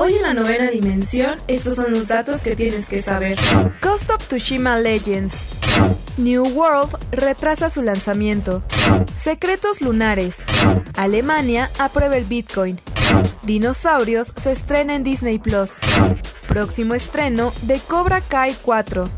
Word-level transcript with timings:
Hoy 0.00 0.14
en 0.14 0.22
la 0.22 0.32
novena 0.32 0.70
dimensión, 0.70 1.40
estos 1.48 1.74
son 1.74 1.90
los 1.90 2.06
datos 2.06 2.40
que 2.40 2.54
tienes 2.54 2.88
que 2.88 3.02
saber. 3.02 3.36
Ghost 3.82 4.08
of 4.10 4.24
Tsushima 4.28 4.78
Legends. 4.78 5.34
New 6.16 6.44
World 6.54 6.96
retrasa 7.10 7.68
su 7.68 7.82
lanzamiento. 7.82 8.62
Secretos 9.16 9.80
lunares. 9.80 10.36
Alemania 10.94 11.68
aprueba 11.80 12.16
el 12.16 12.26
Bitcoin. 12.26 12.80
Dinosaurios 13.42 14.32
se 14.40 14.52
estrena 14.52 14.94
en 14.94 15.02
Disney 15.02 15.40
Plus. 15.40 15.72
Próximo 16.46 16.94
estreno 16.94 17.52
de 17.62 17.80
Cobra 17.80 18.20
Kai 18.20 18.56
4. 18.62 19.17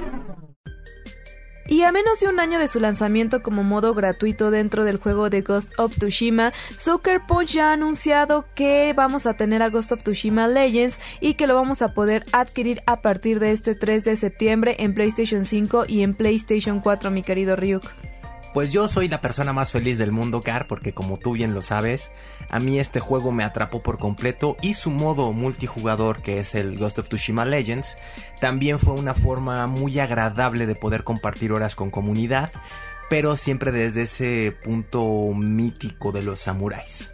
Y 1.71 1.83
a 1.83 1.93
menos 1.93 2.19
de 2.19 2.27
un 2.27 2.41
año 2.41 2.59
de 2.59 2.67
su 2.67 2.81
lanzamiento 2.81 3.41
como 3.41 3.63
modo 3.63 3.93
gratuito 3.93 4.51
dentro 4.51 4.83
del 4.83 4.97
juego 4.97 5.29
de 5.29 5.41
Ghost 5.41 5.71
of 5.79 5.95
Tsushima, 5.95 6.51
Sucker 6.77 7.21
Punch 7.25 7.53
ya 7.53 7.69
ha 7.69 7.73
anunciado 7.73 8.43
que 8.55 8.91
vamos 8.93 9.25
a 9.25 9.37
tener 9.37 9.61
a 9.61 9.69
Ghost 9.69 9.93
of 9.93 10.03
Tsushima 10.03 10.49
Legends 10.49 10.99
y 11.21 11.35
que 11.35 11.47
lo 11.47 11.55
vamos 11.55 11.81
a 11.81 11.93
poder 11.93 12.25
adquirir 12.33 12.81
a 12.87 13.01
partir 13.01 13.39
de 13.39 13.53
este 13.53 13.73
3 13.73 14.03
de 14.03 14.17
septiembre 14.17 14.75
en 14.79 14.93
PlayStation 14.93 15.45
5 15.45 15.85
y 15.87 16.01
en 16.01 16.13
PlayStation 16.13 16.81
4, 16.81 17.09
mi 17.09 17.23
querido 17.23 17.55
Ryuk. 17.55 17.85
Pues 18.53 18.73
yo 18.73 18.89
soy 18.89 19.07
la 19.07 19.21
persona 19.21 19.53
más 19.53 19.71
feliz 19.71 19.97
del 19.97 20.11
mundo, 20.11 20.41
Car, 20.41 20.67
porque 20.67 20.93
como 20.93 21.17
tú 21.17 21.31
bien 21.31 21.53
lo 21.53 21.61
sabes, 21.61 22.11
a 22.49 22.59
mí 22.59 22.79
este 22.79 22.99
juego 22.99 23.31
me 23.31 23.45
atrapó 23.45 23.81
por 23.81 23.97
completo 23.97 24.57
y 24.61 24.73
su 24.73 24.91
modo 24.91 25.31
multijugador, 25.31 26.21
que 26.21 26.39
es 26.39 26.53
el 26.53 26.77
Ghost 26.77 26.99
of 26.99 27.07
Tsushima 27.07 27.45
Legends, 27.45 27.97
también 28.41 28.77
fue 28.77 28.93
una 28.95 29.13
forma 29.13 29.67
muy 29.67 29.99
agradable 29.99 30.65
de 30.65 30.75
poder 30.75 31.05
compartir 31.05 31.53
horas 31.53 31.75
con 31.75 31.91
comunidad, 31.91 32.51
pero 33.09 33.37
siempre 33.37 33.71
desde 33.71 34.01
ese 34.01 34.53
punto 34.63 35.33
mítico 35.33 36.11
de 36.11 36.23
los 36.23 36.41
samuráis. 36.41 37.09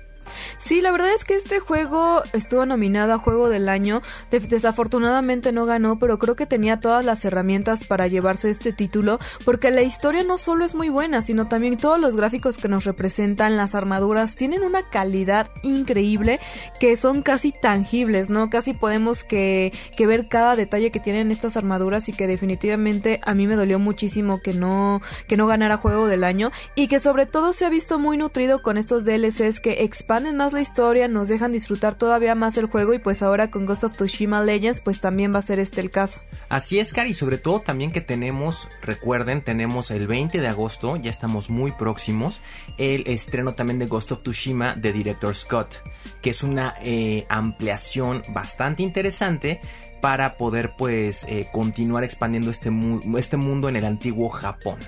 Sí, 0.58 0.82
la 0.82 0.92
verdad 0.92 1.14
es 1.14 1.24
que 1.24 1.36
este 1.36 1.60
juego 1.60 2.24
estuvo 2.34 2.66
nominado 2.66 3.14
a 3.14 3.18
Juego 3.18 3.50
del 3.50 3.70
Año. 3.70 4.02
Desafortunadamente 4.32 5.52
no 5.52 5.66
ganó, 5.66 6.00
pero 6.00 6.20
creo 6.20 6.36
que 6.36 6.46
tenía 6.46 6.80
todas 6.80 7.06
las 7.06 7.24
herramientas 7.26 7.86
para 7.86 8.08
llevarse 8.08 8.50
este 8.50 8.74
título, 8.74 9.20
porque 9.46 9.72
la 9.72 9.82
historia 9.82 10.24
no 10.24 10.38
solo 10.38 10.66
es 10.66 10.76
muy 10.76 10.90
buena, 10.90 11.22
sino 11.22 11.48
también 11.48 11.78
todos 11.78 12.00
los 12.00 12.16
gráficos 12.16 12.58
que 12.58 12.68
nos 12.68 12.86
representan, 12.86 13.58
las 13.58 13.76
armaduras, 13.76 14.36
tienen 14.36 14.64
una 14.64 14.84
calidad 14.84 15.50
increíble 15.64 16.40
que 16.80 16.96
son 16.96 17.22
casi 17.22 17.52
tangibles, 17.52 18.30
¿no? 18.30 18.50
Casi 18.50 18.74
podemos 18.74 19.24
que, 19.24 19.72
ver 19.98 20.28
cada 20.30 20.56
detalle 20.56 20.92
que 20.92 21.02
tienen 21.02 21.32
estas 21.32 21.58
armaduras 21.58 22.08
y 22.08 22.14
que 22.14 22.28
definitivamente 22.28 23.20
a 23.24 23.34
mí 23.34 23.46
me 23.46 23.56
dolió 23.56 23.78
muchísimo 23.78 24.40
que 24.40 24.54
no, 24.54 25.02
que 25.28 25.36
no 25.36 25.48
ganara 25.48 25.78
Juego 25.78 26.08
del 26.08 26.24
Año 26.24 26.52
y 26.76 26.88
que 26.88 27.00
sobre 27.00 27.26
todo 27.26 27.52
se 27.54 27.66
ha 27.66 27.70
visto 27.70 28.00
muy 28.00 28.18
nutrido 28.18 28.62
con 28.62 28.78
estos 28.78 29.04
DLCs 29.04 29.60
que 29.60 29.84
expanden 29.84 30.17
más 30.18 30.52
la 30.52 30.62
historia, 30.62 31.08
nos 31.08 31.28
dejan 31.28 31.52
disfrutar 31.52 31.96
todavía 31.96 32.34
más 32.34 32.58
el 32.58 32.66
juego 32.66 32.94
y 32.94 33.00
pues 33.00 33.22
ahora 33.22 33.52
con 33.52 33.68
Ghost 33.68 33.84
of 33.84 33.94
Tsushima 33.94 34.42
Legends 34.42 34.82
pues 34.82 35.00
también 35.00 35.34
va 35.34 35.40
a 35.40 35.44
ser 35.44 35.60
este 35.60 35.80
el 35.80 35.92
caso. 35.92 36.22
Así 36.50 36.80
es, 36.80 36.92
Cari, 36.92 37.12
y 37.12 37.14
sobre 37.14 37.38
todo 37.38 37.60
también 37.60 37.92
que 37.92 38.02
tenemos, 38.02 38.68
recuerden, 38.82 39.44
tenemos 39.44 39.92
el 39.92 40.08
20 40.08 40.42
de 40.42 40.48
agosto, 40.48 40.96
ya 40.96 41.12
estamos 41.12 41.52
muy 41.52 41.72
próximos, 41.72 42.42
el 42.80 43.04
estreno 43.06 43.54
también 43.54 43.78
de 43.78 43.86
Ghost 43.86 44.12
of 44.12 44.24
Tsushima 44.24 44.76
de 44.76 44.92
Director 44.92 45.36
Scott, 45.36 45.76
que 46.22 46.32
es 46.32 46.42
una 46.42 46.74
eh, 46.82 47.28
ampliación 47.30 48.24
bastante 48.30 48.82
interesante 48.82 49.62
para 50.02 50.38
poder 50.38 50.74
pues 50.78 51.26
eh, 51.28 51.48
continuar 51.52 52.04
expandiendo 52.04 52.50
este, 52.50 52.72
este 53.18 53.38
mundo 53.38 53.70
en 53.70 53.76
el 53.76 53.86
antiguo 53.86 54.30
Japón. 54.30 54.80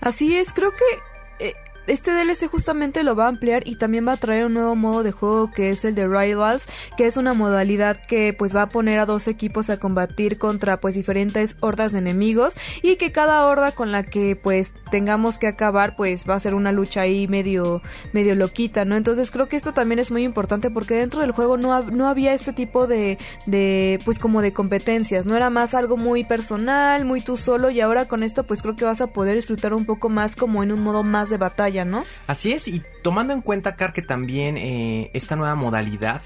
Así 0.00 0.36
es, 0.36 0.52
creo 0.54 0.70
que... 0.70 1.46
Eh, 1.46 1.54
este 1.86 2.12
DLC 2.12 2.48
justamente 2.48 3.02
lo 3.02 3.14
va 3.14 3.26
a 3.26 3.28
ampliar 3.28 3.66
y 3.66 3.76
también 3.76 4.06
va 4.08 4.12
a 4.12 4.16
traer 4.16 4.46
un 4.46 4.54
nuevo 4.54 4.74
modo 4.74 5.02
de 5.02 5.12
juego 5.12 5.50
que 5.50 5.70
es 5.70 5.84
el 5.84 5.94
de 5.94 6.08
Rivals, 6.08 6.66
que 6.96 7.06
es 7.06 7.16
una 7.16 7.34
modalidad 7.34 8.00
que 8.06 8.32
pues 8.32 8.56
va 8.56 8.62
a 8.62 8.68
poner 8.68 8.98
a 8.98 9.06
dos 9.06 9.28
equipos 9.28 9.68
a 9.68 9.78
combatir 9.78 10.38
contra 10.38 10.78
pues 10.78 10.94
diferentes 10.94 11.56
hordas 11.60 11.92
de 11.92 11.98
enemigos 11.98 12.54
y 12.82 12.96
que 12.96 13.12
cada 13.12 13.44
horda 13.44 13.72
con 13.72 13.92
la 13.92 14.02
que 14.02 14.34
pues 14.34 14.72
tengamos 14.90 15.38
que 15.38 15.46
acabar 15.46 15.94
pues 15.96 16.24
va 16.28 16.34
a 16.34 16.40
ser 16.40 16.54
una 16.54 16.72
lucha 16.72 17.02
ahí 17.02 17.28
medio 17.28 17.82
medio 18.12 18.34
loquita, 18.34 18.84
¿no? 18.84 18.96
Entonces 18.96 19.30
creo 19.30 19.48
que 19.48 19.56
esto 19.56 19.74
también 19.74 19.98
es 19.98 20.10
muy 20.10 20.24
importante 20.24 20.70
porque 20.70 20.94
dentro 20.94 21.20
del 21.20 21.32
juego 21.32 21.58
no, 21.58 21.82
no 21.82 22.08
había 22.08 22.32
este 22.32 22.52
tipo 22.52 22.86
de, 22.86 23.18
de 23.46 23.98
pues 24.04 24.18
como 24.18 24.40
de 24.40 24.52
competencias, 24.52 25.26
no 25.26 25.36
era 25.36 25.50
más 25.50 25.74
algo 25.74 25.96
muy 25.96 26.24
personal, 26.24 27.04
muy 27.04 27.20
tú 27.20 27.36
solo 27.36 27.70
y 27.70 27.80
ahora 27.80 28.06
con 28.08 28.22
esto 28.22 28.44
pues 28.44 28.62
creo 28.62 28.76
que 28.76 28.84
vas 28.84 29.00
a 29.00 29.08
poder 29.08 29.36
disfrutar 29.36 29.74
un 29.74 29.84
poco 29.84 30.08
más 30.08 30.34
como 30.34 30.62
en 30.62 30.72
un 30.72 30.80
modo 30.80 31.02
más 31.02 31.28
de 31.28 31.36
batalla 31.36 31.73
¿no? 31.82 32.04
Así 32.28 32.52
es, 32.52 32.68
y 32.68 32.80
tomando 33.02 33.32
en 33.32 33.40
cuenta, 33.40 33.74
Car, 33.74 33.92
que 33.92 34.02
también 34.02 34.56
eh, 34.56 35.10
esta 35.14 35.34
nueva 35.34 35.56
modalidad 35.56 36.22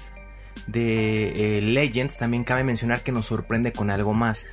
de 0.67 1.57
eh, 1.57 1.61
Legends, 1.61 2.17
también 2.17 2.43
cabe 2.43 2.63
mencionar 2.63 3.01
que 3.01 3.11
nos 3.11 3.25
sorprende 3.25 3.73
con 3.73 3.89
algo 3.89 4.13
más. 4.13 4.45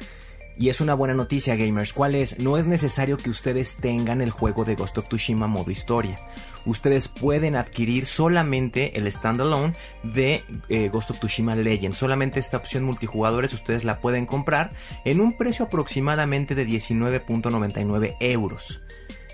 Y 0.58 0.70
es 0.70 0.80
una 0.80 0.94
buena 0.94 1.12
noticia, 1.12 1.54
gamers. 1.54 1.92
¿Cuál 1.92 2.14
es? 2.14 2.38
No 2.38 2.56
es 2.56 2.64
necesario 2.64 3.18
que 3.18 3.28
ustedes 3.28 3.76
tengan 3.76 4.22
el 4.22 4.30
juego 4.30 4.64
de 4.64 4.74
Ghost 4.74 4.96
of 4.96 5.08
Tsushima 5.08 5.46
modo 5.46 5.70
historia. 5.70 6.18
Ustedes 6.64 7.08
pueden 7.08 7.56
adquirir 7.56 8.06
solamente 8.06 8.98
el 8.98 9.10
standalone 9.12 9.74
de 10.02 10.42
eh, 10.70 10.88
Ghost 10.88 11.10
of 11.10 11.18
Tsushima 11.18 11.54
Legends. 11.54 11.98
Solamente 11.98 12.40
esta 12.40 12.56
opción 12.56 12.84
multijugadores 12.84 13.52
ustedes 13.52 13.84
la 13.84 14.00
pueden 14.00 14.24
comprar 14.24 14.70
en 15.04 15.20
un 15.20 15.36
precio 15.36 15.66
aproximadamente 15.66 16.54
de 16.54 16.66
19.99 16.66 18.16
euros. 18.20 18.80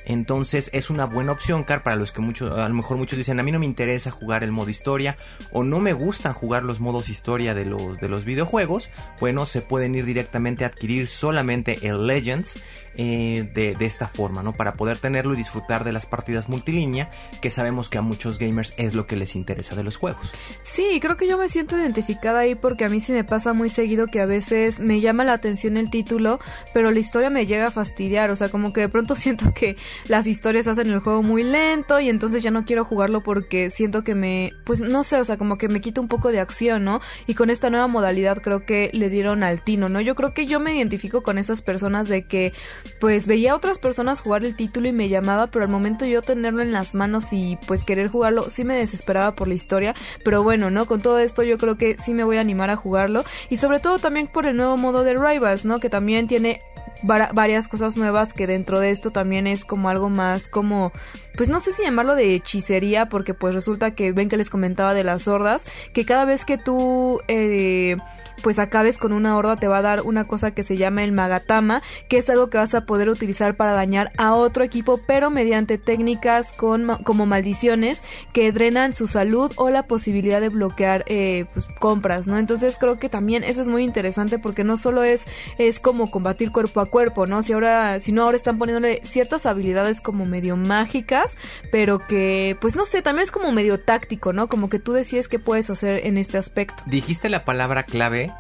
Entonces 0.05 0.71
es 0.73 0.91
una 0.91 1.07
buena 1.07 1.33
opción, 1.33 1.65
Car, 1.65 1.83
para 1.83 1.97
los 1.97 2.13
que 2.13 2.21
muchos, 2.21 2.57
a 2.59 2.69
lo 2.69 2.75
mejor 2.75 2.97
muchos 2.97 3.19
dicen, 3.19 3.39
a 3.41 3.43
mí 3.43 3.53
no 3.53 3.59
me 3.59 3.67
interesa 3.67 4.11
jugar 4.11 4.45
el 4.45 4.53
modo 4.53 4.71
historia 4.71 5.17
o 5.51 5.65
no 5.65 5.81
me 5.81 5.93
gustan 5.93 6.33
jugar 6.33 6.65
los 6.65 6.81
modos 6.81 7.09
historia 7.09 7.55
de 7.55 7.65
los, 7.65 7.99
de 7.99 8.09
los 8.09 8.25
videojuegos. 8.25 8.91
Bueno, 9.21 9.47
se 9.47 9.63
pueden 9.63 9.95
ir 9.95 10.05
directamente 10.05 10.65
a 10.65 10.69
adquirir 10.69 11.09
solamente 11.09 11.87
el 11.87 12.07
Legends 12.07 12.59
eh, 12.97 13.49
de, 13.55 13.75
de, 13.75 13.87
esta 13.87 14.09
forma, 14.09 14.43
¿no? 14.43 14.53
Para 14.53 14.75
poder 14.75 14.99
tenerlo 14.99 15.35
y 15.35 15.37
disfrutar 15.37 15.85
de 15.85 15.93
las 15.93 16.07
partidas 16.07 16.49
multilínea, 16.49 17.11
que 17.41 17.51
sabemos 17.51 17.89
que 17.89 17.99
a 17.99 18.03
muchos 18.03 18.39
gamers 18.39 18.75
es 18.77 18.95
lo 18.95 19.07
que 19.07 19.17
les 19.17 19.35
interesa 19.35 19.75
de 19.75 19.83
los 19.83 19.97
juegos. 19.97 20.33
Sí, 20.63 20.99
creo 21.01 21.17
que 21.17 21.27
yo 21.27 21.39
me 21.39 21.49
siento 21.49 21.79
identificada 21.79 22.41
ahí 22.41 22.55
porque 22.55 22.85
a 22.85 22.89
mí 22.89 23.01
sí 23.01 23.13
me 23.13 23.25
pasa 23.25 23.53
muy 23.53 23.69
seguido 23.69 24.07
que 24.07 24.21
a 24.21 24.27
veces 24.27 24.81
me 24.81 25.01
llama 25.01 25.25
la 25.25 25.33
atención 25.33 25.77
el 25.77 25.91
título, 25.91 26.39
pero 26.75 26.91
la 26.91 26.99
historia 26.99 27.31
me 27.31 27.47
llega 27.47 27.69
a 27.69 27.71
fastidiar, 27.71 28.31
o 28.31 28.37
sea, 28.37 28.49
como 28.49 28.73
que 28.73 28.83
de 28.83 28.89
pronto 28.89 29.15
siento 29.17 29.53
que 29.55 29.77
las 30.09 30.27
historias 30.27 30.67
hacen 30.69 30.91
el 30.91 31.01
juego 31.01 31.23
muy 31.23 31.45
lento 31.45 32.01
y 32.01 32.09
entonces 32.09 32.43
ya 32.43 32.51
no 32.51 32.65
quiero 32.65 32.85
jugarlo 32.85 33.23
porque 33.23 33.71
siento 33.71 34.05
que 34.05 34.15
me, 34.15 34.53
pues 34.65 34.81
no 34.81 35.05
sé, 35.05 35.17
o 35.17 35.25
sea, 35.25 35.37
como 35.37 35.59
que 35.59 35.69
me 35.69 35.81
quita 35.81 36.01
un 36.01 36.09
poco 36.09 36.31
de 36.33 36.41
acción, 36.41 36.85
¿no? 36.85 37.01
Y 37.27 37.35
con 37.35 37.51
esta 37.51 37.71
nueva 37.71 37.87
modalidad 37.87 38.43
creo 38.43 38.65
que 38.65 38.91
le 38.93 39.09
dieron 39.11 39.43
al 39.43 39.63
tino, 39.63 39.89
¿no? 39.89 40.01
Yo 40.01 40.15
creo 40.15 40.35
que 40.35 40.47
yo 40.47 40.61
me 40.61 40.75
identifico 40.75 41.23
con 41.23 41.39
esas 41.39 41.63
personas 41.63 42.09
de 42.09 42.27
que 42.27 42.53
pues 43.01 43.27
veía 43.27 43.53
a 43.53 43.57
otras 43.57 43.79
personas 43.79 44.21
jugar 44.21 44.45
el 44.45 44.57
título 44.57 44.89
y 44.89 44.93
me 44.93 45.09
llamaba, 45.09 45.49
pero 45.49 45.65
al 45.65 45.71
momento 45.71 46.05
yo 46.07 46.23
tenerlo 46.23 46.63
en 46.63 46.73
las 46.73 46.95
manos 46.95 47.33
y 47.33 47.59
pues 47.67 47.85
querer 47.85 48.09
jugarlo, 48.09 48.49
sí 48.49 48.65
me 48.65 48.77
desesperaba 48.77 49.35
por 49.35 49.49
la 49.49 49.55
historia, 49.55 49.95
pero 50.25 50.43
bueno, 50.43 50.71
¿no? 50.71 50.87
Con 50.87 51.01
todo 51.01 51.19
esto 51.19 51.43
yo 51.43 51.59
creo 51.59 51.77
que 51.77 51.97
sí 51.99 52.15
me 52.15 52.25
voy 52.25 52.37
a 52.37 52.41
animar 52.41 52.71
a 52.71 52.77
jugarlo 52.77 53.25
y 53.51 53.57
sobre 53.57 53.81
todo 53.81 53.99
también 53.99 54.27
por 54.27 54.47
el 54.47 54.57
nuevo 54.57 54.77
modo 54.77 55.05
de 55.05 55.15
Rivals, 55.15 55.65
¿no? 55.65 55.81
Que 55.81 55.91
también 55.91 56.29
tiene 56.29 56.63
varias 57.03 57.69
cosas 57.69 57.97
nuevas 57.97 58.33
que 58.33 58.47
dentro 58.47 58.81
de 58.81 58.91
esto 58.91 59.11
también 59.11 59.47
es 59.47 59.65
como 59.65 59.89
algo 59.89 60.09
más 60.09 60.49
como 60.49 60.93
pues 61.37 61.49
no 61.49 61.61
sé 61.61 61.73
si 61.73 61.83
llamarlo 61.83 62.15
de 62.15 62.35
hechicería 62.35 63.09
porque 63.09 63.35
pues 63.35 63.55
resulta 63.55 63.95
que 63.95 64.13
ven 64.13 64.29
que 64.29 64.37
les 64.37 64.51
comentaba 64.51 64.95
de 64.95 65.05
las 65.05 65.29
hordas 65.29 65.65
que 65.93 66.05
cada 66.05 66.25
vez 66.25 66.45
que 66.45 66.59
tú 66.59 67.21
eh, 67.29 67.97
pues 68.43 68.59
acabes 68.59 68.99
con 68.99 69.13
una 69.13 69.37
horda 69.37 69.57
te 69.57 69.69
va 69.69 69.79
a 69.79 69.83
dar 69.83 70.03
una 70.03 70.25
cosa 70.25 70.51
que 70.51 70.63
se 70.63 70.77
llama 70.77 71.05
el 71.05 71.13
magatama, 71.13 71.83
que 72.09 72.19
es 72.19 72.29
algo 72.29 72.51
que 72.51 72.59
vas 72.59 72.75
a 72.75 72.85
poder 72.85 73.09
utilizar 73.09 73.57
para 73.57 73.73
dañar 73.73 74.11
a 74.19 74.35
otro 74.35 74.65
equipo, 74.65 75.01
pero 75.07 75.31
mediante 75.31 75.79
técnicas 75.79 76.53
con, 76.53 76.89
como 77.05 77.25
maldiciones 77.25 78.03
que 78.33 78.53
drenan 78.53 78.95
su 78.95 79.07
salud 79.07 79.53
o 79.57 79.71
la 79.71 79.85
posibilidad 79.85 80.41
de 80.41 80.49
bloquear 80.49 81.05
eh, 81.07 81.47
pues, 81.55 81.67
compras, 81.79 82.27
¿no? 82.27 82.39
Entonces 82.39 82.77
creo 82.79 82.99
que 82.99 83.09
también 83.09 83.45
eso 83.45 83.63
es 83.63 83.69
muy 83.69 83.85
interesante 83.85 84.39
porque 84.39 84.65
no 84.65 84.77
solo 84.77 85.05
es, 85.05 85.25
es 85.59 85.79
como 85.79 86.11
combatir 86.11 86.51
cuerpo 86.51 86.81
a 86.81 86.87
cuerpo, 86.87 87.27
¿no? 87.27 87.43
Si 87.43 87.53
ahora, 87.53 88.01
si 88.01 88.13
no 88.13 88.25
ahora 88.25 88.37
están 88.37 88.59
poniéndole 88.59 89.01
ciertas 89.05 89.47
habilidades 89.47 90.01
como 90.01 90.27
medio 90.27 90.57
mágicas, 90.57 91.22
pero 91.71 92.07
que, 92.07 92.57
pues 92.61 92.77
no 92.77 92.85
sé, 92.85 93.03
también 93.03 93.25
es 93.25 93.31
como 93.31 93.53
medio 93.53 93.81
táctico, 93.81 94.33
¿no? 94.33 94.49
Como 94.49 94.69
que 94.69 94.79
tú 94.79 94.93
decides 94.93 95.29
qué 95.29 95.39
puedes 95.39 95.71
hacer 95.71 96.07
en 96.07 96.19
este 96.19 96.39
aspecto. 96.39 96.83
Dijiste 96.87 97.29
la 97.29 97.45
palabra 97.45 97.85
clave 97.85 98.33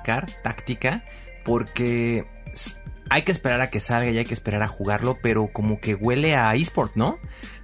táctica, 0.42 1.04
porque 1.44 2.26
hay 3.10 3.22
que 3.22 3.32
esperar 3.32 3.60
a 3.60 3.70
que 3.70 3.80
salga 3.80 4.10
y 4.10 4.18
hay 4.18 4.24
que 4.24 4.34
esperar 4.34 4.62
a 4.62 4.68
jugarlo, 4.68 5.18
pero 5.22 5.48
como 5.52 5.80
que 5.80 5.94
huele 5.94 6.34
a 6.34 6.54
eSport, 6.54 6.96
¿no? 6.96 7.18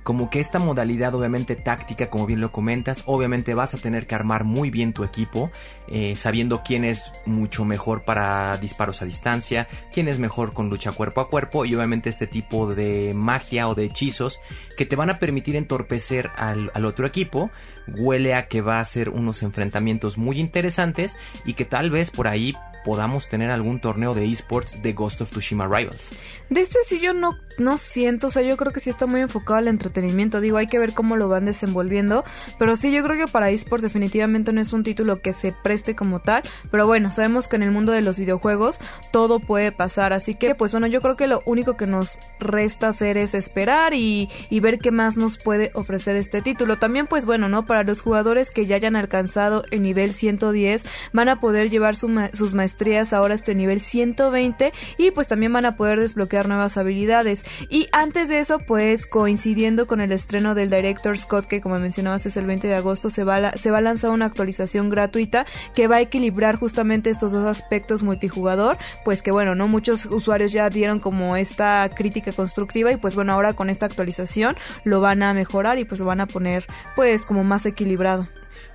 Como 0.08 0.30
que 0.30 0.40
esta 0.40 0.58
modalidad 0.58 1.14
obviamente 1.14 1.54
táctica, 1.54 2.08
como 2.08 2.24
bien 2.24 2.40
lo 2.40 2.50
comentas, 2.50 3.02
obviamente 3.04 3.52
vas 3.52 3.74
a 3.74 3.76
tener 3.78 4.06
que 4.06 4.14
armar 4.14 4.44
muy 4.44 4.70
bien 4.70 4.94
tu 4.94 5.04
equipo, 5.04 5.50
eh, 5.86 6.16
sabiendo 6.16 6.62
quién 6.62 6.86
es 6.86 7.12
mucho 7.26 7.66
mejor 7.66 8.04
para 8.04 8.56
disparos 8.56 9.02
a 9.02 9.04
distancia, 9.04 9.68
quién 9.92 10.08
es 10.08 10.18
mejor 10.18 10.54
con 10.54 10.70
lucha 10.70 10.92
cuerpo 10.92 11.20
a 11.20 11.28
cuerpo 11.28 11.66
y 11.66 11.74
obviamente 11.74 12.08
este 12.08 12.26
tipo 12.26 12.74
de 12.74 13.12
magia 13.14 13.68
o 13.68 13.74
de 13.74 13.84
hechizos 13.84 14.40
que 14.78 14.86
te 14.86 14.96
van 14.96 15.10
a 15.10 15.18
permitir 15.18 15.56
entorpecer 15.56 16.30
al, 16.36 16.70
al 16.72 16.86
otro 16.86 17.06
equipo. 17.06 17.50
Huele 17.86 18.34
a 18.34 18.48
que 18.48 18.62
va 18.62 18.80
a 18.80 18.84
ser 18.86 19.10
unos 19.10 19.42
enfrentamientos 19.42 20.16
muy 20.16 20.40
interesantes 20.40 21.18
y 21.44 21.52
que 21.52 21.66
tal 21.66 21.90
vez 21.90 22.10
por 22.10 22.28
ahí 22.28 22.54
podamos 22.88 23.28
tener 23.28 23.50
algún 23.50 23.80
torneo 23.80 24.14
de 24.14 24.24
esports 24.24 24.80
de 24.80 24.94
Ghost 24.94 25.20
of 25.20 25.30
Tsushima 25.30 25.66
Rivals. 25.66 26.12
De 26.48 26.62
este 26.62 26.78
sí 26.86 27.00
yo 27.00 27.12
no, 27.12 27.36
no 27.58 27.76
siento, 27.76 28.28
o 28.28 28.30
sea, 28.30 28.40
yo 28.40 28.56
creo 28.56 28.72
que 28.72 28.80
sí 28.80 28.88
está 28.88 29.04
muy 29.04 29.20
enfocado 29.20 29.58
al 29.58 29.68
entretenimiento, 29.68 30.40
digo, 30.40 30.56
hay 30.56 30.68
que 30.68 30.78
ver 30.78 30.94
cómo 30.94 31.18
lo 31.18 31.28
van 31.28 31.44
desenvolviendo, 31.44 32.24
pero 32.58 32.76
sí 32.76 32.90
yo 32.90 33.04
creo 33.04 33.26
que 33.26 33.30
para 33.30 33.50
esports 33.50 33.82
definitivamente 33.82 34.54
no 34.54 34.62
es 34.62 34.72
un 34.72 34.84
título 34.84 35.20
que 35.20 35.34
se 35.34 35.52
preste 35.52 35.94
como 35.94 36.20
tal, 36.20 36.44
pero 36.70 36.86
bueno, 36.86 37.12
sabemos 37.12 37.46
que 37.46 37.56
en 37.56 37.64
el 37.64 37.72
mundo 37.72 37.92
de 37.92 38.00
los 38.00 38.18
videojuegos 38.18 38.78
todo 39.12 39.38
puede 39.38 39.70
pasar, 39.70 40.14
así 40.14 40.34
que 40.34 40.54
pues 40.54 40.72
bueno, 40.72 40.86
yo 40.86 41.02
creo 41.02 41.14
que 41.14 41.26
lo 41.26 41.42
único 41.44 41.76
que 41.76 41.86
nos 41.86 42.18
resta 42.40 42.88
hacer 42.88 43.18
es 43.18 43.34
esperar 43.34 43.92
y, 43.92 44.30
ver 44.62 44.78
qué 44.78 44.92
más 44.92 45.18
nos 45.18 45.36
puede 45.38 45.70
ofrecer 45.74 46.16
este 46.16 46.42
título. 46.42 46.78
También 46.78 47.06
pues 47.06 47.26
bueno, 47.26 47.48
¿no? 47.48 47.64
Para 47.64 47.84
los 47.84 48.00
jugadores 48.00 48.50
que 48.50 48.66
ya 48.66 48.76
hayan 48.76 48.96
alcanzado 48.96 49.62
el 49.70 49.82
nivel 49.82 50.14
110 50.14 50.84
van 51.12 51.28
a 51.28 51.38
poder 51.38 51.70
llevar 51.70 51.94
sus 51.94 52.54
maestrías 52.54 52.77
ahora 53.12 53.34
este 53.34 53.54
nivel 53.54 53.80
120 53.80 54.72
y 54.98 55.10
pues 55.10 55.28
también 55.28 55.52
van 55.52 55.66
a 55.66 55.76
poder 55.76 56.00
desbloquear 56.00 56.48
nuevas 56.48 56.76
habilidades. 56.76 57.44
Y 57.68 57.88
antes 57.92 58.28
de 58.28 58.38
eso, 58.38 58.58
pues 58.58 59.06
coincidiendo 59.06 59.86
con 59.86 60.00
el 60.00 60.12
estreno 60.12 60.54
del 60.54 60.70
Director 60.70 61.18
Scott, 61.18 61.46
que 61.46 61.60
como 61.60 61.78
mencionabas 61.78 62.24
es 62.26 62.36
el 62.36 62.46
20 62.46 62.68
de 62.68 62.74
agosto, 62.74 63.10
se 63.10 63.24
va, 63.24 63.52
se 63.52 63.70
va 63.70 63.78
a 63.78 63.80
lanzar 63.80 64.10
una 64.10 64.26
actualización 64.26 64.90
gratuita 64.90 65.44
que 65.74 65.88
va 65.88 65.96
a 65.96 66.00
equilibrar 66.00 66.56
justamente 66.56 67.10
estos 67.10 67.32
dos 67.32 67.46
aspectos 67.46 68.02
multijugador, 68.02 68.78
pues 69.04 69.22
que 69.22 69.32
bueno, 69.32 69.54
no 69.54 69.68
muchos 69.68 70.06
usuarios 70.06 70.52
ya 70.52 70.70
dieron 70.70 71.00
como 71.00 71.36
esta 71.36 71.88
crítica 71.94 72.32
constructiva 72.32 72.92
y 72.92 72.96
pues 72.96 73.14
bueno, 73.14 73.32
ahora 73.32 73.54
con 73.54 73.70
esta 73.70 73.86
actualización 73.86 74.56
lo 74.84 75.00
van 75.00 75.22
a 75.22 75.34
mejorar 75.34 75.78
y 75.78 75.84
pues 75.84 76.00
lo 76.00 76.06
van 76.06 76.20
a 76.20 76.26
poner 76.26 76.66
pues 76.96 77.26
como 77.26 77.44
más 77.44 77.66
equilibrado. 77.66 78.28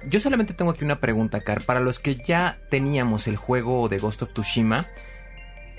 Yo 0.07 0.19
solamente 0.19 0.53
tengo 0.53 0.71
aquí 0.71 0.83
una 0.83 0.99
pregunta, 0.99 1.41
Car. 1.41 1.61
Para 1.61 1.79
los 1.79 1.99
que 1.99 2.15
ya 2.15 2.59
teníamos 2.69 3.27
el 3.27 3.37
juego 3.37 3.87
de 3.89 3.99
Ghost 3.99 4.23
of 4.23 4.33
Tsushima, 4.33 4.87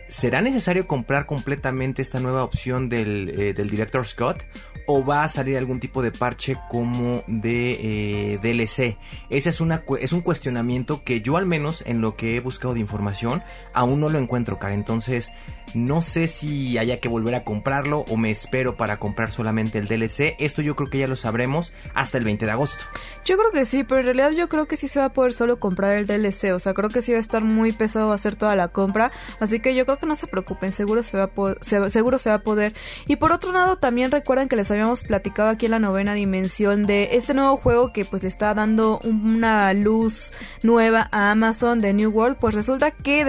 ¿será 0.09 0.41
necesario 0.41 0.87
comprar 0.87 1.27
completamente 1.27 2.03
esta 2.03 2.21
nueva 2.21 2.45
opción 2.45 2.89
del, 2.89 3.35
eh, 3.37 3.53
Director 3.53 4.07
Scott? 4.07 4.45
¿O 4.87 5.05
va 5.05 5.25
a 5.25 5.29
salir 5.29 5.57
algún 5.57 5.81
tipo 5.81 6.03
de 6.03 6.13
parche 6.13 6.57
como 6.69 7.23
de 7.27 8.35
eh, 8.35 8.39
DLC? 8.43 8.99
Ese 9.31 9.49
es, 9.49 9.61
una, 9.61 9.83
es 9.99 10.13
un 10.13 10.21
cuestionamiento 10.21 11.05
que 11.05 11.21
yo 11.21 11.37
al 11.37 11.47
menos 11.47 11.83
en 11.87 12.01
lo 12.01 12.17
que 12.17 12.37
he 12.37 12.41
buscado 12.41 12.75
de 12.75 12.81
información 12.81 13.43
aún 13.73 14.01
no 14.01 14.09
lo 14.11 14.19
encuentro, 14.19 14.59
Car. 14.59 14.73
Entonces, 14.73 15.33
no 15.75 16.03
sé 16.03 16.29
si 16.29 16.79
haya 16.79 17.01
que 17.01 17.09
volver 17.09 17.35
a 17.35 17.45
comprarlo 17.45 18.05
o 18.09 18.17
me 18.17 18.31
espero 18.31 18.77
para 18.77 18.99
comprar 18.99 19.33
solamente 19.33 19.79
el 19.79 19.89
DLC. 19.89 20.37
Esto 20.39 20.63
yo 20.63 20.77
creo 20.77 20.91
que 20.91 20.99
ya 20.99 21.07
lo 21.07 21.17
sabremos 21.17 21.73
hasta 21.95 22.19
el 22.19 22.25
20 22.25 22.47
de 22.47 22.53
agosto. 22.53 22.85
Yo 23.25 23.37
creo 23.37 23.51
que 23.51 23.65
sí, 23.65 23.85
pero 23.85 24.01
en 24.01 24.07
realidad 24.07 24.31
yo 24.33 24.49
creo 24.49 24.67
que 24.67 24.77
sí 24.77 24.89
se 24.89 25.01
va 25.01 25.07
a 25.07 25.13
poder 25.13 25.33
solo 25.33 25.59
comprar 25.59 25.97
el 25.97 26.07
DLC. 26.07 26.53
O 26.55 26.59
sea, 26.59 26.75
creo 26.75 26.91
que 26.91 27.03
sí 27.03 27.13
va 27.13 27.19
a 27.19 27.21
estar 27.21 27.43
muy 27.43 27.73
pesado 27.73 28.13
hacer 28.13 28.37
toda 28.37 28.57
la 28.57 28.69
compra. 28.69 29.11
Así 29.41 29.61
que 29.61 29.75
yo 29.75 29.85
creo 29.85 29.99
que 29.99 30.07
no 30.07 30.17
se 30.17 30.27
preocupen, 30.27 30.73
seguro 30.73 31.03
se 31.03 31.17
va 31.17 31.25
a, 31.25 31.91
seguro 31.91 32.19
se 32.19 32.31
va 32.31 32.37
a 32.37 32.43
poder. 32.43 32.73
Y 33.07 33.17
por 33.17 33.33
otro 33.33 33.53
lado, 33.53 33.77
también 33.77 34.11
recuerden 34.11 34.49
que 34.49 34.57
les 34.57 34.71
habíamos 34.71 35.05
platicado 35.05 35.49
aquí 35.49 35.67
en 35.67 35.73
la 35.73 35.79
novena 35.79 36.15
dimensión 36.15 36.87
de 36.87 37.17
este 37.17 37.35
nuevo 37.35 37.57
juego 37.57 37.93
que 37.93 38.05
pues 38.05 38.23
le 38.23 38.29
está 38.29 38.55
dando 38.55 39.01
una 39.05 39.73
luz 39.73 40.33
nueva 40.63 41.09
a 41.11 41.31
Amazon 41.31 41.81
de 41.81 41.93
New 41.93 42.11
World. 42.11 42.37
Pues 42.39 42.55
resulta 42.55 42.91
que 42.91 43.25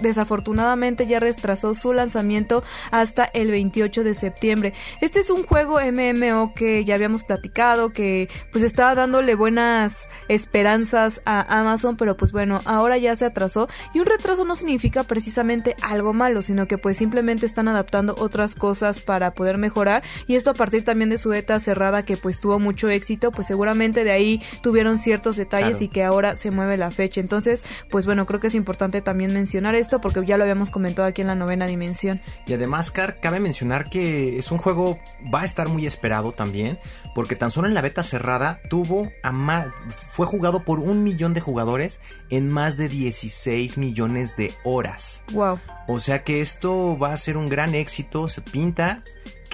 desafortunadamente 0.00 1.06
ya 1.06 1.20
retrasó 1.20 1.74
su 1.74 1.83
lanzamiento 1.92 2.62
hasta 2.90 3.24
el 3.24 3.50
28 3.50 4.04
de 4.04 4.14
septiembre. 4.14 4.72
Este 5.00 5.20
es 5.20 5.30
un 5.30 5.44
juego 5.44 5.78
MMO 5.80 6.54
que 6.54 6.84
ya 6.84 6.94
habíamos 6.94 7.24
platicado, 7.24 7.92
que 7.92 8.28
pues 8.52 8.64
estaba 8.64 8.94
dándole 8.94 9.34
buenas 9.34 10.08
esperanzas 10.28 11.20
a 11.24 11.60
Amazon, 11.60 11.96
pero 11.96 12.16
pues 12.16 12.32
bueno, 12.32 12.60
ahora 12.64 12.96
ya 12.98 13.16
se 13.16 13.24
atrasó 13.24 13.68
y 13.92 14.00
un 14.00 14.06
retraso 14.06 14.44
no 14.44 14.56
significa 14.56 15.04
precisamente 15.04 15.76
algo 15.82 16.12
malo, 16.12 16.42
sino 16.42 16.66
que 16.66 16.78
pues 16.78 16.96
simplemente 16.96 17.46
están 17.46 17.68
adaptando 17.68 18.14
otras 18.18 18.54
cosas 18.54 19.00
para 19.00 19.34
poder 19.34 19.58
mejorar 19.58 20.02
y 20.26 20.36
esto 20.36 20.50
a 20.50 20.54
partir 20.54 20.84
también 20.84 21.10
de 21.10 21.18
su 21.18 21.30
beta 21.30 21.58
cerrada 21.60 22.04
que 22.04 22.16
pues 22.16 22.40
tuvo 22.40 22.58
mucho 22.58 22.88
éxito, 22.88 23.30
pues 23.30 23.46
seguramente 23.46 24.04
de 24.04 24.12
ahí 24.12 24.42
tuvieron 24.62 24.98
ciertos 24.98 25.36
detalles 25.36 25.80
y 25.82 25.88
que 25.88 26.04
ahora 26.04 26.36
se 26.36 26.50
mueve 26.50 26.76
la 26.76 26.90
fecha. 26.90 27.20
Entonces, 27.20 27.62
pues 27.90 28.06
bueno, 28.06 28.26
creo 28.26 28.40
que 28.40 28.48
es 28.48 28.54
importante 28.54 29.00
también 29.00 29.32
mencionar 29.32 29.74
esto 29.74 30.00
porque 30.00 30.24
ya 30.24 30.36
lo 30.36 30.44
habíamos 30.44 30.70
comentado 30.70 31.08
aquí 31.08 31.20
en 31.20 31.28
la 31.28 31.34
novena 31.34 31.66
dimensión. 31.74 32.20
Y 32.46 32.54
además, 32.54 32.90
Car, 32.90 33.20
cabe 33.20 33.40
mencionar 33.40 33.90
que 33.90 34.38
es 34.38 34.50
un 34.50 34.58
juego, 34.58 34.98
va 35.32 35.42
a 35.42 35.44
estar 35.44 35.68
muy 35.68 35.86
esperado 35.86 36.32
también, 36.32 36.78
porque 37.14 37.36
tan 37.36 37.50
solo 37.50 37.68
en 37.68 37.74
la 37.74 37.80
beta 37.80 38.02
cerrada 38.02 38.60
tuvo 38.68 39.10
a 39.22 39.32
más, 39.32 39.68
fue 40.08 40.26
jugado 40.26 40.64
por 40.64 40.78
un 40.78 41.02
millón 41.04 41.34
de 41.34 41.40
jugadores 41.40 42.00
en 42.30 42.50
más 42.50 42.76
de 42.76 42.88
16 42.88 43.78
millones 43.78 44.36
de 44.36 44.52
horas. 44.64 45.22
Wow. 45.32 45.58
O 45.86 45.98
sea 45.98 46.24
que 46.24 46.40
esto 46.40 46.98
va 46.98 47.12
a 47.12 47.18
ser 47.18 47.36
un 47.36 47.48
gran 47.48 47.74
éxito, 47.74 48.28
se 48.28 48.40
pinta 48.40 49.02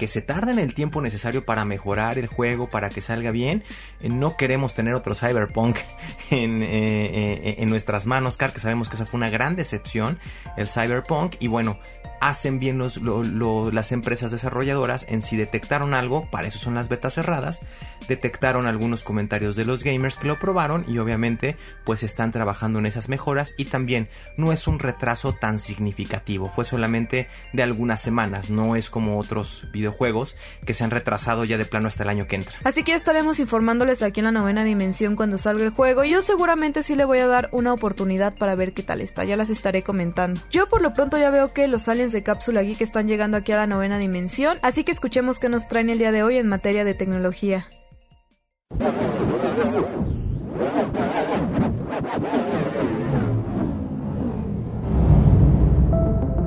que 0.01 0.07
se 0.07 0.23
tarda 0.23 0.51
en 0.51 0.57
el 0.57 0.73
tiempo 0.73 0.99
necesario 0.99 1.45
para 1.45 1.63
mejorar 1.63 2.17
el 2.17 2.25
juego, 2.25 2.67
para 2.67 2.89
que 2.89 3.01
salga 3.01 3.29
bien. 3.29 3.63
Eh, 3.99 4.09
no 4.09 4.35
queremos 4.35 4.73
tener 4.73 4.95
otro 4.95 5.13
Cyberpunk 5.13 5.77
en, 6.31 6.63
eh, 6.63 7.35
eh, 7.43 7.55
en 7.59 7.69
nuestras 7.69 8.07
manos, 8.07 8.35
Car, 8.35 8.51
que 8.51 8.59
sabemos 8.59 8.89
que 8.89 8.95
esa 8.95 9.05
fue 9.05 9.19
una 9.19 9.29
gran 9.29 9.55
decepción, 9.55 10.17
el 10.57 10.67
Cyberpunk. 10.67 11.35
Y 11.39 11.49
bueno, 11.49 11.77
hacen 12.21 12.59
bien 12.59 12.77
los, 12.77 13.01
las 13.01 13.91
empresas 13.91 14.31
desarrolladoras 14.31 15.05
en 15.09 15.23
si 15.23 15.35
detectaron 15.35 15.95
algo, 15.95 16.29
para 16.29 16.47
eso 16.47 16.59
son 16.59 16.75
las 16.75 16.87
betas 16.87 17.15
cerradas, 17.15 17.61
detectaron 18.07 18.67
algunos 18.67 19.03
comentarios 19.03 19.55
de 19.55 19.65
los 19.65 19.83
gamers 19.83 20.17
que 20.17 20.27
lo 20.27 20.39
probaron 20.39 20.85
y 20.87 20.99
obviamente 20.99 21.57
pues 21.83 22.03
están 22.03 22.31
trabajando 22.31 22.77
en 22.77 22.85
esas 22.85 23.09
mejoras 23.09 23.55
y 23.57 23.65
también 23.65 24.07
no 24.37 24.53
es 24.53 24.67
un 24.67 24.77
retraso 24.77 25.33
tan 25.33 25.57
significativo, 25.57 26.47
fue 26.47 26.63
solamente 26.63 27.27
de 27.53 27.63
algunas 27.63 28.01
semanas, 28.01 28.51
no 28.51 28.75
es 28.75 28.91
como 28.91 29.17
otros 29.17 29.67
videojuegos 29.73 30.37
que 30.63 30.75
se 30.75 30.83
han 30.83 30.91
retrasado 30.91 31.43
ya 31.43 31.57
de 31.57 31.65
plano 31.65 31.87
hasta 31.87 32.03
el 32.03 32.09
año 32.09 32.27
que 32.27 32.35
entra. 32.35 32.59
Así 32.63 32.83
que 32.83 32.91
ya 32.91 32.97
estaremos 32.97 33.39
informándoles 33.39 34.03
aquí 34.03 34.19
en 34.19 34.25
la 34.25 34.31
novena 34.31 34.63
dimensión 34.63 35.15
cuando 35.15 35.39
salga 35.39 35.63
el 35.63 35.71
juego. 35.71 36.03
Yo 36.03 36.21
seguramente 36.21 36.83
sí 36.83 36.95
le 36.95 37.05
voy 37.05 37.17
a 37.17 37.27
dar 37.27 37.49
una 37.51 37.73
oportunidad 37.73 38.35
para 38.35 38.53
ver 38.53 38.73
qué 38.73 38.83
tal 38.83 39.01
está, 39.01 39.23
ya 39.23 39.35
las 39.35 39.49
estaré 39.49 39.81
comentando. 39.81 40.39
Yo 40.51 40.69
por 40.69 40.83
lo 40.83 40.93
pronto 40.93 41.17
ya 41.17 41.31
veo 41.31 41.51
que 41.53 41.67
los 41.67 41.87
aliens 41.87 42.10
de 42.11 42.23
cápsula 42.23 42.63
que 42.63 42.83
están 42.83 43.07
llegando 43.07 43.37
aquí 43.37 43.51
a 43.51 43.57
la 43.57 43.67
novena 43.67 43.97
dimensión, 43.97 44.57
así 44.61 44.83
que 44.83 44.91
escuchemos 44.91 45.39
qué 45.39 45.49
nos 45.49 45.67
traen 45.67 45.89
el 45.89 45.97
día 45.97 46.11
de 46.11 46.23
hoy 46.23 46.37
en 46.37 46.47
materia 46.47 46.83
de 46.83 46.93
tecnología. 46.93 47.67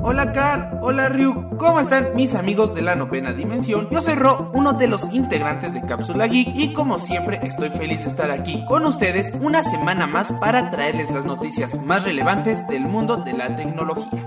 Hola 0.07 0.33
Car, 0.33 0.79
hola 0.81 1.09
Ryu, 1.09 1.57
¿cómo 1.57 1.79
están 1.79 2.15
mis 2.15 2.35
amigos 2.35 2.73
de 2.75 2.81
la 2.81 2.95
novena 2.95 3.33
dimensión? 3.33 3.89
Yo 3.89 4.01
soy 4.01 4.15
Ro, 4.15 4.51
uno 4.53 4.73
de 4.73 4.87
los 4.87 5.13
integrantes 5.13 5.73
de 5.73 5.81
Cápsula 5.81 6.27
Geek 6.27 6.55
y 6.55 6.73
como 6.73 6.99
siempre 6.99 7.39
estoy 7.43 7.69
feliz 7.71 8.03
de 8.03 8.11
estar 8.11 8.31
aquí 8.31 8.63
con 8.67 8.85
ustedes 8.85 9.33
una 9.41 9.63
semana 9.63 10.05
más 10.07 10.31
para 10.33 10.69
traerles 10.69 11.09
las 11.11 11.25
noticias 11.25 11.75
más 11.83 12.05
relevantes 12.05 12.65
del 12.67 12.83
mundo 12.83 13.17
de 13.17 13.33
la 13.33 13.55
tecnología. 13.55 14.25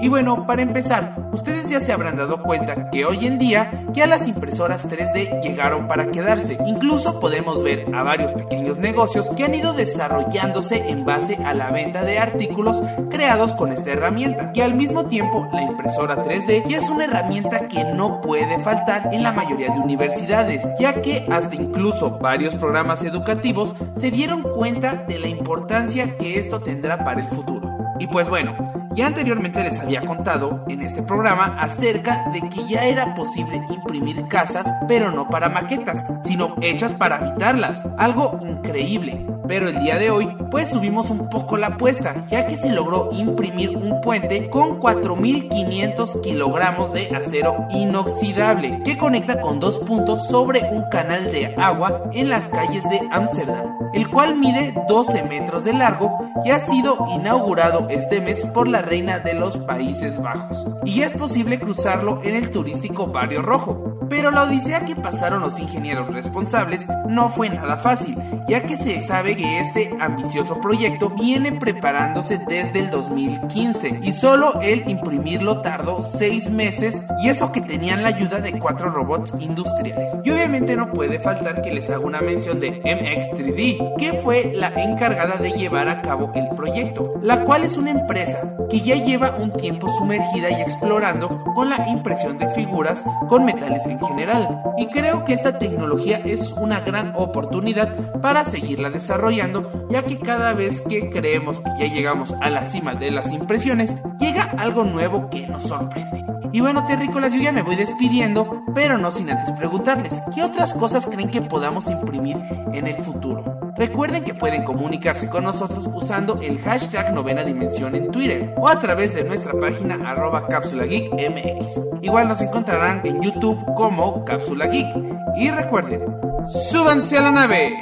Y 0.00 0.08
bueno, 0.08 0.46
para 0.46 0.62
empezar, 0.62 1.16
ustedes 1.32 1.68
ya 1.68 1.80
se 1.80 1.92
habrán 1.92 2.16
dado 2.16 2.40
cuenta 2.42 2.88
que 2.90 3.04
hoy 3.04 3.26
en 3.26 3.38
día 3.38 3.84
ya 3.92 4.06
las 4.06 4.28
impresoras 4.28 4.88
3D 4.88 5.42
llegaron 5.42 5.88
para 5.88 6.12
quedarse. 6.12 6.56
Incluso 6.66 7.18
podemos 7.18 7.62
ver 7.64 7.92
a 7.92 8.04
varios 8.04 8.32
pequeños 8.32 8.78
negocios 8.78 9.28
que 9.36 9.44
han 9.44 9.54
ido 9.54 9.72
desarrollándose 9.72 10.88
en 10.88 11.04
base 11.04 11.36
a 11.44 11.52
la 11.52 11.72
venta 11.72 12.04
de 12.04 12.18
artículos 12.18 12.80
creados 13.10 13.54
con 13.54 13.72
esta 13.72 13.90
herramienta. 13.90 14.52
Y 14.54 14.60
al 14.60 14.74
mismo 14.74 15.06
tiempo, 15.06 15.48
la 15.52 15.62
impresora 15.62 16.24
3D 16.24 16.68
ya 16.68 16.78
es 16.78 16.88
una 16.88 17.04
herramienta 17.04 17.66
que 17.66 17.82
no 17.82 18.20
puede 18.20 18.62
faltar 18.62 19.10
en 19.12 19.24
la 19.24 19.32
mayoría 19.32 19.72
de 19.72 19.80
universidades, 19.80 20.64
ya 20.78 21.02
que 21.02 21.26
hasta 21.28 21.56
incluso 21.56 22.18
varios 22.18 22.54
programas 22.54 23.02
educativos 23.02 23.74
se 23.96 24.12
dieron 24.12 24.42
cuenta 24.42 24.94
de 25.08 25.18
la 25.18 25.28
importancia 25.28 26.16
que 26.16 26.38
esto 26.38 26.60
tendrá 26.60 27.04
para 27.04 27.20
el 27.20 27.26
futuro. 27.26 27.68
Y 27.98 28.06
pues 28.06 28.28
bueno, 28.28 28.87
ya 28.98 29.06
anteriormente 29.06 29.62
les 29.62 29.78
había 29.78 30.04
contado 30.04 30.64
en 30.68 30.82
este 30.82 31.04
programa 31.04 31.56
acerca 31.60 32.28
de 32.32 32.40
que 32.48 32.66
ya 32.66 32.84
era 32.84 33.14
posible 33.14 33.62
imprimir 33.70 34.26
casas, 34.26 34.66
pero 34.88 35.12
no 35.12 35.28
para 35.28 35.48
maquetas, 35.48 36.04
sino 36.24 36.56
hechas 36.60 36.94
para 36.94 37.18
habitarlas. 37.18 37.84
Algo 37.96 38.40
increíble. 38.42 39.37
Pero 39.48 39.66
el 39.68 39.80
día 39.80 39.98
de 39.98 40.10
hoy, 40.10 40.28
pues 40.50 40.70
subimos 40.70 41.08
un 41.08 41.30
poco 41.30 41.56
la 41.56 41.68
apuesta, 41.68 42.22
ya 42.30 42.46
que 42.46 42.58
se 42.58 42.68
logró 42.68 43.08
imprimir 43.12 43.76
un 43.76 44.00
puente 44.02 44.50
con 44.50 44.78
4.500 44.78 46.20
kilogramos 46.20 46.92
de 46.92 47.16
acero 47.16 47.66
inoxidable, 47.70 48.82
que 48.84 48.98
conecta 48.98 49.40
con 49.40 49.58
dos 49.58 49.78
puntos 49.78 50.28
sobre 50.28 50.62
un 50.70 50.84
canal 50.90 51.32
de 51.32 51.54
agua 51.56 52.10
en 52.12 52.28
las 52.28 52.48
calles 52.50 52.84
de 52.90 53.00
Ámsterdam, 53.10 53.78
el 53.94 54.10
cual 54.10 54.36
mide 54.36 54.74
12 54.86 55.22
metros 55.24 55.64
de 55.64 55.72
largo 55.72 56.18
y 56.44 56.50
ha 56.50 56.60
sido 56.66 57.08
inaugurado 57.14 57.86
este 57.88 58.20
mes 58.20 58.44
por 58.46 58.68
la 58.68 58.82
reina 58.82 59.18
de 59.18 59.34
los 59.34 59.56
Países 59.56 60.20
Bajos. 60.20 60.66
Y 60.84 61.02
es 61.02 61.14
posible 61.14 61.58
cruzarlo 61.58 62.20
en 62.22 62.36
el 62.36 62.50
turístico 62.50 63.06
Barrio 63.06 63.42
Rojo. 63.42 63.98
Pero 64.08 64.30
la 64.30 64.44
odisea 64.44 64.86
que 64.86 64.96
pasaron 64.96 65.42
los 65.42 65.58
ingenieros 65.58 66.06
responsables 66.08 66.86
no 67.08 67.28
fue 67.28 67.50
nada 67.50 67.76
fácil, 67.76 68.16
ya 68.48 68.62
que 68.62 68.78
se 68.78 69.02
sabe 69.02 69.34
que 69.38 69.60
este 69.60 69.90
ambicioso 70.00 70.60
proyecto 70.60 71.10
viene 71.10 71.52
preparándose 71.52 72.38
desde 72.48 72.80
el 72.80 72.90
2015 72.90 74.00
y 74.02 74.12
solo 74.12 74.60
el 74.60 74.88
imprimirlo 74.90 75.60
tardó 75.60 76.02
6 76.02 76.50
meses 76.50 77.04
y 77.22 77.28
eso 77.28 77.52
que 77.52 77.60
tenían 77.60 78.02
la 78.02 78.08
ayuda 78.08 78.40
de 78.40 78.58
cuatro 78.58 78.90
robots 78.90 79.32
industriales. 79.38 80.12
Y 80.24 80.30
obviamente 80.32 80.74
no 80.74 80.90
puede 80.90 81.20
faltar 81.20 81.62
que 81.62 81.72
les 81.72 81.88
haga 81.88 82.00
una 82.00 82.20
mención 82.20 82.58
de 82.58 82.82
MX3D, 82.82 83.96
que 83.96 84.14
fue 84.14 84.52
la 84.56 84.68
encargada 84.74 85.36
de 85.36 85.52
llevar 85.52 85.88
a 85.88 86.02
cabo 86.02 86.32
el 86.34 86.48
proyecto, 86.56 87.14
la 87.22 87.44
cual 87.44 87.62
es 87.62 87.76
una 87.76 87.90
empresa 87.90 88.56
que 88.68 88.80
ya 88.80 88.96
lleva 88.96 89.36
un 89.36 89.52
tiempo 89.52 89.88
sumergida 89.88 90.50
y 90.50 90.62
explorando 90.62 91.44
con 91.54 91.70
la 91.70 91.88
impresión 91.88 92.38
de 92.38 92.48
figuras 92.54 93.04
con 93.28 93.44
metales 93.44 93.86
en 93.86 94.00
general. 94.00 94.62
Y 94.76 94.88
creo 94.88 95.24
que 95.24 95.34
esta 95.34 95.58
tecnología 95.58 96.18
es 96.24 96.52
una 96.52 96.80
gran 96.80 97.12
oportunidad 97.14 98.10
para 98.20 98.44
seguirla 98.44 98.90
desarrollando, 98.90 99.27
ya 99.30 100.02
que 100.06 100.18
cada 100.18 100.52
vez 100.52 100.80
que 100.82 101.10
creemos 101.10 101.60
que 101.60 101.70
ya 101.78 101.94
llegamos 101.94 102.34
a 102.40 102.50
la 102.50 102.64
cima 102.66 102.94
de 102.94 103.10
las 103.10 103.32
impresiones, 103.32 103.94
llega 104.18 104.44
algo 104.58 104.84
nuevo 104.84 105.28
que 105.30 105.46
nos 105.46 105.64
sorprende. 105.64 106.24
Y 106.52 106.60
bueno, 106.60 106.86
terrícolas, 106.86 107.32
yo 107.32 107.40
ya 107.40 107.52
me 107.52 107.62
voy 107.62 107.76
despidiendo, 107.76 108.62
pero 108.74 108.96
no 108.96 109.10
sin 109.10 109.30
antes 109.30 109.52
preguntarles, 109.52 110.14
¿qué 110.34 110.42
otras 110.42 110.72
cosas 110.72 111.06
creen 111.06 111.30
que 111.30 111.42
podamos 111.42 111.86
imprimir 111.88 112.36
en 112.72 112.86
el 112.86 112.96
futuro? 112.96 113.44
Recuerden 113.76 114.24
que 114.24 114.34
pueden 114.34 114.64
comunicarse 114.64 115.28
con 115.28 115.44
nosotros 115.44 115.88
usando 115.94 116.40
el 116.42 116.58
hashtag 116.60 117.12
novena 117.12 117.44
dimensión 117.44 117.94
en 117.94 118.10
Twitter 118.10 118.54
o 118.56 118.68
a 118.68 118.80
través 118.80 119.14
de 119.14 119.24
nuestra 119.24 119.52
página 119.52 119.96
arroba 120.10 120.46
cápsula 120.48 120.84
geek 120.84 121.12
mx. 121.12 121.88
Igual 122.02 122.28
nos 122.28 122.40
encontrarán 122.40 123.00
en 123.04 123.20
YouTube 123.20 123.58
como 123.74 124.24
Cápsula 124.24 124.66
Geek. 124.66 124.88
Y 125.36 125.50
recuerden, 125.50 126.02
súbanse 126.46 127.18
a 127.18 127.22
la 127.22 127.30
nave. 127.30 127.76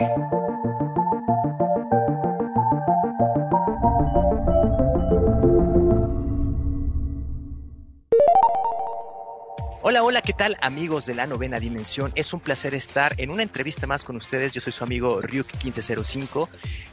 Hola, 9.96 10.04
hola, 10.04 10.20
¿qué 10.20 10.34
tal 10.34 10.58
amigos 10.60 11.06
de 11.06 11.14
la 11.14 11.26
novena 11.26 11.58
dimensión? 11.58 12.12
Es 12.16 12.34
un 12.34 12.40
placer 12.40 12.74
estar 12.74 13.14
en 13.16 13.30
una 13.30 13.42
entrevista 13.42 13.86
más 13.86 14.04
con 14.04 14.16
ustedes. 14.16 14.52
Yo 14.52 14.60
soy 14.60 14.74
su 14.74 14.84
amigo 14.84 15.22
Ryuk1505 15.22 16.48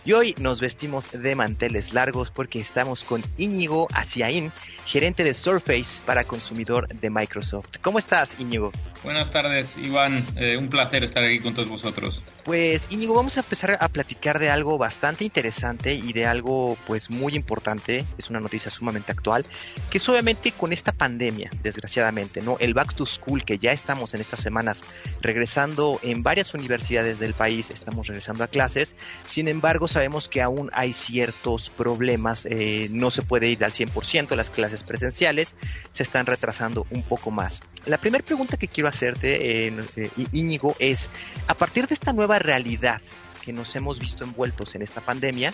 y 0.06 0.14
hoy 0.14 0.36
nos 0.40 0.62
vestimos 0.62 1.12
de 1.12 1.36
manteles 1.36 1.94
largos 1.94 2.32
porque 2.32 2.62
estamos 2.62 3.04
con 3.04 3.22
Íñigo 3.36 3.90
Asiaín, 3.92 4.54
gerente 4.86 5.26
de 5.26 5.34
Surface 5.34 6.02
para 6.06 6.24
consumidor 6.24 6.88
de 6.88 7.10
Microsoft. 7.10 7.80
¿Cómo 7.82 8.00
estás, 8.00 8.38
Íñigo? 8.40 8.72
Buenas 9.04 9.30
tardes, 9.32 9.76
Iván. 9.78 10.26
Eh, 10.38 10.56
un 10.56 10.70
placer 10.70 11.04
estar 11.04 11.26
aquí 11.26 11.42
con 11.42 11.54
todos 11.54 11.68
vosotros. 11.68 12.24
Pues, 12.46 12.88
Íñigo, 12.90 13.14
vamos 13.14 13.36
a 13.36 13.42
empezar 13.42 13.78
a 13.82 13.88
platicar 13.90 14.40
de 14.40 14.50
algo 14.50 14.78
bastante 14.78 15.26
interesante 15.26 15.94
y 15.94 16.14
de 16.14 16.26
algo, 16.26 16.78
pues, 16.88 17.10
muy 17.10 17.36
importante. 17.36 18.06
Es 18.18 18.30
una 18.30 18.40
noticia 18.40 18.72
sumamente 18.72 19.12
actual, 19.12 19.46
que 19.90 19.98
es 19.98 20.08
obviamente 20.08 20.54
con 20.54 20.72
esta 20.72 20.94
pandemia, 20.94 21.52
desgraciadamente, 21.62 22.42
¿no? 22.42 22.56
El 22.62 22.74
Back 22.74 22.93
to 22.94 23.06
School, 23.06 23.44
que 23.44 23.58
ya 23.58 23.72
estamos 23.72 24.14
en 24.14 24.22
estas 24.22 24.40
semanas 24.40 24.84
regresando 25.22 26.00
en 26.04 26.24
varias 26.24 26.54
universidades 26.54 27.20
del 27.20 27.34
país, 27.34 27.70
estamos 27.70 28.08
regresando 28.08 28.44
a 28.44 28.48
clases. 28.48 28.96
Sin 29.26 29.48
embargo, 29.48 29.88
sabemos 29.88 30.28
que 30.28 30.42
aún 30.42 30.70
hay 30.74 30.94
ciertos 30.94 31.70
problemas, 31.70 32.48
eh, 32.50 32.88
no 32.92 33.12
se 33.12 33.22
puede 33.22 33.50
ir 33.50 33.64
al 33.64 33.72
100% 33.72 34.36
las 34.36 34.50
clases 34.50 34.84
presenciales, 34.84 35.56
se 35.92 36.04
están 36.04 36.26
retrasando 36.26 36.86
un 36.90 37.04
poco 37.04 37.32
más. 37.32 37.62
La 37.86 37.98
primera 37.98 38.24
pregunta 38.24 38.58
que 38.58 38.68
quiero 38.68 38.90
hacerte, 38.90 39.68
eh, 39.68 39.74
eh, 39.96 40.10
Íñigo, 40.32 40.76
es, 40.80 41.10
a 41.48 41.54
partir 41.54 41.88
de 41.88 41.94
esta 41.94 42.14
nueva 42.14 42.40
realidad 42.40 43.02
que 43.44 43.52
nos 43.52 43.76
hemos 43.76 44.00
visto 44.00 44.24
envueltos 44.24 44.74
en 44.76 44.82
esta 44.82 45.02
pandemia, 45.02 45.52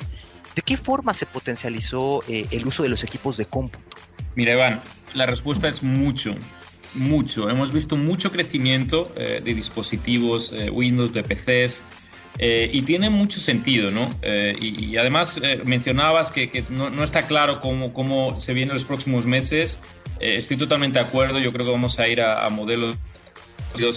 ¿de 0.56 0.62
qué 0.62 0.78
forma 0.78 1.14
se 1.16 1.26
potencializó 1.26 2.22
el 2.28 2.68
uso 2.68 2.84
de 2.84 2.90
los 2.90 3.04
equipos 3.04 3.36
de 3.36 3.46
cómputo? 3.46 3.98
Mira, 4.36 4.54
Iván, 4.54 4.82
la 5.14 5.26
respuesta 5.26 5.68
es 5.68 5.82
mucho, 5.82 6.36
mucho. 6.96 7.50
Hemos 7.50 7.72
visto 7.72 7.96
mucho 7.96 8.32
crecimiento 8.32 9.04
de 9.16 9.54
dispositivos 9.54 10.54
Windows, 10.72 11.14
de 11.14 11.24
PCs, 11.24 11.84
eh, 12.42 12.70
y 12.72 12.84
tiene 12.84 13.10
mucho 13.10 13.42
sentido, 13.42 13.92
¿no? 13.92 14.16
Eh, 14.22 14.54
y, 14.62 14.96
además 14.96 15.38
eh, 15.44 15.62
mencionabas 15.66 16.32
que, 16.32 16.64
no, 16.70 17.04
está 17.04 17.24
claro 17.24 17.60
cómo, 17.60 17.94
cómo 17.94 18.40
se 18.40 18.54
vienen 18.54 18.76
los 18.76 18.86
próximos 18.86 19.26
meses. 19.26 19.78
estoy 20.22 20.56
totalmente 20.56 21.00
de 21.00 21.06
acuerdo, 21.06 21.40
yo 21.40 21.52
creo 21.52 21.66
que 21.66 21.72
vamos 21.74 22.00
a 22.00 22.08
ir 22.08 22.22
a, 22.22 22.48
modelos 22.50 22.96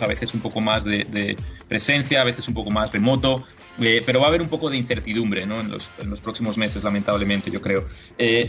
a 0.00 0.06
veces 0.06 0.34
un 0.34 0.40
poco 0.40 0.60
más 0.60 0.82
de, 0.82 1.36
presencia, 1.68 2.20
a 2.20 2.24
veces 2.24 2.48
un 2.48 2.54
poco 2.54 2.70
más 2.70 2.92
remoto, 2.92 3.44
pero 3.78 4.20
va 4.20 4.26
a 4.26 4.28
haber 4.28 4.42
un 4.42 4.48
poco 4.48 4.70
de 4.70 4.76
incertidumbre 4.76 5.46
¿no? 5.46 5.60
en, 5.60 5.70
los, 5.70 5.90
en 5.98 6.10
los 6.10 6.20
próximos 6.20 6.56
meses, 6.56 6.84
lamentablemente, 6.84 7.50
yo 7.50 7.60
creo. 7.60 7.84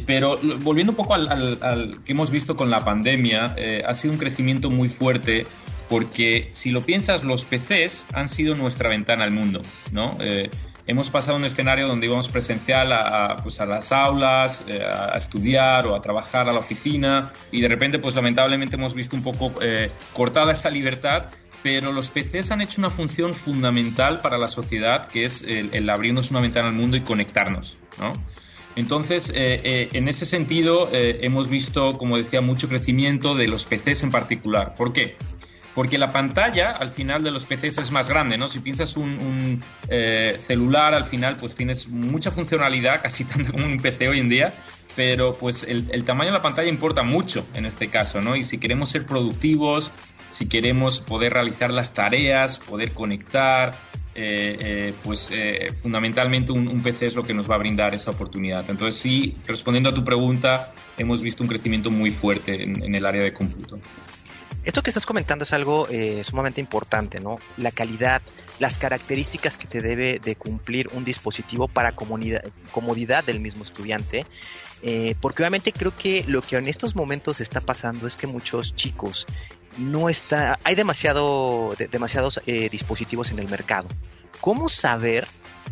pero 0.05 0.39
volviendo 0.61 0.91
un 0.91 0.97
poco 0.97 1.13
al, 1.13 1.57
al, 1.61 2.03
que 2.03 2.11
hemos 2.11 2.29
visto 2.29 2.55
con 2.55 2.69
la 2.69 2.83
pandemia, 2.83 3.55
ha 3.85 3.93
sido 3.95 4.13
un 4.13 4.19
crecimiento 4.19 4.69
muy 4.69 4.89
fuerte 4.89 5.45
porque 5.89 6.49
si 6.53 6.71
lo 6.71 6.81
piensas, 6.81 7.23
los 7.23 7.45
PCs 7.45 8.07
han 8.13 8.29
sido 8.29 8.55
nuestra 8.55 8.89
ventana 8.89 9.25
al 9.25 9.31
mundo, 9.31 9.61
¿no? 9.91 10.17
Eh, 10.21 10.49
hemos 10.87 11.09
pasado 11.09 11.37
un 11.37 11.45
escenario 11.45 11.87
donde 11.87 12.07
íbamos 12.07 12.29
presencial 12.29 12.91
a, 12.93 13.37
pues 13.43 13.59
a 13.59 13.65
las 13.65 13.91
aulas, 13.91 14.63
eh, 14.67 14.83
a 14.83 15.17
estudiar 15.17 15.85
o 15.85 15.95
a 15.95 16.01
trabajar 16.01 16.49
a 16.49 16.53
la 16.53 16.59
oficina 16.59 17.31
y 17.51 17.61
de 17.61 17.67
repente, 17.67 17.99
pues 17.99 18.15
lamentablemente 18.15 18.75
hemos 18.75 18.93
visto 18.93 19.15
un 19.15 19.23
poco 19.23 19.53
eh, 19.61 19.91
cortada 20.13 20.53
esa 20.53 20.69
libertad, 20.69 21.27
pero 21.63 21.91
los 21.91 22.09
PCs 22.09 22.51
han 22.51 22.61
hecho 22.61 22.81
una 22.81 22.89
función 22.89 23.33
fundamental 23.33 24.19
para 24.21 24.37
la 24.37 24.49
sociedad, 24.49 25.07
que 25.07 25.23
es 25.23 25.43
el, 25.43 25.89
abrirnos 25.89 26.29
una 26.29 26.41
ventana 26.41 26.67
al 26.67 26.75
mundo 26.75 26.97
y 26.97 27.01
conectarnos, 27.01 27.77
¿no? 27.99 28.13
Entonces, 28.75 29.31
en 29.33 30.07
ese 30.07 30.25
sentido, 30.25 30.89
hemos 30.91 31.47
visto, 31.47 31.97
como 31.99 32.17
decía, 32.17 32.41
mucho 32.41 32.67
crecimiento 32.67 33.35
de 33.35 33.47
los 33.47 33.65
PCs 33.65 34.01
en 34.03 34.11
particular. 34.11 34.73
¿Por 34.75 34.91
qué? 34.93 35.15
porque 35.75 35.97
la 35.97 36.11
pantalla 36.11 36.71
al 36.71 36.89
final 36.89 37.23
de 37.23 37.31
los 37.31 37.45
PCs 37.45 37.79
es 37.79 37.91
más 37.91 38.07
grande, 38.07 38.37
¿no? 38.37 38.47
Si 38.47 38.59
piensas 38.59 38.95
un, 38.95 39.63
eh, 39.89 40.39
celular, 40.45 40.93
al 40.93 41.05
final 41.05 41.35
pues 41.37 41.55
tienes 41.55 41.87
mucha 41.87 42.31
funcionalidad, 42.31 43.01
casi 43.01 43.23
tanto 43.25 43.51
como 43.53 43.65
un 43.65 43.77
PC 43.77 44.07
hoy 44.07 44.19
en 44.19 44.29
día, 44.29 44.53
pero 44.95 45.33
pues 45.33 45.63
el, 45.63 46.03
tamaño 46.03 46.31
de 46.31 46.37
la 46.37 46.41
pantalla 46.43 46.69
importa 46.69 47.01
mucho 47.03 47.45
en 47.55 47.65
este 47.65 47.87
caso, 47.87 48.21
¿no? 48.21 48.35
Y 48.35 48.43
si 48.43 48.59
queremos 48.59 48.89
ser 48.89 49.05
productivos, 49.05 49.91
si 50.33 50.47
queremos 50.47 50.99
poder 50.99 51.33
realizar 51.33 51.71
las 51.71 51.93
tareas, 51.93 52.59
poder 52.59 52.91
conectar, 52.91 53.73
eh, 54.15 54.57
eh, 54.59 54.93
pues 55.03 55.31
fundamentalmente 55.81 56.51
un, 56.51 56.81
PC 56.81 57.07
es 57.07 57.15
lo 57.15 57.23
que 57.23 57.33
nos 57.33 57.49
va 57.49 57.55
a 57.55 57.59
brindar 57.59 57.93
esa 57.93 58.11
oportunidad. 58.11 58.69
Entonces 58.69 58.99
sí, 58.99 59.37
respondiendo 59.47 59.89
a 59.89 59.93
tu 59.93 60.03
pregunta, 60.03 60.73
hemos 60.97 61.21
visto 61.21 61.43
un 61.43 61.49
crecimiento 61.49 61.91
muy 61.91 62.11
fuerte 62.11 62.63
en 62.63 62.95
el 62.95 63.05
área 63.05 63.23
de 63.23 63.31
cómputo. 63.33 63.79
Esto 64.65 64.81
que 64.81 64.91
estás 64.91 65.05
comentando 65.05 65.43
es 65.43 65.51
algo 65.51 65.87
eh, 65.89 66.23
sumamente 66.23 66.61
importante, 66.61 67.19
¿no? 67.19 67.37
La 67.57 67.71
calidad, 67.71 68.21
las 68.59 68.77
características 68.77 69.57
que 69.57 69.67
te 69.67 69.81
debe 69.81 70.19
de 70.19 70.37
cumplir 70.37 70.89
un 70.93 71.03
dispositivo 71.03 71.67
para 71.67 71.91
comodidad 71.91 73.23
del 73.25 73.41
mismo 73.41 73.63
estudiante. 73.63 74.25
Eh, 74.81 75.15
porque 75.19 75.43
obviamente 75.43 75.71
creo 75.71 75.95
que 75.95 76.23
lo 76.27 76.41
que 76.41 76.57
en 76.57 76.67
estos 76.67 76.95
momentos 76.95 77.41
está 77.41 77.61
pasando 77.61 78.07
es 78.07 78.17
que 78.17 78.27
muchos 78.27 78.75
chicos 78.75 79.27
no 79.77 80.09
está, 80.09 80.59
hay 80.63 80.75
demasiado, 80.75 81.73
demasiados 81.91 82.41
eh, 82.45 82.69
dispositivos 82.69 83.31
en 83.31 83.39
el 83.39 83.49
mercado. 83.49 83.87
¿Cómo 84.41 84.69
saber 84.69 85.27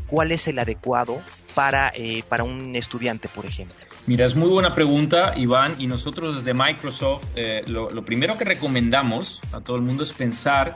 cuál 0.07 0.31
es 0.31 0.47
el 0.47 0.59
adecuado 0.59 1.21
para, 1.55 1.91
eh, 1.95 2.23
para 2.27 2.43
un 2.43 2.75
estudiante, 2.75 3.27
por 3.27 3.45
ejemplo? 3.45 3.75
Mira, 4.07 4.25
es 4.25 4.35
muy 4.35 4.49
buena 4.49 4.73
pregunta, 4.73 5.33
Iván, 5.37 5.75
y 5.77 5.85
nosotros 5.85 6.37
desde 6.37 6.53
Microsoft 6.53 7.23
eh, 7.35 7.63
lo, 7.67 8.03
primero 8.03 8.37
que 8.37 8.45
recomendamos 8.45 9.39
a 9.51 9.61
todo 9.61 9.75
el 9.75 9.83
mundo 9.83 10.03
es 10.03 10.13
pensar 10.13 10.75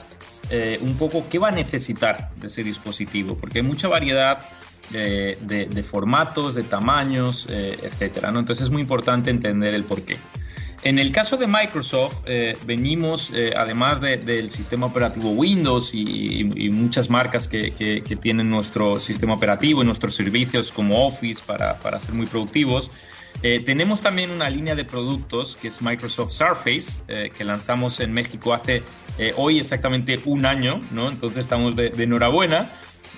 un 0.79 0.95
poco 0.95 1.25
qué 1.27 1.39
va 1.39 1.47
a 1.47 1.51
necesitar 1.51 2.29
de 2.35 2.47
ese 2.47 2.63
dispositivo, 2.63 3.35
porque 3.35 3.59
hay 3.59 3.65
mucha 3.65 3.87
variedad 3.87 4.47
de, 4.91 5.39
de, 5.41 5.83
formatos, 5.83 6.53
de 6.53 6.61
tamaños, 6.61 7.47
etcétera. 7.49 8.29
¿no? 8.29 8.37
Entonces 8.37 8.65
es 8.65 8.69
muy 8.69 8.83
importante 8.83 9.31
entender 9.31 9.73
el 9.73 9.85
porqué. 9.85 10.19
En 10.85 10.99
el 10.99 11.11
caso 11.11 11.35
de 11.35 11.47
Microsoft, 11.47 12.13
eh, 12.27 12.53
venimos, 12.63 13.31
eh, 13.33 13.55
además 13.57 13.99
del 13.99 14.51
sistema 14.51 14.85
operativo 14.85 15.31
Windows 15.31 15.89
y, 15.95 16.43
muchas 16.71 17.09
marcas 17.09 17.47
que, 17.47 18.03
tienen 18.21 18.51
nuestro 18.51 18.99
sistema 18.99 19.33
operativo 19.33 19.81
y 19.81 19.85
nuestros 19.85 20.13
servicios 20.13 20.71
como 20.71 21.07
Office 21.07 21.41
para, 21.43 21.99
ser 21.99 22.13
muy 22.13 22.27
productivos, 22.27 22.91
eh, 23.41 23.61
tenemos 23.61 24.01
también 24.01 24.29
una 24.29 24.47
línea 24.47 24.75
de 24.75 24.85
productos 24.85 25.55
que 25.59 25.69
es 25.69 25.81
Microsoft 25.81 26.33
Surface, 26.33 27.01
que 27.35 27.43
lanzamos 27.43 27.99
en 27.99 28.13
México 28.13 28.53
hace 28.53 28.83
hoy 29.37 29.57
exactamente 29.57 30.19
un 30.25 30.45
año, 30.45 30.81
¿no? 30.91 31.09
Entonces 31.09 31.39
estamos 31.39 31.75
de, 31.75 31.91
enhorabuena. 31.97 32.69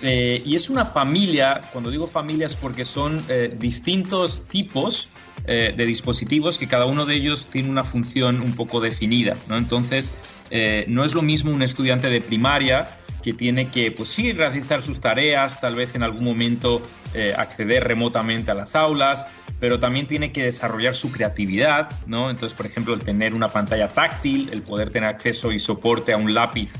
y 0.01 0.55
es 0.55 0.69
una 0.69 0.85
familia, 0.85 1.59
cuando 1.73 1.91
digo 1.91 2.07
familias 2.07 2.55
porque 2.55 2.85
son 2.85 3.21
distintos 3.59 4.47
tipos 4.47 5.09
eh, 5.49 5.73
de 5.73 5.85
dispositivos 5.85 6.57
que 6.57 6.67
cada 6.67 6.85
uno 6.85 7.05
de 7.05 7.15
ellos 7.15 7.45
tiene 7.49 7.69
una 7.69 7.85
función 7.85 8.41
un 8.41 8.53
poco 8.53 8.81
definida, 8.81 9.33
¿no? 9.47 9.57
Entonces, 9.57 10.11
eh, 10.49 10.83
no 10.89 11.05
es 11.05 11.13
lo 11.13 11.21
mismo 11.21 11.53
un 11.53 11.61
estudiante 11.61 12.09
de 12.09 12.19
primaria 12.19 12.83
que 13.23 13.31
tiene 13.31 13.69
que, 13.69 13.91
pues 13.91 14.09
sí, 14.09 14.33
realizar 14.33 14.83
sus 14.83 14.99
tareas, 14.99 15.61
tal 15.61 15.75
vez 15.75 15.95
en 15.95 16.03
algún 16.03 16.25
momento 16.25 16.81
eh, 17.13 17.33
acceder 17.37 17.85
remotamente 17.85 18.51
a 18.51 18.55
las 18.55 18.75
aulas, 18.75 19.25
pero 19.57 19.79
también 19.79 20.05
tiene 20.05 20.33
que 20.33 20.43
desarrollar 20.43 20.95
su 20.95 21.13
creatividad, 21.13 21.91
¿no? 22.07 22.29
Entonces, 22.29 22.53
por 22.53 22.65
ejemplo, 22.65 22.93
el 22.93 22.99
tener 22.99 23.33
una 23.33 23.47
pantalla 23.47 23.87
táctil, 23.87 24.49
el 24.51 24.63
poder 24.63 24.89
tener 24.89 25.07
acceso 25.07 25.53
y 25.53 25.59
soporte 25.59 26.11
a 26.11 26.17
un 26.17 26.33
lápiz 26.33 26.73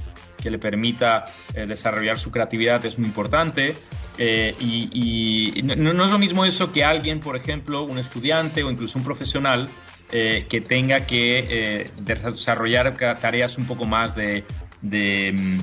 que 0.44 0.52
le 0.52 0.60
permita 0.60 1.24
desarrollar 1.56 2.20
su 2.20 2.32
creatividad 2.32 2.86
es 2.86 3.00
muy 3.00 3.08
importante. 3.08 3.76
Eh, 4.18 4.56
y, 4.60 5.62
no, 5.64 6.04
es 6.04 6.12
lo 6.12 6.18
mismo 6.18 6.46
eso 6.46 6.72
que 6.72 6.84
alguien, 6.84 7.20
por 7.20 7.36
ejemplo, 7.36 7.84
un 7.84 8.00
estudiante 8.00 8.64
o 8.64 8.72
incluso 8.72 8.98
un 8.98 9.06
profesional 9.06 9.70
eh, 10.12 10.46
que 10.50 10.62
tenga 10.62 11.06
que 11.06 11.46
eh, 11.50 11.92
desarrollar 12.02 12.96
tareas 13.20 13.58
un 13.58 13.66
poco 13.66 13.86
más 13.86 14.16
de, 14.16 14.44
mm, 14.82 15.60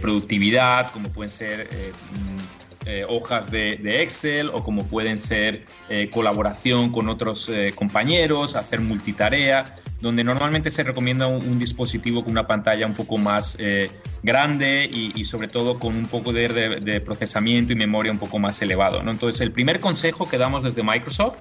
productividad, 0.00 0.92
como 0.92 1.10
pueden 1.12 1.30
ser 1.30 1.68
mm, 2.12 3.04
hojas 3.08 3.50
de, 3.50 3.76
de, 3.82 4.02
Excel 4.02 4.48
o 4.52 4.62
como 4.62 4.86
pueden 4.86 5.18
ser 5.18 5.64
colaboración 6.12 6.92
con 6.92 7.08
otros 7.08 7.50
compañeros, 7.74 8.54
hacer 8.54 8.80
multitarea 8.80 9.74
donde 10.00 10.24
normalmente 10.24 10.70
se 10.70 10.82
recomienda 10.82 11.26
un, 11.26 11.58
dispositivo 11.58 12.22
con 12.22 12.32
una 12.32 12.46
pantalla 12.46 12.86
un 12.86 12.94
poco 12.94 13.16
más 13.16 13.56
eh, 13.58 13.90
grande 14.22 14.84
y, 14.84 15.24
sobre 15.24 15.48
todo 15.48 15.78
con 15.78 15.96
un 15.96 16.06
poco 16.06 16.32
de, 16.32 17.00
procesamiento 17.04 17.72
y 17.72 17.76
memoria 17.76 18.12
un 18.12 18.18
poco 18.18 18.38
más 18.38 18.60
elevado. 18.62 19.02
¿no? 19.02 19.10
Entonces, 19.10 19.40
el 19.40 19.52
primer 19.52 19.80
consejo 19.80 20.28
que 20.28 20.38
damos 20.38 20.64
desde 20.64 20.82
Microsoft 20.82 21.38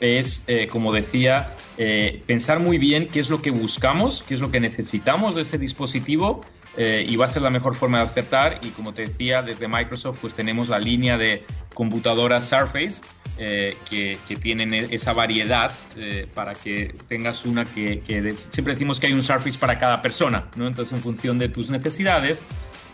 es, 0.00 0.42
eh, 0.46 0.66
como 0.66 0.92
decía, 0.92 1.54
eh, 1.76 2.22
pensar 2.26 2.58
muy 2.58 2.78
bien 2.78 3.06
qué 3.08 3.20
es 3.20 3.28
lo 3.28 3.42
que 3.42 3.50
buscamos, 3.50 4.24
qué 4.26 4.34
es 4.34 4.40
lo 4.40 4.50
que 4.50 4.60
necesitamos 4.60 5.34
de 5.34 5.42
ese 5.42 5.58
dispositivo 5.58 6.40
y 6.80 7.14
va 7.16 7.26
a 7.26 7.28
ser 7.28 7.42
la 7.42 7.50
mejor 7.50 7.74
forma 7.74 7.98
de 7.98 8.04
acertar. 8.04 8.58
Y 8.62 8.70
como 8.70 8.94
te 8.94 9.02
decía, 9.02 9.42
desde 9.42 9.68
Microsoft 9.68 10.18
pues 10.20 10.32
tenemos 10.32 10.68
la 10.68 10.78
línea 10.78 11.18
de 11.18 11.44
computadoras 11.74 12.48
Surface 12.48 13.02
eh, 13.42 13.74
que, 13.88 14.18
tienen 14.36 14.74
e-, 14.74 14.88
esa 14.90 15.14
variedad 15.14 15.72
eh, 15.96 16.26
para 16.34 16.52
que 16.52 16.94
tengas 17.08 17.46
una 17.46 17.64
que, 17.64 18.02
siempre 18.50 18.74
decimos 18.74 19.00
que 19.00 19.06
hay 19.06 19.14
un 19.14 19.22
Surface 19.22 19.58
para 19.58 19.78
cada 19.78 20.02
persona, 20.02 20.48
¿no? 20.56 20.66
Entonces 20.66 20.92
en 20.92 21.02
función 21.02 21.38
de 21.38 21.48
tus 21.48 21.70
necesidades, 21.70 22.42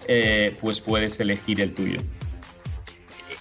eh, 0.07 0.57
pues 0.61 0.81
puedes 0.81 1.19
elegir 1.19 1.61
el 1.61 1.75
tuyo. 1.75 1.99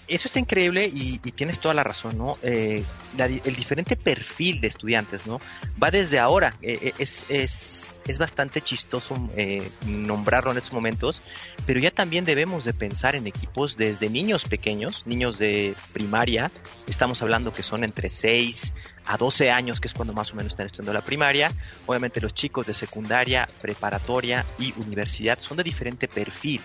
Eso 0.07 0.27
está 0.27 0.39
increíble 0.39 0.89
y, 0.93 1.19
tienes 1.31 1.59
toda 1.59 1.73
la 1.73 1.83
razón, 1.83 2.17
¿no? 2.17 2.37
el 2.43 3.55
diferente 3.55 3.95
perfil 3.95 4.61
de 4.61 4.67
estudiantes, 4.67 5.25
¿no? 5.25 5.41
Va 5.81 5.91
desde 5.91 6.19
ahora, 6.19 6.55
es, 6.61 7.25
es 7.29 7.95
es 8.07 8.19
bastante 8.19 8.61
chistoso 8.61 9.15
eh, 9.35 9.67
nombrarlo 9.85 10.51
en 10.51 10.57
estos 10.57 10.73
momentos, 10.73 11.21
pero 11.65 11.79
ya 11.79 11.91
también 11.91 12.23
debemos 12.23 12.63
de 12.63 12.73
pensar 12.73 13.15
en 13.15 13.25
equipos 13.25 13.77
desde 13.77 14.09
niños 14.09 14.45
pequeños, 14.45 15.07
niños 15.07 15.39
de 15.39 15.75
primaria, 15.91 16.51
estamos 16.87 17.21
hablando 17.21 17.51
que 17.51 17.63
son 17.63 17.83
entre 17.83 18.09
6 18.09 18.73
a 19.05 19.17
12 19.17 19.49
años, 19.51 19.79
que 19.79 19.87
es 19.87 19.93
cuando 19.93 20.13
más 20.13 20.31
o 20.33 20.35
menos 20.35 20.53
están 20.53 20.67
estudiando 20.67 20.93
la 20.93 21.03
primaria, 21.03 21.51
obviamente 21.87 22.21
los 22.21 22.33
chicos 22.33 22.67
de 22.67 22.73
secundaria, 22.73 23.47
preparatoria 23.61 24.45
y 24.59 24.73
universidad 24.77 25.39
son 25.39 25.57
de 25.57 25.63
diferente 25.63 26.07
perfil. 26.07 26.61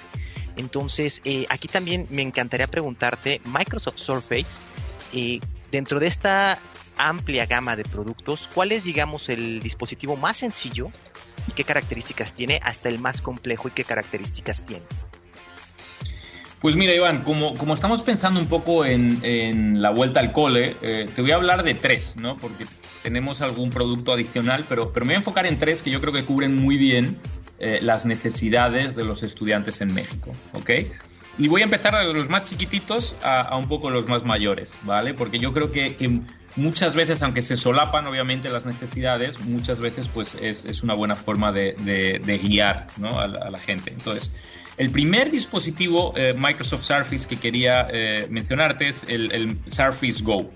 Entonces, 0.60 1.22
eh, 1.24 1.46
aquí 1.48 1.68
también 1.68 2.06
me 2.10 2.22
encantaría 2.22 2.66
preguntarte, 2.66 3.40
Microsoft 3.46 3.96
Surface, 3.96 4.60
eh, 5.14 5.40
dentro 5.72 5.98
de 5.98 6.06
esta 6.06 6.58
amplia 6.98 7.46
gama 7.46 7.76
de 7.76 7.84
productos, 7.84 8.48
¿cuál 8.52 8.72
es, 8.72 8.84
digamos, 8.84 9.30
el 9.30 9.60
dispositivo 9.60 10.16
más 10.16 10.36
sencillo 10.36 10.90
y 11.48 11.52
qué 11.52 11.64
características 11.64 12.34
tiene 12.34 12.60
hasta 12.62 12.90
el 12.90 12.98
más 12.98 13.22
complejo 13.22 13.68
y 13.68 13.70
qué 13.70 13.84
características 13.84 14.64
tiene. 14.66 14.84
Pues 16.60 16.76
mira, 16.76 16.94
Iván, 16.94 17.22
como, 17.22 17.56
como 17.56 17.72
estamos 17.72 18.02
pensando 18.02 18.38
un 18.38 18.46
poco 18.46 18.84
en, 18.84 19.80
la 19.80 19.90
vuelta 19.90 20.20
al 20.20 20.32
cole, 20.32 20.76
eh, 20.82 21.08
te 21.16 21.22
voy 21.22 21.30
a 21.30 21.36
hablar 21.36 21.62
de 21.62 21.72
tres, 21.74 22.16
¿no? 22.16 22.36
Porque 22.36 22.66
tenemos 23.02 23.40
algún 23.40 23.70
producto 23.70 24.12
adicional, 24.12 24.66
pero, 24.68 24.92
pero 24.92 25.06
me 25.06 25.14
voy 25.14 25.16
a 25.16 25.18
enfocar 25.20 25.46
en 25.46 25.58
tres 25.58 25.80
que 25.80 25.90
yo 25.90 26.02
creo 26.02 26.12
que 26.12 26.22
cubren 26.22 26.54
muy 26.56 26.76
bien 26.76 27.16
eh, 27.60 27.78
las 27.82 28.06
necesidades 28.06 28.96
de 28.96 29.04
los 29.04 29.22
estudiantes 29.22 29.80
en 29.80 29.94
México, 29.94 30.32
¿ok? 30.52 30.70
Y 31.38 31.48
voy 31.48 31.62
a 31.62 31.64
empezar 31.64 31.94
de 32.06 32.12
los 32.12 32.28
más 32.28 32.48
chiquititos 32.48 33.14
a, 33.22 33.56
un 33.56 33.68
poco 33.68 33.90
los 33.90 34.08
más 34.08 34.24
mayores, 34.24 34.74
¿vale? 34.82 35.14
Porque 35.14 35.38
yo 35.38 35.52
creo 35.52 35.70
que 35.70 35.94
muchas 36.56 36.94
veces, 36.94 37.22
aunque 37.22 37.42
se 37.42 37.56
solapan 37.56 38.06
obviamente 38.06 38.48
las 38.48 38.66
necesidades, 38.66 39.40
muchas 39.40 39.78
veces 39.78 40.08
pues 40.08 40.34
es, 40.40 40.82
una 40.82 40.94
buena 40.94 41.14
forma 41.14 41.52
de, 41.52 42.40
guiar 42.42 42.88
a, 43.02 43.26
la, 43.26 43.58
gente. 43.58 43.92
Entonces, 43.92 44.32
el 44.76 44.90
primer 44.90 45.30
dispositivo 45.30 46.14
eh, 46.16 46.34
Microsoft 46.36 46.84
Surface 46.84 47.26
que 47.28 47.36
quería 47.36 47.88
eh, 47.90 48.26
mencionarte 48.30 48.88
es 48.88 49.04
el, 49.08 49.56
Surface 49.68 50.22
Go. 50.22 50.50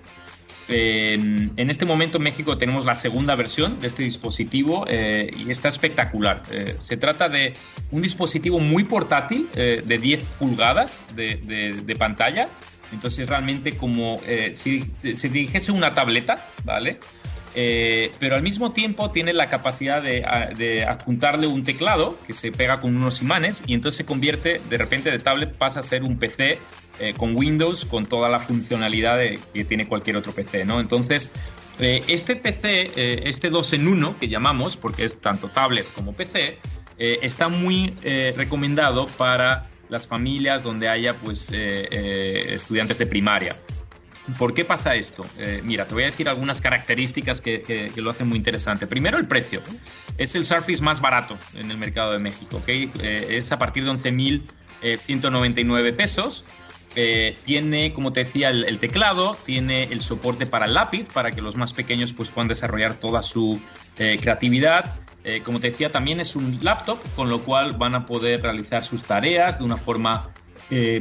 En 0.67 1.69
este 1.69 1.85
momento 1.85 2.17
en 2.17 2.23
México 2.23 2.57
tenemos 2.57 2.85
la 2.85 2.95
segunda 2.95 3.35
versión 3.35 3.79
de 3.79 3.87
este 3.87 4.03
dispositivo 4.03 4.85
eh, 4.89 5.29
y 5.37 5.51
está 5.51 5.69
espectacular. 5.69 6.41
se 6.79 6.97
trata 6.97 7.29
de 7.29 7.53
un 7.91 8.01
dispositivo 8.01 8.59
muy 8.59 8.83
portátil 8.83 9.47
de 9.53 9.97
10 10.01 10.23
pulgadas 10.39 11.03
de 11.15 11.95
pantalla 11.99 12.49
entonces 12.91 13.27
realmente 13.27 13.73
como 13.77 14.19
eh, 14.27 14.53
si 14.55 14.85
se 15.15 15.29
dijese 15.29 15.71
una 15.71 15.93
tableta, 15.93 16.47
¿vale? 16.63 16.99
Eh, 17.57 18.11
pero 18.19 18.35
al 18.35 18.41
mismo 18.41 18.73
tiempo 18.73 19.11
tiene 19.11 19.31
la 19.31 19.49
capacidad 19.49 20.01
de, 20.01 20.85
adjuntarle 20.85 21.47
un 21.47 21.63
teclado 21.63 22.17
que 22.27 22.33
se 22.33 22.51
pega 22.51 22.77
con 22.77 22.95
unos 22.95 23.21
imanes 23.21 23.61
y 23.65 23.73
entonces 23.73 23.97
se 23.97 24.05
convierte, 24.05 24.61
de 24.69 24.77
repente 24.77 25.09
de 25.09 25.19
tablet 25.19 25.53
pasa 25.53 25.79
a 25.79 25.83
ser 25.83 26.03
un 26.03 26.17
PC 26.17 26.59
eh, 26.99 27.13
con 27.15 27.35
Windows, 27.35 27.85
con 27.85 28.05
toda 28.05 28.29
la 28.29 28.39
funcionalidad 28.39 29.19
que 29.53 29.65
tiene 29.65 29.87
cualquier 29.87 30.17
otro 30.17 30.33
PC, 30.33 30.65
¿no? 30.65 30.79
Entonces, 30.79 31.29
este 31.77 32.37
PC, 32.37 33.27
este 33.27 33.49
2 33.49 33.73
en 33.73 33.87
1 33.89 34.15
que 34.17 34.29
llamamos, 34.29 34.77
porque 34.77 35.03
es 35.03 35.19
tanto 35.19 35.49
tablet 35.49 35.85
como 35.93 36.13
PC, 36.13 36.57
está 36.97 37.49
muy 37.49 37.93
recomendado 38.37 39.07
para 39.17 39.67
las 39.89 40.07
familias 40.07 40.63
donde 40.63 40.87
haya 40.89 41.13
pues 41.15 41.49
eh, 41.51 41.87
eh, 41.91 42.53
estudiantes 42.53 42.97
de 42.97 43.05
primaria. 43.05 43.55
¿Por 44.39 44.55
qué 44.55 44.65
pasa 44.65 44.95
esto? 44.95 45.23
Eh, 45.37 45.61
mira, 45.63 45.85
te 45.85 45.93
voy 45.93 46.01
a 46.03 46.07
decir 46.07 46.27
algunas 46.27 46.59
características 46.59 47.41
que, 47.41 47.91
lo 47.95 48.09
hacen 48.09 48.27
muy 48.27 48.37
interesante. 48.37 48.87
Primero, 48.87 49.19
el 49.19 49.27
precio. 49.27 49.61
Es 50.17 50.33
el 50.33 50.45
Surface 50.45 50.81
más 50.81 50.99
barato 50.99 51.37
en 51.53 51.69
el 51.69 51.77
mercado 51.77 52.13
de 52.13 52.19
México. 52.19 52.57
¿okay? 52.57 52.91
es 53.03 53.51
a 53.51 53.59
partir 53.59 53.85
de 53.85 53.91
11.199 53.91 55.95
pesos. 55.95 56.43
Tiene, 57.45 57.93
como 57.93 58.13
te 58.13 58.21
decía, 58.21 58.49
el, 58.49 58.79
teclado, 58.79 59.35
tiene 59.45 59.83
el 59.83 60.01
soporte 60.01 60.45
para 60.45 60.65
el 60.65 60.73
lápiz, 60.73 61.07
para 61.13 61.31
que 61.31 61.41
los 61.41 61.55
más 61.55 61.73
pequeños 61.73 62.13
pues, 62.13 62.29
puedan 62.29 62.47
desarrollar 62.47 62.95
toda 62.95 63.21
su 63.23 63.59
creatividad. 63.95 64.99
Eh, 65.25 65.41
como 65.43 65.59
te 65.59 65.71
decía, 65.71 65.91
también 65.91 66.19
es 66.19 66.35
un 66.35 66.59
laptop, 66.61 66.99
con 67.15 67.29
lo 67.29 67.39
cual 67.39 67.71
van 67.71 67.95
a 67.95 68.05
poder 68.05 68.43
realizar 68.43 68.83
sus 68.83 69.01
tareas 69.01 69.57
de 69.57 69.65
una 69.65 69.75
forma 69.75 70.29
eh, 70.69 70.99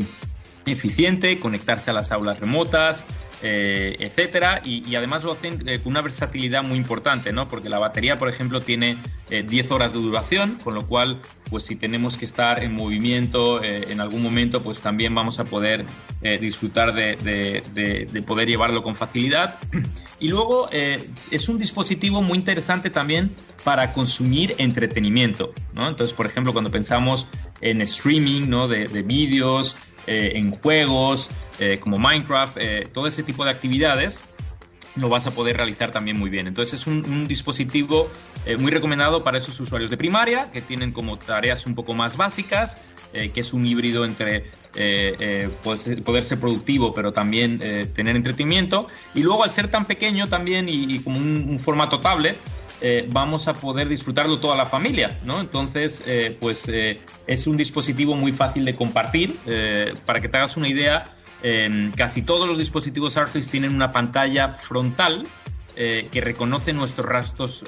eficiente, 0.65 1.39
conectarse 1.39 1.91
a 1.91 1.93
las 1.93 2.11
aulas 2.11 2.41
remotas. 2.41 3.05
Eh, 3.43 3.97
etcétera, 3.99 4.63
y, 4.65 4.95
además 4.95 5.25
lo 5.25 5.33
hacen 5.33 5.59
con 5.59 5.93
una 5.93 6.03
versatilidad 6.03 6.63
muy 6.63 6.79
importante, 6.79 7.33
¿no? 7.33 7.49
Porque 7.49 7.69
la 7.69 7.79
batería, 7.79 8.17
por 8.17 8.29
ejemplo, 8.29 8.61
tiene 8.61 8.97
10 9.29 9.71
horas 9.71 9.93
de 9.93 9.99
duración, 9.99 10.59
con 10.63 10.75
lo 10.75 10.87
cual, 10.87 11.21
pues 11.51 11.65
si 11.65 11.77
tenemos 11.77 12.17
que 12.17 12.25
estar 12.25 12.63
en 12.63 12.73
movimiento 12.73 13.63
en 13.63 14.01
algún 14.01 14.23
momento, 14.23 14.63
pues 14.63 14.81
también 14.81 15.15
vamos 15.15 15.39
a 15.39 15.45
poder 15.45 15.85
disfrutar 16.41 16.95
de, 16.95 17.17
de, 17.73 18.23
poder 18.23 18.49
llevarlo 18.49 18.83
con 18.83 18.95
facilidad. 18.95 19.59
Y 20.21 20.29
luego 20.29 20.71
es 20.71 21.49
un 21.49 21.59
dispositivo 21.59 22.23
muy 22.23 22.39
interesante 22.39 22.89
también 22.91 23.35
para 23.65 23.93
consumir 23.93 24.55
entretenimiento, 24.59 25.53
¿no? 25.73 25.89
Entonces, 25.89 26.15
por 26.15 26.27
ejemplo, 26.27 26.53
cuando 26.53 26.71
pensamos 26.71 27.27
en 27.61 27.81
streaming, 27.83 28.49
¿no? 28.49 28.69
De 28.69 29.03
vídeos, 29.03 29.77
eh, 30.07 30.33
en 30.35 30.51
juegos 30.53 31.31
eh, 31.59 31.79
como 31.81 31.99
Minecraft, 31.99 32.57
eh, 32.59 32.89
todo 32.93 33.07
ese 33.07 33.23
tipo 33.23 33.45
de 33.45 33.51
actividades 33.51 34.19
lo 34.97 35.09
vas 35.09 35.27
a 35.27 35.33
poder 35.33 35.57
realizar 35.57 35.91
también 35.91 36.19
muy 36.19 36.31
bien. 36.31 36.47
Entonces 36.47 36.81
es 36.81 36.87
un, 36.87 37.27
dispositivo 37.27 38.09
muy 38.61 38.71
recomendado 38.71 39.25
para 39.25 39.39
esos 39.39 39.59
usuarios 39.59 39.91
de 39.91 39.97
primaria 39.97 40.53
que 40.53 40.61
tienen 40.61 40.93
como 40.93 41.19
tareas 41.19 41.67
un 41.67 41.75
poco 41.75 41.95
más 41.95 42.17
básicas, 42.17 42.77
que 43.13 43.41
es 43.41 43.53
un 43.53 43.67
híbrido 43.67 44.05
entre 44.05 44.53
poder, 45.65 46.25
ser 46.25 46.39
productivo 46.39 46.95
pero 46.95 47.13
también 47.13 47.59
tener 47.93 48.15
entretenimiento. 48.15 48.87
Y 49.17 49.23
luego 49.23 49.43
al 49.43 49.51
ser 49.51 49.67
tan 49.67 49.85
pequeño 49.85 50.29
también 50.29 50.69
y, 50.69 51.01
como 51.01 51.19
un, 51.19 51.59
formato 51.59 51.99
tablet, 51.99 52.37
eh, 52.87 53.09
vamos 53.11 53.49
a 53.49 53.55
poder 53.55 53.89
disfrutarlo 53.89 54.39
toda 54.41 54.55
la 54.59 54.67
familia, 54.67 55.11
¿no? 55.25 55.41
Entonces, 55.41 56.03
eh, 56.05 56.37
pues 56.39 56.69
eh, 56.69 57.01
es 57.27 57.47
un 57.47 57.57
dispositivo 57.57 58.15
muy 58.15 58.31
fácil 58.33 58.63
de 58.67 58.75
compartir. 58.75 59.37
para 60.05 60.21
que 60.21 60.29
te 60.29 60.37
hagas 60.37 60.59
una 60.59 60.69
idea, 60.69 61.07
casi 61.97 62.21
todos 62.21 62.47
los 62.47 62.59
dispositivos 62.59 63.15
Surface 63.15 63.49
tienen 63.51 63.75
una 63.75 63.91
pantalla 63.91 64.49
frontal 64.49 65.27
que 65.75 66.21
reconoce 66.21 66.73
nuestros 66.75 67.07
rastros 67.07 67.65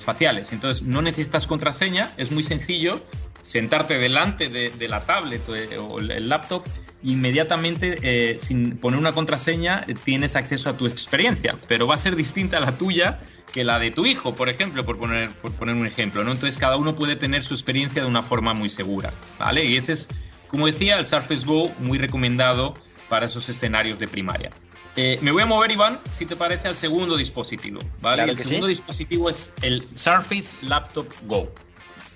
faciales. 0.00 0.52
Entonces, 0.52 0.82
no 0.82 1.02
necesitas 1.02 1.46
contraseña, 1.46 2.10
es 2.16 2.32
muy 2.32 2.42
sencillo 2.42 3.00
sentarte 3.42 3.98
delante 3.98 4.48
de, 4.48 4.88
la 4.88 5.00
tablet 5.04 5.42
o 5.48 5.98
el 5.98 6.28
laptop 6.28 6.64
inmediatamente 7.02 8.38
sin 8.40 8.78
poner 8.78 8.98
una 8.98 9.12
contraseña 9.12 9.84
tienes 10.04 10.34
acceso 10.34 10.70
a 10.70 10.76
tu 10.76 10.86
experiencia, 10.86 11.54
pero 11.68 11.86
va 11.86 11.94
a 11.94 11.98
ser 11.98 12.16
distinta 12.16 12.56
a 12.56 12.60
la 12.60 12.72
tuya 12.78 13.20
que 13.56 13.64
la 13.64 13.78
de 13.78 13.90
tu 13.90 14.04
hijo, 14.04 14.34
por 14.34 14.50
ejemplo, 14.50 14.84
por 14.84 14.98
poner, 14.98 15.30
por 15.30 15.50
poner 15.50 15.74
un 15.74 15.86
ejemplo, 15.86 16.22
¿no? 16.22 16.32
Entonces 16.32 16.58
cada 16.58 16.76
uno 16.76 16.94
puede 16.94 17.16
tener 17.16 17.42
su 17.42 17.54
experiencia 17.54 18.02
de 18.02 18.06
una 18.06 18.22
forma 18.22 18.52
muy 18.52 18.68
segura, 18.68 19.14
¿vale? 19.38 19.64
Y 19.64 19.78
ese 19.78 19.94
es, 19.94 20.08
como 20.48 20.66
decía, 20.66 20.98
el 20.98 21.06
Surface 21.06 21.46
Go 21.46 21.72
muy 21.78 21.96
recomendado 21.96 22.74
para 23.08 23.24
esos 23.24 23.48
escenarios 23.48 23.98
de 23.98 24.08
primaria. 24.08 24.50
Eh, 24.94 25.18
me 25.22 25.30
voy 25.30 25.42
a 25.42 25.46
mover, 25.46 25.70
Iván, 25.70 25.98
si 26.18 26.26
te 26.26 26.36
parece, 26.36 26.68
al 26.68 26.76
segundo 26.76 27.16
dispositivo, 27.16 27.80
¿vale? 28.02 28.24
el 28.24 28.36
segundo 28.36 28.66
dispositivo 28.66 29.30
es 29.30 29.54
el 29.62 29.86
Surface 29.94 30.52
Laptop 30.66 31.10
Go. 31.22 31.50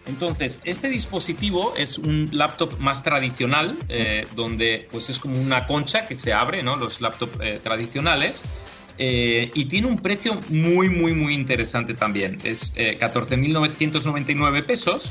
Entonces, 0.04 0.60
este 0.64 0.90
dispositivo 0.90 1.72
es 1.74 1.96
un 1.96 2.28
laptop 2.32 2.78
más 2.80 3.02
tradicional, 3.02 3.78
eh, 3.88 4.24
donde 4.36 4.88
pues 4.92 5.08
es 5.08 5.18
como 5.18 5.40
una 5.40 5.66
concha 5.66 6.00
que 6.00 6.16
se 6.16 6.34
abre, 6.34 6.62
¿no? 6.62 6.76
Los 6.76 7.00
laptops 7.00 7.38
eh, 7.40 7.58
tradicionales. 7.62 8.42
Eh, 9.02 9.50
y 9.54 9.64
tiene 9.64 9.86
un 9.86 9.96
precio 9.96 10.38
muy, 10.50 10.90
muy, 10.90 11.14
muy 11.14 11.32
interesante 11.32 11.94
también. 11.94 12.36
Es 12.44 12.74
14.999 12.74 14.58
eh, 14.58 14.62
pesos 14.62 15.10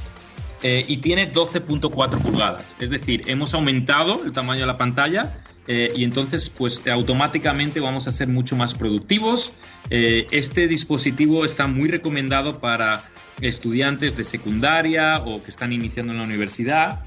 eh, 0.61 0.85
y 0.87 0.97
tiene 0.97 1.33
12.4 1.33 2.21
pulgadas. 2.21 2.75
Es 2.79 2.91
decir, 2.91 3.23
hemos 3.25 3.55
aumentado 3.55 4.23
el 4.23 4.31
tamaño 4.31 4.61
de 4.61 4.67
la 4.67 4.77
pantalla 4.77 5.41
y 5.67 6.03
entonces 6.03 6.49
pues 6.49 6.87
automáticamente 6.87 7.79
vamos 7.79 8.07
a 8.07 8.11
ser 8.11 8.27
mucho 8.27 8.55
más 8.55 8.73
productivos. 8.73 9.51
este 9.91 10.67
dispositivo 10.67 11.45
está 11.45 11.67
muy 11.67 11.87
recomendado 11.89 12.59
para 12.59 13.03
estudiantes 13.39 14.17
de 14.17 14.23
secundaria 14.23 15.19
o 15.19 15.43
que 15.43 15.51
están 15.51 15.71
iniciando 15.71 16.11
en 16.11 16.17
la 16.17 16.25
universidad. 16.25 17.05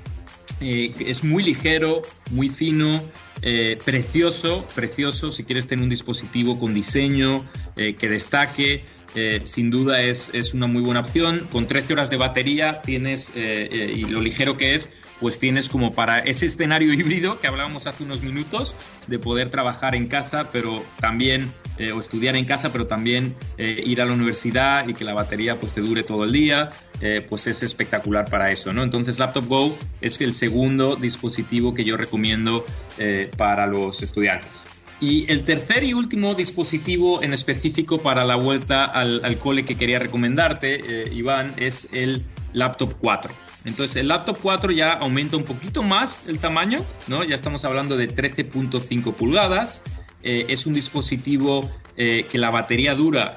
es 0.61 1.25
muy 1.25 1.43
ligero, 1.43 2.03
muy 2.31 2.51
fino, 2.51 3.03
eh, 3.43 3.77
precioso, 3.85 4.67
precioso 4.75 5.33
si 5.33 5.43
quieres 5.43 5.67
tener 5.67 5.83
un 5.83 5.91
dispositivo 5.91 6.61
con 6.61 6.73
diseño 6.73 7.45
eh, 7.77 7.95
que 7.95 8.09
destaque. 8.09 8.85
Eh, 9.15 9.43
sin 9.45 9.71
duda 9.71 10.01
es, 10.01 10.31
es, 10.33 10.55
una 10.55 10.69
muy 10.69 10.81
buena 10.81 11.01
opción. 11.01 11.49
Con 11.51 11.67
13 11.67 11.93
horas 11.93 12.09
de 12.11 12.17
batería 12.17 12.81
tienes, 12.83 13.31
y 13.35 14.05
lo 14.05 14.21
ligero 14.21 14.57
que 14.57 14.75
es, 14.75 14.89
pues 15.23 15.39
tienes 15.39 15.71
como 15.71 15.93
para 15.93 16.19
ese 16.19 16.45
escenario 16.45 16.93
híbrido 16.93 17.41
que 17.41 17.47
hablábamos 17.47 17.87
hace 17.87 18.05
unos 18.05 18.23
minutos, 18.23 18.75
de 19.07 19.19
poder 19.19 19.49
trabajar 19.49 19.95
en 19.95 20.07
casa, 20.09 20.51
pero 20.53 20.85
también, 21.01 21.51
o 21.95 21.99
estudiar 21.99 22.37
en 22.37 22.45
casa, 22.45 22.71
pero 22.71 22.87
también 22.87 23.35
ir 23.59 24.01
a 24.01 24.05
la 24.05 24.13
universidad 24.13 24.87
y 24.87 24.95
que 24.95 25.05
la 25.05 25.15
batería 25.15 25.59
pues 25.59 25.73
te 25.73 25.81
dure 25.81 26.05
todo 26.05 26.25
el 26.25 26.33
día. 26.33 26.71
Eh, 27.05 27.21
pues 27.21 27.49
es 27.49 27.65
espectacular 27.65 28.31
para 28.31 28.53
eso, 28.53 28.73
¿no? 28.73 28.85
Entonces 28.85 29.19
Laptop 29.19 29.49
Go 29.49 29.77
es 30.01 30.21
el 30.21 30.35
segundo 30.35 30.95
dispositivo 30.95 31.75
que 31.75 31.83
yo 31.83 31.97
recomiendo 31.97 32.65
eh, 32.97 33.29
para 33.37 33.67
los 33.67 34.01
estudiantes. 34.03 34.63
Y 35.01 35.29
el 35.29 35.45
tercer 35.45 35.83
y 35.83 35.95
último 35.95 36.37
dispositivo 36.37 37.21
en 37.25 37.33
específico 37.33 37.99
para 37.99 38.25
la 38.25 38.37
vuelta 38.37 38.85
al, 38.85 39.37
cole 39.39 39.65
que 39.65 39.75
quería 39.75 39.99
recomendarte, 39.99 41.03
eh, 41.03 41.13
Iván, 41.13 41.55
es 41.57 41.89
el 41.91 42.23
Laptop 42.53 42.95
4. 43.01 43.33
Entonces 43.65 43.97
el 43.97 44.09
Laptop 44.09 44.39
4 44.41 44.73
ya 44.73 44.93
aumenta 44.93 45.37
un 45.37 45.45
poquito 45.45 45.83
más 45.83 46.27
el 46.27 46.39
tamaño, 46.39 46.81
¿no? 47.09 47.25
Ya 47.25 47.37
estamos 47.37 47.65
hablando 47.65 47.97
de 47.97 48.09
13.5 48.09 49.15
pulgadas. 49.15 49.83
es 50.23 50.67
un 50.67 50.73
dispositivo 50.73 51.69
que 51.97 52.39
la 52.39 52.51
batería 52.51 52.95
dura 52.95 53.37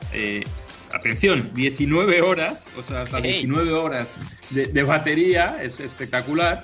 atención, 0.96 1.52
19 1.54 2.22
horas, 2.22 2.66
o 2.78 2.84
sea, 2.84 3.02
hasta 3.02 3.22
19 3.22 3.74
horas 3.74 4.16
de, 4.50 4.84
batería, 4.84 5.58
es 5.62 5.80
espectacular. 5.80 6.64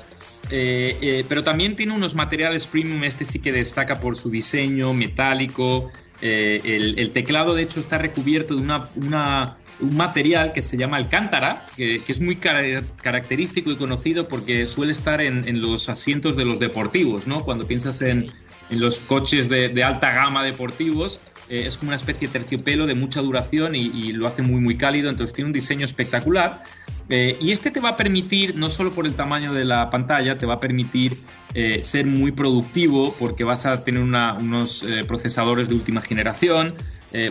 Eh, 0.49 0.97
eh, 1.01 1.25
pero 1.29 1.43
también 1.43 1.75
tiene 1.75 1.93
unos 1.93 2.15
materiales 2.15 2.67
premium, 2.67 3.03
este 3.03 3.23
sí 3.23 3.39
que 3.39 3.51
destaca 3.51 3.99
por 3.99 4.17
su 4.17 4.29
diseño 4.29 4.93
metálico. 4.93 5.91
Eh, 6.21 6.93
el, 6.97 7.11
teclado, 7.11 7.55
de 7.55 7.63
hecho, 7.63 7.79
está 7.79 7.97
recubierto 7.97 8.55
de 8.55 8.61
una, 8.61 9.57
un 9.81 9.95
material 9.95 10.53
que 10.53 10.61
se 10.61 10.77
llama 10.77 10.97
alcántara, 10.97 11.65
que, 11.75 12.01
es 12.07 12.21
muy 12.21 12.35
característico 12.35 13.71
y 13.71 13.75
conocido 13.75 14.27
porque 14.27 14.67
suele 14.67 14.91
estar 14.91 15.21
en, 15.21 15.61
los 15.61 15.89
asientos 15.89 16.35
de 16.35 16.45
los 16.45 16.59
deportivos, 16.59 17.27
¿no? 17.27 17.43
Cuando 17.43 17.67
piensas 17.67 18.01
en, 18.01 18.31
los 18.69 18.99
coches 18.99 19.49
de, 19.49 19.67
de 19.67 19.83
alta 19.83 20.13
gama 20.13 20.45
deportivos, 20.45 21.19
eh, 21.51 21.67
es 21.67 21.75
como 21.75 21.89
una 21.89 21.97
especie 21.97 22.29
de 22.29 22.31
terciopelo 22.31 22.87
de 22.87 22.95
mucha 22.95 23.21
duración 23.21 23.75
y, 23.75 24.13
lo 24.13 24.25
hace 24.25 24.41
muy 24.41 24.61
muy 24.61 24.77
cálido, 24.77 25.09
entonces 25.09 25.33
tiene 25.33 25.47
un 25.47 25.53
diseño 25.53 25.85
espectacular. 25.85 26.63
Eh, 27.09 27.35
y 27.41 27.51
este 27.51 27.71
te 27.71 27.81
va 27.81 27.89
a 27.89 27.97
permitir, 27.97 28.55
no 28.55 28.69
solo 28.69 28.93
por 28.93 29.05
el 29.05 29.15
tamaño 29.15 29.51
de 29.51 29.65
la 29.65 29.89
pantalla, 29.89 30.37
te 30.37 30.45
va 30.45 30.53
a 30.53 30.59
permitir 30.61 31.17
eh, 31.53 31.83
ser 31.83 32.05
muy 32.05 32.31
productivo 32.31 33.13
porque 33.19 33.43
vas 33.43 33.65
a 33.65 33.83
tener 33.83 34.01
unos 34.01 34.85
procesadores 35.05 35.67
de 35.67 35.75
última 35.75 35.99
generación, 35.99 36.73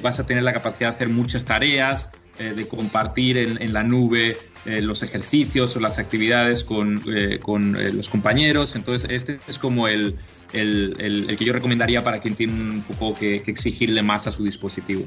vas 0.03 0.21
a 0.21 0.27
tener 0.27 0.43
la 0.43 0.53
capacidad 0.53 0.91
de 0.91 0.95
hacer 0.97 1.09
muchas 1.09 1.47
tareas, 1.47 2.11
de 2.39 2.67
compartir 2.67 3.37
en, 3.37 3.73
la 3.73 3.83
nube 3.83 4.37
los 4.65 5.03
ejercicios 5.03 5.77
o 5.77 5.81
las 5.81 5.99
actividades 5.99 6.65
con, 6.65 7.03
con 7.43 7.73
los 7.97 8.09
compañeros. 8.09 8.77
Entonces, 8.77 9.11
este 9.11 9.41
es 9.47 9.59
como 9.59 9.89
el, 9.89 10.19
el, 10.53 11.37
que 11.39 11.45
yo 11.45 11.53
recomendaría 11.53 12.03
para 12.03 12.19
quien 12.19 12.35
tiene 12.35 12.53
un 12.53 12.83
poco 12.83 13.19
que, 13.19 13.37
exigirle 13.37 14.03
más 14.03 14.27
a 14.27 14.33
su 14.33 14.45
dispositivo. 14.45 15.05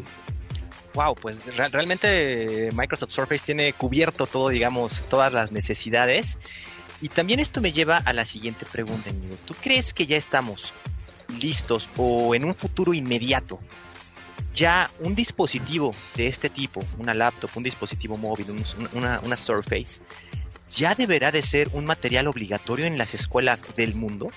Wow, 0.94 1.16
pues 1.16 1.42
realmente 1.56 2.70
Microsoft 2.74 3.12
Surface 3.12 3.44
tiene 3.44 3.74
cubierto 3.74 4.28
todo, 4.28 4.50
digamos, 4.50 5.02
todas 5.10 5.34
las 5.34 5.52
necesidades. 5.52 6.38
Y 7.02 7.10
también 7.10 7.40
esto 7.40 7.62
me 7.62 7.72
lleva 7.72 7.98
a 7.98 8.14
la 8.14 8.26
siguiente 8.26 8.66
pregunta, 8.72 9.10
amigo. 9.10 9.36
¿Tú 9.46 9.56
crees 9.60 9.94
que 9.94 10.06
ya 10.06 10.18
estamos 10.18 10.72
listos 11.42 11.90
o 11.98 12.36
en 12.36 12.46
un 12.46 12.54
futuro 12.54 12.94
inmediato 12.94 13.60
ya 14.54 14.90
un 15.00 15.16
dispositivo 15.16 15.94
de 16.16 16.28
este 16.28 16.50
tipo, 16.50 16.84
una 16.98 17.14
laptop, 17.14 17.50
un 17.56 17.64
dispositivo 17.64 18.18
móvil, 18.18 18.48
una, 18.94 19.20
una 19.24 19.38
Surface, 19.38 20.02
ya 20.70 20.96
deberá 20.96 21.32
de 21.32 21.42
ser 21.42 21.70
un 21.74 21.86
material 21.86 22.28
obligatorio 22.28 22.86
en 22.86 22.98
las 22.98 23.14
escuelas 23.14 23.76
del 23.76 23.96
mundo? 23.96 24.32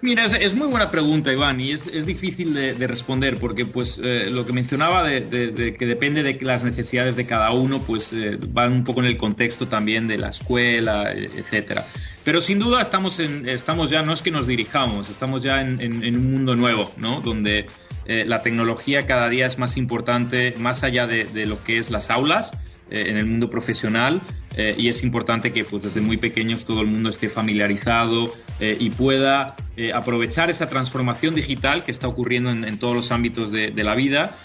Mira, 0.00 0.26
es, 0.26 0.54
muy 0.54 0.68
buena 0.68 0.92
pregunta, 0.92 1.32
Iván, 1.32 1.60
y 1.60 1.72
es, 1.72 2.06
difícil 2.06 2.54
de, 2.54 2.86
responder 2.86 3.36
porque 3.40 3.66
pues 3.66 4.00
eh, 4.02 4.28
lo 4.30 4.44
que 4.44 4.52
mencionaba 4.52 5.02
de, 5.02 5.74
que 5.76 5.86
depende 5.86 6.22
de 6.22 6.38
las 6.40 6.62
necesidades 6.62 7.16
de 7.16 7.26
cada 7.26 7.50
uno, 7.50 7.80
pues 7.80 8.12
eh, 8.12 8.38
va 8.56 8.68
un 8.68 8.84
poco 8.84 9.00
en 9.00 9.06
el 9.06 9.16
contexto 9.16 9.66
también 9.66 10.06
de 10.06 10.18
la 10.18 10.28
escuela, 10.28 11.12
etcétera. 11.12 11.84
Pero 12.22 12.40
sin 12.40 12.60
duda 12.60 12.80
estamos, 12.80 13.18
en, 13.18 13.48
estamos 13.48 13.90
ya, 13.90 14.02
no 14.02 14.12
es 14.12 14.22
que 14.22 14.30
nos 14.30 14.46
dirijamos, 14.46 15.08
estamos 15.08 15.42
ya 15.42 15.62
en, 15.62 16.16
un 16.16 16.32
mundo 16.32 16.54
nuevo, 16.54 16.92
¿no? 16.96 17.20
Donde 17.20 17.66
eh, 18.08 18.24
la 18.26 18.42
tecnología 18.42 19.06
cada 19.06 19.28
día 19.28 19.46
es 19.46 19.58
más 19.58 19.76
importante, 19.76 20.54
más 20.58 20.82
allá 20.82 21.06
de, 21.06 21.46
lo 21.46 21.62
que 21.62 21.78
es 21.78 21.90
las 21.90 22.10
aulas, 22.10 22.52
en 22.90 23.18
el 23.18 23.26
mundo 23.26 23.50
profesional, 23.50 24.22
y 24.56 24.88
es 24.88 25.02
importante 25.02 25.52
que 25.52 25.62
pues 25.62 25.82
desde 25.82 26.00
muy 26.00 26.16
pequeños 26.16 26.64
todo 26.64 26.80
el 26.80 26.86
mundo 26.86 27.10
esté 27.10 27.28
familiarizado 27.28 28.32
y 28.60 28.88
pueda 28.88 29.56
aprovechar 29.92 30.48
esa 30.48 30.70
transformación 30.70 31.34
digital 31.34 31.84
que 31.84 31.92
está 31.92 32.08
ocurriendo 32.08 32.50
en, 32.50 32.78
todos 32.78 32.96
los 32.96 33.12
ámbitos 33.12 33.52
de, 33.52 33.84
la 33.84 33.94
vida 33.94 34.38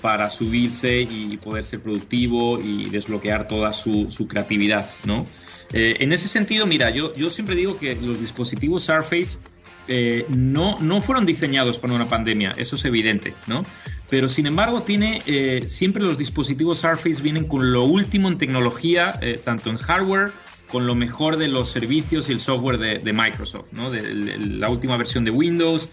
para 0.00 0.30
subirse 0.30 1.02
y 1.02 1.36
poder 1.36 1.64
ser 1.64 1.82
productivo 1.82 2.58
y 2.58 2.88
desbloquear 2.88 3.46
toda 3.46 3.72
su, 3.72 4.10
su 4.10 4.26
creatividad, 4.26 4.88
¿no? 5.04 5.26
en 5.72 6.12
ese 6.12 6.28
sentido, 6.28 6.66
mira, 6.66 6.90
yo, 6.94 7.14
yo 7.14 7.28
siempre 7.28 7.56
digo 7.56 7.78
que 7.78 7.94
los 7.94 8.18
dispositivos 8.20 8.84
Surface 8.84 9.36
eh, 9.88 10.26
no, 10.28 10.76
no 10.80 11.00
fueron 11.00 11.26
diseñados 11.26 11.78
para 11.78 11.94
una 11.94 12.08
pandemia, 12.08 12.52
eso 12.56 12.76
es 12.76 12.84
evidente, 12.84 13.34
¿no? 13.46 13.64
Pero 14.08 14.28
sin 14.28 14.46
embargo, 14.46 14.82
tiene 14.82 15.22
eh, 15.26 15.64
siempre 15.68 16.02
los 16.02 16.16
dispositivos 16.16 16.78
Surface 16.80 17.22
vienen 17.22 17.46
con 17.46 17.72
lo 17.72 17.84
último 17.84 18.28
en 18.28 18.38
tecnología, 18.38 19.18
eh, 19.20 19.40
tanto 19.42 19.70
en 19.70 19.78
hardware, 19.78 20.30
con 20.68 20.86
lo 20.86 20.94
mejor 20.94 21.36
de 21.36 21.48
los 21.48 21.70
servicios 21.70 22.28
y 22.28 22.32
el 22.32 22.40
software 22.40 22.78
de, 22.78 23.12
Microsoft, 23.12 23.66
¿no? 23.70 23.90
De, 23.90 24.36
la 24.38 24.68
última 24.68 24.96
versión 24.96 25.24
de 25.24 25.30
Windows, 25.30 25.88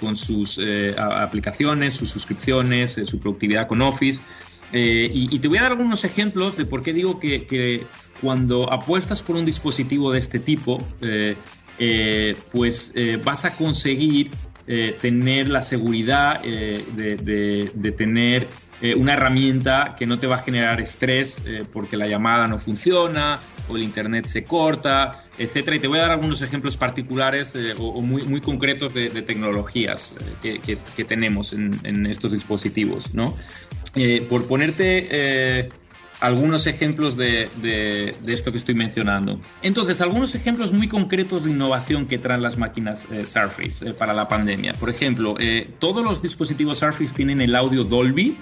con 0.00 0.16
sus 0.16 0.58
aplicaciones, 0.98 1.94
sus 1.94 2.10
suscripciones, 2.10 2.96
su 3.04 3.20
productividad 3.20 3.68
con 3.68 3.80
Office. 3.80 4.20
Y, 4.72 5.38
te 5.38 5.46
voy 5.46 5.58
a 5.58 5.62
dar 5.62 5.70
algunos 5.70 6.02
ejemplos 6.02 6.56
de 6.56 6.64
por 6.64 6.82
qué 6.82 6.92
digo 6.92 7.20
que, 7.20 7.46
que 7.46 7.86
cuando 8.22 8.72
apuestas 8.72 9.20
por 9.20 9.34
un 9.34 9.44
dispositivo 9.44 10.12
de 10.12 10.20
este 10.20 10.38
tipo, 10.38 10.78
eh, 11.02 11.34
pues 12.52 12.92
eh, 12.94 13.20
vas 13.22 13.44
a 13.44 13.56
conseguir 13.56 14.30
eh, 14.66 14.96
tener 15.00 15.48
la 15.48 15.62
seguridad 15.62 16.40
de, 16.42 17.94
tener 17.96 18.46
una 18.96 19.14
herramienta 19.14 19.94
que 19.98 20.06
no 20.06 20.18
te 20.18 20.26
va 20.26 20.36
a 20.36 20.42
generar 20.42 20.80
estrés 20.80 21.40
porque 21.72 21.96
la 21.96 22.06
llamada 22.06 22.48
no 22.48 22.58
funciona 22.58 23.38
o 23.68 23.76
el 23.76 23.82
internet 23.82 24.26
se 24.26 24.42
corta, 24.42 25.24
etcétera. 25.38 25.76
Y 25.76 25.78
te 25.78 25.86
voy 25.86 25.98
a 25.98 26.02
dar 26.02 26.10
algunos 26.12 26.42
ejemplos 26.42 26.76
particulares 26.76 27.54
o, 27.78 28.00
muy, 28.00 28.22
muy 28.22 28.40
concretos 28.40 28.92
de, 28.92 29.10
tecnologías 29.22 30.12
que, 30.42 31.04
tenemos 31.04 31.52
en, 31.52 31.72
en, 31.84 32.06
estos 32.06 32.32
dispositivos, 32.32 33.14
¿no? 33.14 33.36
por 34.28 34.46
ponerte 34.46 35.68
algunos 36.22 36.68
ejemplos 36.68 37.16
de, 37.16 38.14
esto 38.26 38.52
que 38.52 38.58
estoy 38.58 38.76
mencionando. 38.76 39.40
Entonces, 39.60 40.00
algunos 40.00 40.34
ejemplos 40.36 40.72
muy 40.72 40.86
concretos 40.86 41.44
de 41.44 41.50
innovación 41.50 42.06
que 42.06 42.16
traen 42.16 42.42
las 42.42 42.56
máquinas 42.56 43.06
eh, 43.10 43.26
Surface 43.26 43.90
eh, 43.90 43.92
para 43.92 44.14
la 44.14 44.28
pandemia. 44.28 44.72
Por 44.74 44.88
ejemplo, 44.88 45.34
eh, 45.40 45.68
todos 45.80 46.04
los 46.04 46.22
dispositivos 46.22 46.78
Surface 46.78 47.12
tienen 47.12 47.40
el 47.40 47.54
audio 47.56 47.82
Dolby, 47.84 48.36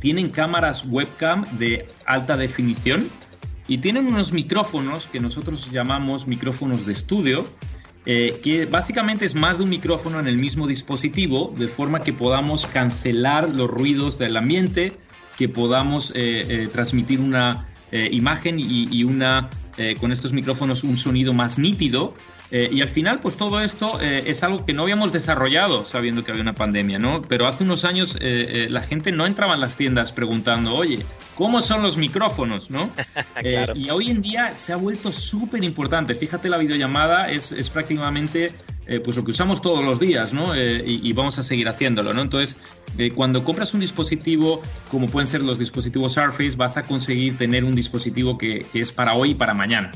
tienen 0.00 0.30
cámaras 0.30 0.84
webcam 0.84 1.44
de 1.58 1.86
alta 2.04 2.36
definición 2.36 3.06
y 3.68 3.78
tienen 3.78 4.08
unos 4.08 4.32
micrófonos 4.32 5.06
que 5.06 5.20
nosotros 5.20 5.70
llamamos 5.70 6.26
micrófonos 6.26 6.86
de 6.86 6.92
estudio. 6.92 7.38
que 8.04 8.66
básicamente 8.68 9.26
es 9.26 9.34
más 9.36 9.58
de 9.58 9.64
un 9.64 9.70
micrófono 9.70 10.18
en 10.18 10.26
el 10.26 10.38
mismo 10.38 10.66
dispositivo, 10.66 11.54
de 11.56 11.68
forma 11.68 12.00
que 12.00 12.12
podamos 12.12 12.66
cancelar 12.66 13.48
los 13.50 13.70
ruidos 13.70 14.18
del 14.18 14.36
ambiente, 14.36 14.98
que 15.40 15.48
podamos 15.48 16.10
eh, 16.10 16.44
eh, 16.50 16.68
transmitir 16.70 17.18
una 17.18 17.66
eh, 17.90 18.10
imagen 18.12 18.60
y, 18.60 19.02
una 19.04 19.48
con 19.98 20.12
estos 20.12 20.34
micrófonos 20.34 20.84
un 20.84 20.98
sonido 20.98 21.32
más 21.32 21.58
nítido. 21.58 22.12
Y 22.52 22.80
al 22.80 22.88
final, 22.88 23.20
pues 23.20 23.36
todo 23.36 23.60
esto 23.60 24.00
es 24.00 24.42
algo 24.42 24.64
que 24.64 24.72
no 24.72 24.82
habíamos 24.82 25.12
desarrollado 25.12 25.84
sabiendo 25.84 26.24
que 26.24 26.32
había 26.32 26.42
una 26.42 26.54
pandemia, 26.54 26.98
¿no? 26.98 27.22
Pero 27.22 27.46
hace 27.46 27.64
unos 27.64 27.84
años 27.84 28.16
la 28.20 28.82
gente 28.82 29.12
no 29.12 29.26
entraba 29.26 29.54
en 29.54 29.60
las 29.60 29.76
tiendas 29.76 30.12
preguntando, 30.12 30.74
oye, 30.74 31.04
¿cómo 31.34 31.60
son 31.60 31.82
los 31.82 31.96
micrófonos, 31.96 32.70
no? 32.70 32.90
y 33.74 33.90
hoy 33.90 34.10
en 34.10 34.22
día 34.22 34.56
se 34.56 34.72
ha 34.72 34.76
vuelto 34.76 35.12
súper 35.12 35.62
importante. 35.64 36.14
Fíjate, 36.14 36.48
la 36.48 36.58
videollamada 36.58 37.26
es, 37.26 37.52
es 37.52 37.70
prácticamente 37.70 38.52
pues 39.04 39.16
lo 39.16 39.22
que 39.22 39.30
usamos 39.30 39.62
todos 39.62 39.84
los 39.84 40.00
días, 40.00 40.32
¿no? 40.32 40.56
y, 40.56 41.00
y, 41.04 41.12
vamos 41.12 41.38
a 41.38 41.44
seguir 41.44 41.68
haciéndolo, 41.68 42.12
¿no? 42.12 42.22
Entonces, 42.22 42.56
eh, 42.98 43.10
cuando 43.12 43.44
compras 43.44 43.72
un 43.74 43.80
dispositivo, 43.80 44.62
como 44.90 45.06
pueden 45.08 45.26
ser 45.26 45.42
los 45.42 45.58
dispositivos 45.58 46.12
Surface, 46.12 46.56
vas 46.56 46.76
a 46.76 46.82
conseguir 46.82 47.36
tener 47.38 47.64
un 47.64 47.74
dispositivo 47.74 48.36
que, 48.36 48.66
es 48.74 48.92
para 48.92 49.14
hoy 49.14 49.30
y 49.30 49.34
para 49.34 49.54
mañana. 49.54 49.92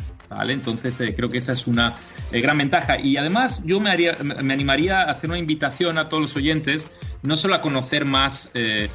Entonces 0.48 1.00
eh, 1.00 1.14
creo 1.14 1.28
que 1.28 1.38
esa 1.38 1.52
es 1.52 1.66
una 1.66 1.94
eh, 2.32 2.40
gran 2.40 2.58
ventaja. 2.58 2.98
Y 3.00 3.16
además 3.16 3.62
yo 3.64 3.80
me, 3.80 3.90
haría, 3.90 4.14
me 4.22 4.52
animaría 4.52 5.00
a 5.00 5.10
hacer 5.10 5.30
una 5.30 5.38
invitación 5.38 5.98
a 5.98 6.08
todos 6.08 6.22
los 6.22 6.36
oyentes, 6.36 6.90
no 7.22 7.36
solo 7.36 7.54
a 7.54 7.60
conocer 7.60 8.04
más 8.04 8.50
de, 8.52 8.90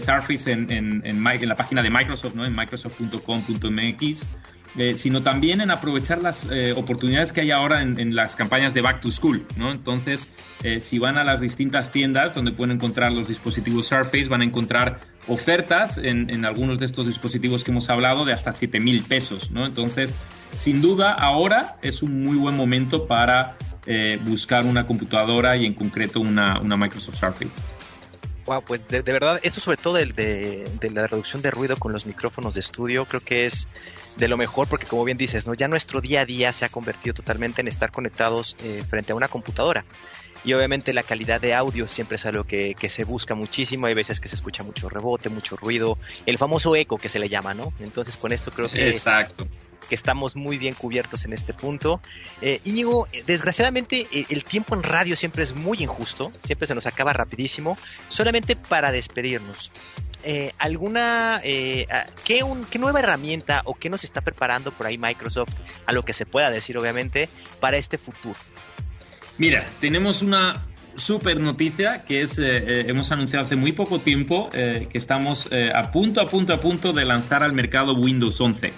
Surface 0.00 0.50
en, 0.50 0.70
en, 0.70 1.24
la 1.24 1.54
página 1.54 1.82
de 1.82 1.90
Microsoft, 1.90 2.34
¿no? 2.34 2.44
en 2.44 2.56
microsoft.com.mx, 2.56 4.26
eh, 4.76 4.94
sino 4.94 5.22
también 5.22 5.60
en 5.60 5.70
aprovechar 5.70 6.22
las 6.22 6.46
eh, 6.50 6.72
oportunidades 6.72 7.32
que 7.32 7.40
hay 7.40 7.50
ahora 7.50 7.82
en, 7.82 8.14
las 8.14 8.36
campañas 8.36 8.74
de 8.74 8.82
Back 8.82 9.00
to 9.00 9.10
School, 9.10 9.44
¿no? 9.56 9.72
Entonces, 9.72 10.32
eh, 10.62 10.80
si 10.80 10.98
van 10.98 11.16
a 11.16 11.24
las 11.24 11.40
distintas 11.40 11.90
tiendas 11.90 12.34
donde 12.34 12.52
pueden 12.52 12.76
encontrar 12.76 13.10
los 13.12 13.26
dispositivos 13.26 13.86
Surface, 13.86 14.28
van 14.28 14.42
a 14.42 14.44
encontrar 14.44 15.00
ofertas 15.28 15.98
en, 15.98 16.44
algunos 16.44 16.78
de 16.78 16.86
estos 16.86 17.06
dispositivos 17.06 17.62
que 17.62 17.70
hemos 17.70 17.88
hablado 17.90 18.24
de 18.24 18.32
hasta 18.32 18.52
7 18.52 18.80
mil 18.80 19.02
pesos, 19.02 19.50
¿no? 19.50 19.66
Entonces, 19.66 20.14
sin 20.54 20.80
duda, 20.80 21.12
ahora 21.12 21.76
es 21.82 22.02
un 22.02 22.24
muy 22.24 22.36
buen 22.36 22.56
momento 22.56 23.06
para 23.06 23.56
buscar 24.26 24.66
una 24.66 24.86
computadora 24.86 25.56
y 25.56 25.64
en 25.64 25.72
concreto 25.72 26.20
una, 26.20 26.60
Microsoft 26.60 27.16
Surface. 27.16 27.54
Wow, 28.48 28.62
pues 28.62 28.88
de, 28.88 29.02
verdad, 29.02 29.40
esto 29.42 29.60
sobre 29.60 29.76
todo 29.76 29.94
de, 29.94 30.64
la 30.90 31.06
reducción 31.06 31.42
de 31.42 31.50
ruido 31.50 31.76
con 31.76 31.92
los 31.92 32.06
micrófonos 32.06 32.54
de 32.54 32.60
estudio, 32.60 33.04
creo 33.04 33.20
que 33.20 33.44
es 33.44 33.68
de 34.16 34.26
lo 34.26 34.38
mejor 34.38 34.66
porque 34.68 34.86
como 34.86 35.04
bien 35.04 35.18
dices, 35.18 35.46
¿no? 35.46 35.52
Ya 35.52 35.68
nuestro 35.68 36.00
día 36.00 36.22
a 36.22 36.24
día 36.24 36.50
se 36.54 36.64
ha 36.64 36.70
convertido 36.70 37.12
totalmente 37.12 37.60
en 37.60 37.68
estar 37.68 37.92
conectados 37.92 38.56
eh, 38.64 38.82
frente 38.88 39.12
a 39.12 39.16
una 39.16 39.28
computadora. 39.28 39.84
Y 40.44 40.52
obviamente 40.52 40.92
la 40.92 41.02
calidad 41.02 41.40
de 41.40 41.54
audio 41.54 41.86
siempre 41.86 42.16
es 42.16 42.26
algo 42.26 42.44
que, 42.44 42.74
se 42.88 43.04
busca 43.04 43.34
muchísimo. 43.34 43.86
Hay 43.86 43.94
veces 43.94 44.20
que 44.20 44.28
se 44.28 44.34
escucha 44.34 44.62
mucho 44.62 44.88
rebote, 44.88 45.28
mucho 45.28 45.56
ruido. 45.56 45.98
El 46.26 46.38
famoso 46.38 46.74
eco 46.76 46.96
que 46.98 47.08
se 47.08 47.18
le 47.18 47.28
llama, 47.28 47.54
¿no? 47.54 47.72
Entonces 47.80 48.16
con 48.16 48.32
esto 48.32 48.50
creo 48.50 48.68
que... 48.68 48.88
Exacto 48.88 49.46
que 49.88 49.94
estamos 49.94 50.36
muy 50.36 50.58
bien 50.58 50.74
cubiertos 50.74 51.24
en 51.24 51.32
este 51.32 51.54
punto. 51.54 52.00
Eh, 52.42 52.60
Íñigo, 52.64 53.08
desgraciadamente 53.26 54.06
eh, 54.12 54.26
el 54.28 54.44
tiempo 54.44 54.74
en 54.74 54.82
radio 54.82 55.16
siempre 55.16 55.42
es 55.42 55.54
muy 55.54 55.82
injusto, 55.82 56.30
siempre 56.40 56.66
se 56.66 56.74
nos 56.74 56.86
acaba 56.86 57.14
rapidísimo. 57.14 57.78
Solamente 58.08 58.54
para 58.54 58.92
despedirnos, 58.92 59.72
eh, 60.24 60.52
alguna, 60.58 61.40
eh, 61.44 61.86
¿qué, 62.24 62.44
¿qué 62.70 62.78
nueva 62.78 62.98
herramienta 62.98 63.62
o 63.64 63.74
qué 63.74 63.88
nos 63.88 64.04
está 64.04 64.20
preparando 64.20 64.72
por 64.72 64.86
ahí 64.86 64.98
Microsoft, 64.98 65.54
a 65.86 65.92
lo 65.92 66.04
que 66.04 66.12
se 66.12 66.26
pueda 66.26 66.50
decir 66.50 66.76
obviamente, 66.76 67.28
para 67.60 67.76
este 67.76 67.98
futuro? 67.98 68.38
Mira, 69.38 69.66
tenemos 69.80 70.22
una 70.22 70.54
super 70.96 71.38
noticia 71.38 72.04
que 72.04 72.22
es, 72.22 72.38
eh, 72.38 72.88
hemos 72.88 73.12
anunciado 73.12 73.44
hace 73.44 73.56
muy 73.56 73.72
poco 73.72 74.00
tiempo 74.00 74.50
que 74.50 74.88
estamos 74.94 75.48
a 75.74 75.92
punto, 75.92 76.20
a 76.20 76.26
punto, 76.26 76.52
a 76.52 76.60
punto 76.60 76.92
de 76.92 77.04
lanzar 77.04 77.44
al 77.44 77.52
mercado 77.52 77.94
Windows 77.94 78.40
11. 78.40 78.72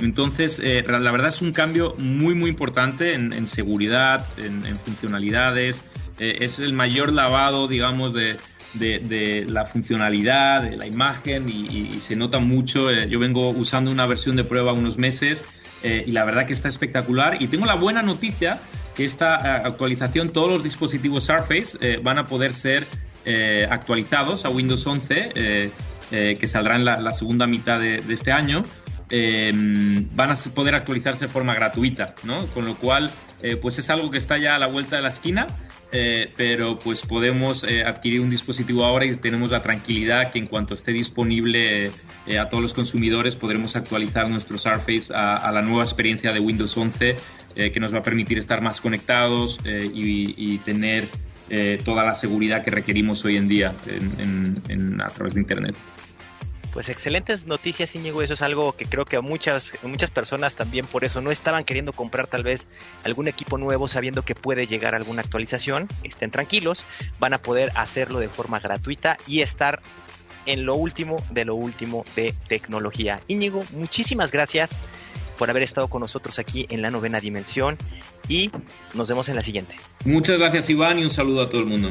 Entonces, 0.00 0.60
la 0.60 1.12
verdad 1.12 1.28
es 1.28 1.40
un 1.40 1.52
cambio 1.52 1.94
muy, 1.98 2.34
muy 2.34 2.50
importante 2.50 3.14
en, 3.14 3.46
seguridad, 3.46 4.26
en, 4.36 4.66
en 4.66 4.76
funcionalidades. 4.78 5.82
es 6.18 6.58
el 6.58 6.72
mayor 6.72 7.12
lavado, 7.12 7.68
digamos, 7.68 8.12
de, 8.12 8.36
de, 8.74 9.46
la 9.48 9.66
funcionalidad, 9.66 10.62
de 10.62 10.76
la 10.76 10.86
imagen 10.86 11.48
y, 11.48 12.00
se 12.00 12.16
nota 12.16 12.38
mucho. 12.38 12.90
Eh, 12.90 13.08
yo 13.08 13.18
vengo 13.18 13.50
usando 13.50 13.90
una 13.90 14.06
versión 14.06 14.36
de 14.36 14.44
prueba 14.44 14.72
unos 14.72 14.98
meses 14.98 15.44
eh, 15.82 16.04
y 16.06 16.12
la 16.12 16.24
verdad 16.24 16.46
que 16.46 16.52
está 16.52 16.68
espectacular. 16.68 17.40
Y 17.40 17.48
tengo 17.48 17.66
la 17.66 17.76
buena 17.76 18.02
noticia 18.02 18.58
esta 18.98 19.36
eh, 19.36 19.62
actualización, 19.64 20.30
todos 20.30 20.50
los 20.50 20.64
dispositivos 20.64 21.24
Surface 21.24 21.98
van 22.02 22.18
a 22.18 22.26
poder 22.26 22.52
ser 22.52 22.86
actualizados 23.70 24.44
a 24.44 24.48
Windows 24.48 24.84
11, 24.84 25.70
que 26.10 26.48
saldrá 26.48 26.74
en 26.74 26.84
la, 26.84 27.12
segunda 27.12 27.46
mitad 27.46 27.78
de, 27.78 28.02
este 28.08 28.32
año. 28.32 28.64
van 29.10 30.30
a 30.30 30.34
poder 30.54 30.74
actualizarse 30.74 31.26
de 31.26 31.32
forma 31.32 31.54
gratuita, 31.54 32.16
¿no? 32.24 32.46
Con 32.46 32.66
lo 32.66 32.74
cual, 32.74 33.10
pues 33.60 33.78
es 33.78 33.90
algo 33.90 34.10
que 34.10 34.18
está 34.18 34.38
ya 34.38 34.56
a 34.56 34.58
la 34.58 34.66
vuelta 34.66 34.96
de 34.96 35.02
la 35.02 35.10
esquina 35.10 35.46
eh, 35.94 36.32
pero 36.38 36.78
pues 36.78 37.02
podemos 37.02 37.64
eh, 37.64 37.84
adquirir 37.84 38.22
un 38.22 38.30
dispositivo 38.30 38.82
ahora 38.82 39.04
y 39.04 39.14
tenemos 39.16 39.50
la 39.50 39.62
tranquilidad 39.62 40.32
que 40.32 40.38
en 40.38 40.46
cuanto 40.46 40.72
esté 40.72 40.90
disponible 40.90 41.90
eh, 42.26 42.38
a 42.38 42.48
todos 42.48 42.62
los 42.62 42.72
consumidores 42.72 43.36
podremos 43.36 43.76
actualizar 43.76 44.26
nuestro 44.30 44.56
Surface 44.56 45.12
a, 45.14 45.52
la 45.52 45.60
nueva 45.60 45.82
experiencia 45.82 46.32
de 46.32 46.40
Windows 46.40 46.74
11 46.74 47.14
que 47.54 47.80
nos 47.80 47.92
va 47.94 47.98
a 47.98 48.02
permitir 48.02 48.38
estar 48.38 48.60
más 48.60 48.80
conectados 48.80 49.58
y, 49.64 50.58
tener 50.58 51.06
toda 51.84 52.04
la 52.04 52.14
seguridad 52.14 52.62
que 52.62 52.70
requerimos 52.70 53.24
hoy 53.24 53.36
en 53.36 53.48
día 53.48 53.74
a 55.04 55.08
través 55.08 55.34
de 55.34 55.40
Internet. 55.40 55.74
Pues 56.72 56.88
excelentes 56.88 57.46
noticias, 57.46 57.94
Íñigo. 57.94 58.22
Eso 58.22 58.32
es 58.32 58.40
algo 58.40 58.72
que 58.72 58.86
creo 58.86 59.04
que 59.04 59.20
muchas, 59.20 59.74
muchas 59.82 60.10
personas 60.10 60.54
también 60.54 60.86
por 60.86 61.04
eso 61.04 61.20
no 61.20 61.30
estaban 61.30 61.64
queriendo 61.64 61.92
comprar 61.92 62.26
tal 62.26 62.42
vez 62.42 62.66
algún 63.04 63.28
equipo 63.28 63.58
nuevo 63.58 63.88
sabiendo 63.88 64.22
que 64.22 64.34
puede 64.34 64.66
llegar 64.66 64.94
alguna 64.94 65.20
actualización. 65.20 65.86
Estén 66.02 66.30
tranquilos, 66.30 66.86
van 67.18 67.34
a 67.34 67.42
poder 67.42 67.70
hacerlo 67.74 68.20
de 68.20 68.30
forma 68.30 68.58
gratuita 68.58 69.18
y 69.26 69.42
estar 69.42 69.82
en 70.46 70.64
lo 70.64 70.74
último 70.74 71.22
de 71.30 71.44
lo 71.44 71.56
último 71.56 72.04
de 72.16 72.34
tecnología. 72.48 73.20
Íñigo, 73.28 73.62
muchísimas 73.72 74.32
gracias. 74.32 74.80
Por 75.38 75.50
haber 75.50 75.62
estado 75.62 75.88
con 75.88 76.00
nosotros 76.00 76.38
aquí 76.38 76.66
en 76.70 76.82
la 76.82 76.90
novena 76.90 77.20
dimensión 77.20 77.76
y 78.28 78.50
nos 78.94 79.08
vemos 79.08 79.28
en 79.28 79.36
la 79.36 79.42
siguiente. 79.42 79.76
Muchas 80.04 80.38
gracias 80.38 80.70
Iván 80.70 80.98
y 80.98 81.04
un 81.04 81.10
saludo 81.10 81.42
a 81.42 81.50
todo 81.50 81.60
el 81.60 81.66
mundo. 81.66 81.90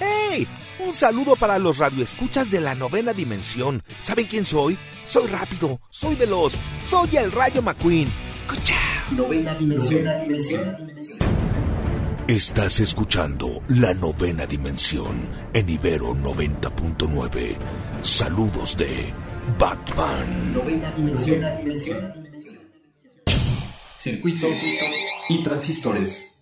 ¡Hey! 0.00 0.46
Un 0.78 0.94
saludo 0.94 1.36
para 1.36 1.58
los 1.58 1.78
radioescuchas 1.78 2.50
de 2.50 2.60
la 2.60 2.74
novena 2.74 3.12
dimensión. 3.12 3.82
¿Saben 4.00 4.26
quién 4.26 4.44
soy? 4.44 4.78
Soy 5.04 5.26
rápido, 5.28 5.80
soy 5.90 6.14
veloz, 6.14 6.54
soy 6.84 7.16
el 7.16 7.32
Rayo 7.32 7.62
McQueen. 7.62 8.08
Novena 9.12 9.54
dimensión. 9.54 10.04
Estás 12.28 12.80
escuchando 12.80 13.62
la 13.68 13.94
novena 13.94 14.46
dimensión 14.46 15.28
en 15.54 15.68
Ibero 15.68 16.12
90.9. 16.12 17.56
Saludos 18.02 18.76
de 18.76 19.12
Batman. 19.58 20.52
Novena 20.52 20.90
dimensión. 20.90 21.44
Circuitos 23.96 24.50
y 25.28 25.42
transistores. 25.42 26.36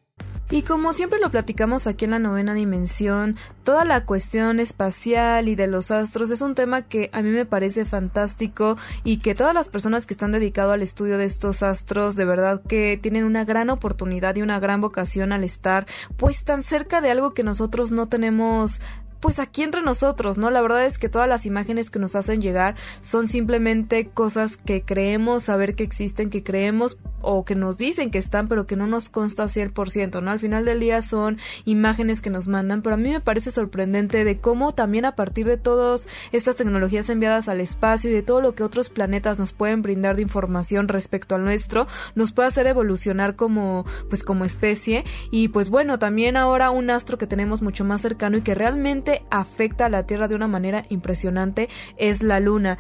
Y 0.51 0.63
como 0.63 0.93
siempre 0.93 1.19
lo 1.19 1.31
platicamos 1.31 1.87
aquí 1.87 2.05
en 2.05 2.11
la 2.13 2.19
novena 2.19 2.55
dimensión, 2.55 3.37
toda 3.65 3.85
la 3.85 4.05
cuestión 4.05 4.61
espacial 4.61 5.49
y 5.49 5.55
de 5.55 5.67
los 5.67 5.91
astros 5.91 6.31
es 6.31 6.43
un 6.43 6.55
tema 6.55 6.83
que 6.83 7.09
a 7.13 7.23
mí 7.23 7.31
me 7.31 7.47
parece 7.47 7.85
fantástico 7.85 8.77
y 9.05 9.19
que 9.19 9.35
todas 9.35 9.55
las 9.55 9.69
personas 9.69 10.05
que 10.05 10.13
están 10.13 10.33
dedicadas 10.33 10.75
al 10.75 10.83
estudio 10.83 11.17
de 11.17 11.25
estos 11.25 11.63
astros 11.63 12.15
de 12.15 12.27
verdad 12.27 12.63
que 12.69 12.99
tienen 13.01 13.25
una 13.25 13.45
gran 13.45 13.71
oportunidad 13.71 14.37
y 14.37 14.43
una 14.43 14.61
gran 14.61 14.83
vocación 14.83 15.33
al 15.33 15.45
estar 15.45 15.87
pues 16.19 16.45
tan 16.45 16.63
cerca 16.63 17.01
de 17.01 17.11
algo 17.11 17.33
que 17.33 17.43
nosotros 17.43 17.91
no 17.91 18.09
tenemos 18.09 18.81
pues 19.25 19.39
aquí 19.39 19.63
entre 19.63 19.81
nosotros, 19.81 20.37
¿no? 20.37 20.51
La 20.51 20.61
verdad 20.61 20.85
es 20.85 20.99
que 20.99 21.09
todas 21.09 21.27
las 21.27 21.47
imágenes 21.47 21.89
que 21.89 21.99
nos 21.99 22.15
hacen 22.15 22.43
llegar 22.43 22.75
son 23.01 23.27
simplemente 23.27 24.11
cosas 24.11 24.59
que 24.59 24.83
creemos 24.83 25.45
saber 25.45 25.75
que 25.75 25.83
existen, 25.83 26.29
que 26.29 26.45
creemos 26.45 26.99
o 27.23 27.43
que 27.47 27.55
nos 27.55 27.79
dicen 27.79 28.11
que 28.11 28.19
están, 28.19 28.49
pero 28.49 28.67
que 28.67 28.77
no 28.77 28.87
nos 28.87 29.09
consta 29.09 29.45
100%, 29.45 30.23
¿no? 30.23 30.31
Al 30.31 30.39
final 30.39 30.67
del 30.67 30.79
día 30.79 31.01
son 31.01 31.39
imágenes 31.65 32.21
que 32.21 32.29
nos 32.29 32.49
mandan, 32.49 32.83
pero 32.83 32.97
a 32.97 32.99
mí 32.99 33.09
me 33.09 33.21
parece 33.21 33.51
sorprendente 33.51 34.25
de 34.25 34.41
cómo 34.41 34.75
también 34.75 35.07
a 35.07 35.17
partir 35.17 35.47
de 35.47 35.57
todas 35.57 36.07
estas 36.33 36.57
tecnologías 36.57 37.09
enviadas 37.09 37.49
al 37.49 37.63
espacio 37.63 38.11
y 38.11 38.13
de 38.13 38.23
todo 38.23 38.43
lo 38.43 38.55
que 38.55 38.63
otros 38.63 38.91
planetas 38.91 39.39
nos 39.39 39.55
pueden 39.55 39.81
brindar 39.81 40.17
de 40.17 40.23
información 40.23 40.87
respecto 40.87 41.35
al 41.35 41.45
nuestro, 41.45 41.87
nos 42.15 42.33
puede 42.33 42.49
hacer 42.49 42.67
evolucionar 42.67 43.37
como, 43.37 43.87
pues 44.11 44.23
como 44.23 44.45
especie 44.45 45.03
y 45.31 45.49
pues 45.49 45.71
bueno, 45.71 45.99
también 45.99 46.37
ahora 46.37 46.71
un 46.71 46.91
astro 46.91 47.17
que 47.17 47.27
tenemos 47.27 47.63
mucho 47.63 47.87
más 47.87 48.03
cercano 48.03 48.37
y 48.37 48.43
que 48.43 48.55
realmente 48.55 49.14
afecta 49.31 49.87
a 49.87 49.89
la 49.89 50.07
Tierra 50.07 50.29
de 50.29 50.35
una 50.35 50.49
manera 50.49 50.85
impresionante 50.89 51.69
es 51.97 52.23
la 52.23 52.41
Luna. 52.41 52.79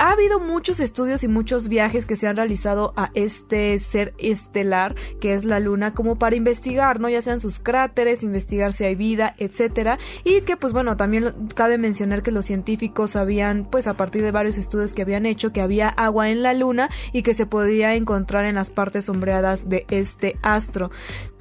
Ha 0.00 0.12
habido 0.12 0.38
muchos 0.38 0.78
estudios 0.78 1.24
y 1.24 1.28
muchos 1.28 1.66
viajes 1.66 2.06
que 2.06 2.14
se 2.14 2.28
han 2.28 2.36
realizado 2.36 2.92
a 2.96 3.10
este 3.14 3.76
ser 3.80 4.14
estelar 4.18 4.94
que 5.20 5.34
es 5.34 5.44
la 5.44 5.58
Luna 5.58 5.92
como 5.92 6.20
para 6.20 6.36
investigar, 6.36 7.00
¿no? 7.00 7.08
Ya 7.08 7.20
sean 7.20 7.40
sus 7.40 7.58
cráteres, 7.58 8.22
investigar 8.22 8.72
si 8.72 8.84
hay 8.84 8.94
vida, 8.94 9.34
etcétera, 9.38 9.98
y 10.22 10.42
que 10.42 10.56
pues 10.56 10.72
bueno, 10.72 10.96
también 10.96 11.34
cabe 11.56 11.78
mencionar 11.78 12.22
que 12.22 12.30
los 12.30 12.44
científicos 12.44 13.10
sabían 13.10 13.66
pues 13.68 13.88
a 13.88 13.94
partir 13.94 14.22
de 14.22 14.30
varios 14.30 14.56
estudios 14.56 14.92
que 14.92 15.02
habían 15.02 15.26
hecho 15.26 15.52
que 15.52 15.62
había 15.62 15.88
agua 15.88 16.30
en 16.30 16.44
la 16.44 16.54
Luna 16.54 16.90
y 17.12 17.22
que 17.22 17.34
se 17.34 17.46
podía 17.46 17.96
encontrar 17.96 18.44
en 18.44 18.54
las 18.54 18.70
partes 18.70 19.06
sombreadas 19.06 19.68
de 19.68 19.84
este 19.90 20.36
astro. 20.42 20.92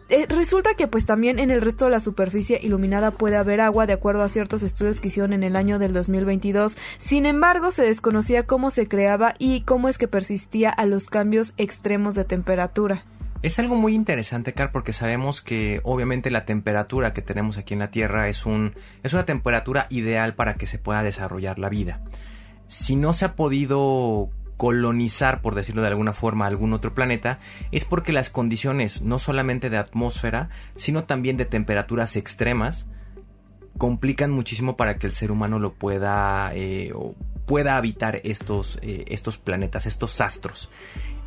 Eh, 0.10 0.26
resulta 0.30 0.76
que 0.76 0.88
pues 0.88 1.06
también 1.06 1.38
en 1.38 1.52
el 1.52 1.62
resto 1.62 1.86
de 1.86 1.92
la 1.92 2.00
superficie 2.00 2.60
iluminada 2.64 3.12
puede 3.12 3.36
haber 3.36 3.60
agua 3.60 3.86
de 3.86 3.94
acuerdo 3.94 4.24
a 4.24 4.30
ciertos 4.30 4.64
estudios 4.64 5.02
que 5.02 5.10
hicieron 5.10 5.34
en 5.34 5.44
el 5.44 5.56
año 5.58 5.80
del 5.80 5.92
2022. 5.92 6.78
Sin 6.98 7.26
embargo, 7.26 7.72
se 7.72 7.84
desconocía 7.84 8.44
cómo 8.44 8.72
se 8.72 8.88
creaba 8.88 9.34
y 9.38 9.62
cómo 9.62 9.90
es 9.90 9.98
que 9.98 10.08
persistía 10.08 10.70
a 10.70 10.86
los 10.86 11.08
cambios 11.08 11.54
extremos 11.58 12.16
de 12.16 12.24
temperatura. 12.24 13.04
Es 13.42 13.60
algo 13.60 13.76
muy 13.76 13.94
interesante, 13.94 14.54
Car, 14.54 14.72
porque 14.72 14.94
sabemos 14.94 15.42
que 15.42 15.82
obviamente 15.84 16.32
la 16.32 16.46
temperatura 16.46 17.14
que 17.14 17.22
tenemos 17.22 17.58
aquí 17.58 17.74
en 17.74 17.80
la 17.80 17.92
Tierra 17.92 18.30
es, 18.30 18.46
un, 18.46 18.74
es 19.04 19.14
una 19.14 19.26
temperatura 19.26 19.88
ideal 19.90 20.34
para 20.36 20.56
que 20.56 20.66
se 20.68 20.80
pueda 20.80 21.04
desarrollar 21.04 21.60
la 21.60 21.70
vida. 21.70 22.02
Si 22.66 22.96
no 22.96 23.14
se 23.14 23.26
ha 23.26 23.36
podido 23.36 24.30
colonizar, 24.58 25.42
por 25.42 25.56
decirlo 25.56 25.82
de 25.82 25.90
alguna 25.90 26.14
forma, 26.14 26.48
algún 26.48 26.74
otro 26.74 26.94
planeta, 26.94 27.40
es 27.72 27.86
porque 27.86 28.12
las 28.12 28.30
condiciones 28.30 29.04
no 29.04 29.20
solamente 29.20 29.70
de 29.70 29.78
atmósfera, 29.78 30.50
sino 30.76 31.04
también 31.06 31.38
de 31.38 31.46
temperaturas 31.46 32.16
extremas, 32.16 32.88
complican 33.78 34.32
muchísimo 34.32 34.76
para 34.76 34.98
que 34.98 35.08
el 35.08 35.14
ser 35.14 35.32
humano 35.32 35.60
lo 35.60 35.74
pueda 35.74 36.52
eh, 36.56 36.92
pueda 37.46 37.78
habitar 37.78 38.20
estos, 38.26 38.78
eh, 38.82 39.06
estos 39.08 39.38
planetas, 39.38 39.86
estos 39.86 40.20
astros. 40.20 40.70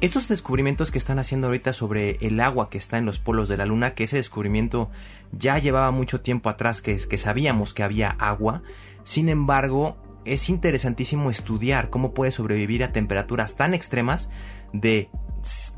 Estos 0.03 0.29
descubrimientos 0.29 0.91
que 0.91 0.99
están 0.99 1.19
haciendo 1.19 1.47
ahorita 1.47 1.73
sobre 1.73 2.19
el 2.21 2.41
agua 2.41 2.69
que 2.69 2.79
está 2.79 2.99
en 2.99 3.07
los 3.07 3.19
polos 3.19 3.49
de 3.49 3.57
la 3.57 3.65
Luna, 3.65 3.95
que 3.95 4.05
ese 4.05 4.17
descubrimiento 4.17 4.91
ya 5.33 5.59
llevaba 5.59 5.91
mucho 5.91 6.21
tiempo 6.21 6.51
atrás 6.51 6.83
que 6.83 6.99
sabíamos 7.19 7.73
que 7.73 7.83
había 7.83 8.11
agua, 8.11 8.63
sin 9.03 9.29
embargo, 9.29 9.97
es 10.25 10.49
interesantísimo 10.49 11.31
estudiar 11.31 11.91
cómo 11.91 12.15
puede 12.15 12.33
sobrevivir 12.33 12.85
a 12.85 12.93
temperaturas 12.93 13.57
tan 13.57 13.75
extremas 13.75 14.31
de, 14.73 15.11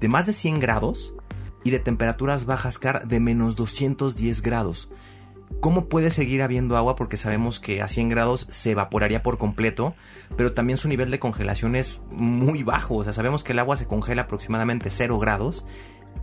de 0.01 0.09
más 0.09 0.27
de 0.27 0.33
100 0.33 0.61
grados 0.61 1.15
y 1.65 1.71
de 1.71 1.79
temperaturas 1.79 2.45
bajas 2.45 2.79
car 2.79 3.07
de 3.07 3.21
menos 3.21 3.57
210 3.57 4.43
grados. 4.43 4.91
¿Cómo 5.61 5.89
puede 5.89 6.11
seguir 6.11 6.43
habiendo 6.43 6.77
agua? 6.77 6.97
Porque 6.97 7.17
sabemos 7.17 7.61
que 7.61 7.83
a 7.83 7.89
100 7.89 8.09
grados 8.09 8.49
se 8.51 8.73
evaporaría 8.73 9.23
por 9.23 9.39
completo, 9.39 9.95
pero 10.37 10.55
también 10.55 10.77
su 10.77 10.89
nivel 10.89 11.11
de 11.11 11.21
congelación 11.21 11.77
es 11.77 12.03
muy 12.11 12.63
bajo. 12.63 12.97
O 12.97 13.05
sea, 13.05 13.13
sabemos 13.13 13.45
que 13.45 13.53
el 13.53 13.61
agua 13.61 13.77
se 13.77 13.87
congela 13.87 14.23
aproximadamente 14.23 14.91
0 14.91 15.19
grados 15.19 15.65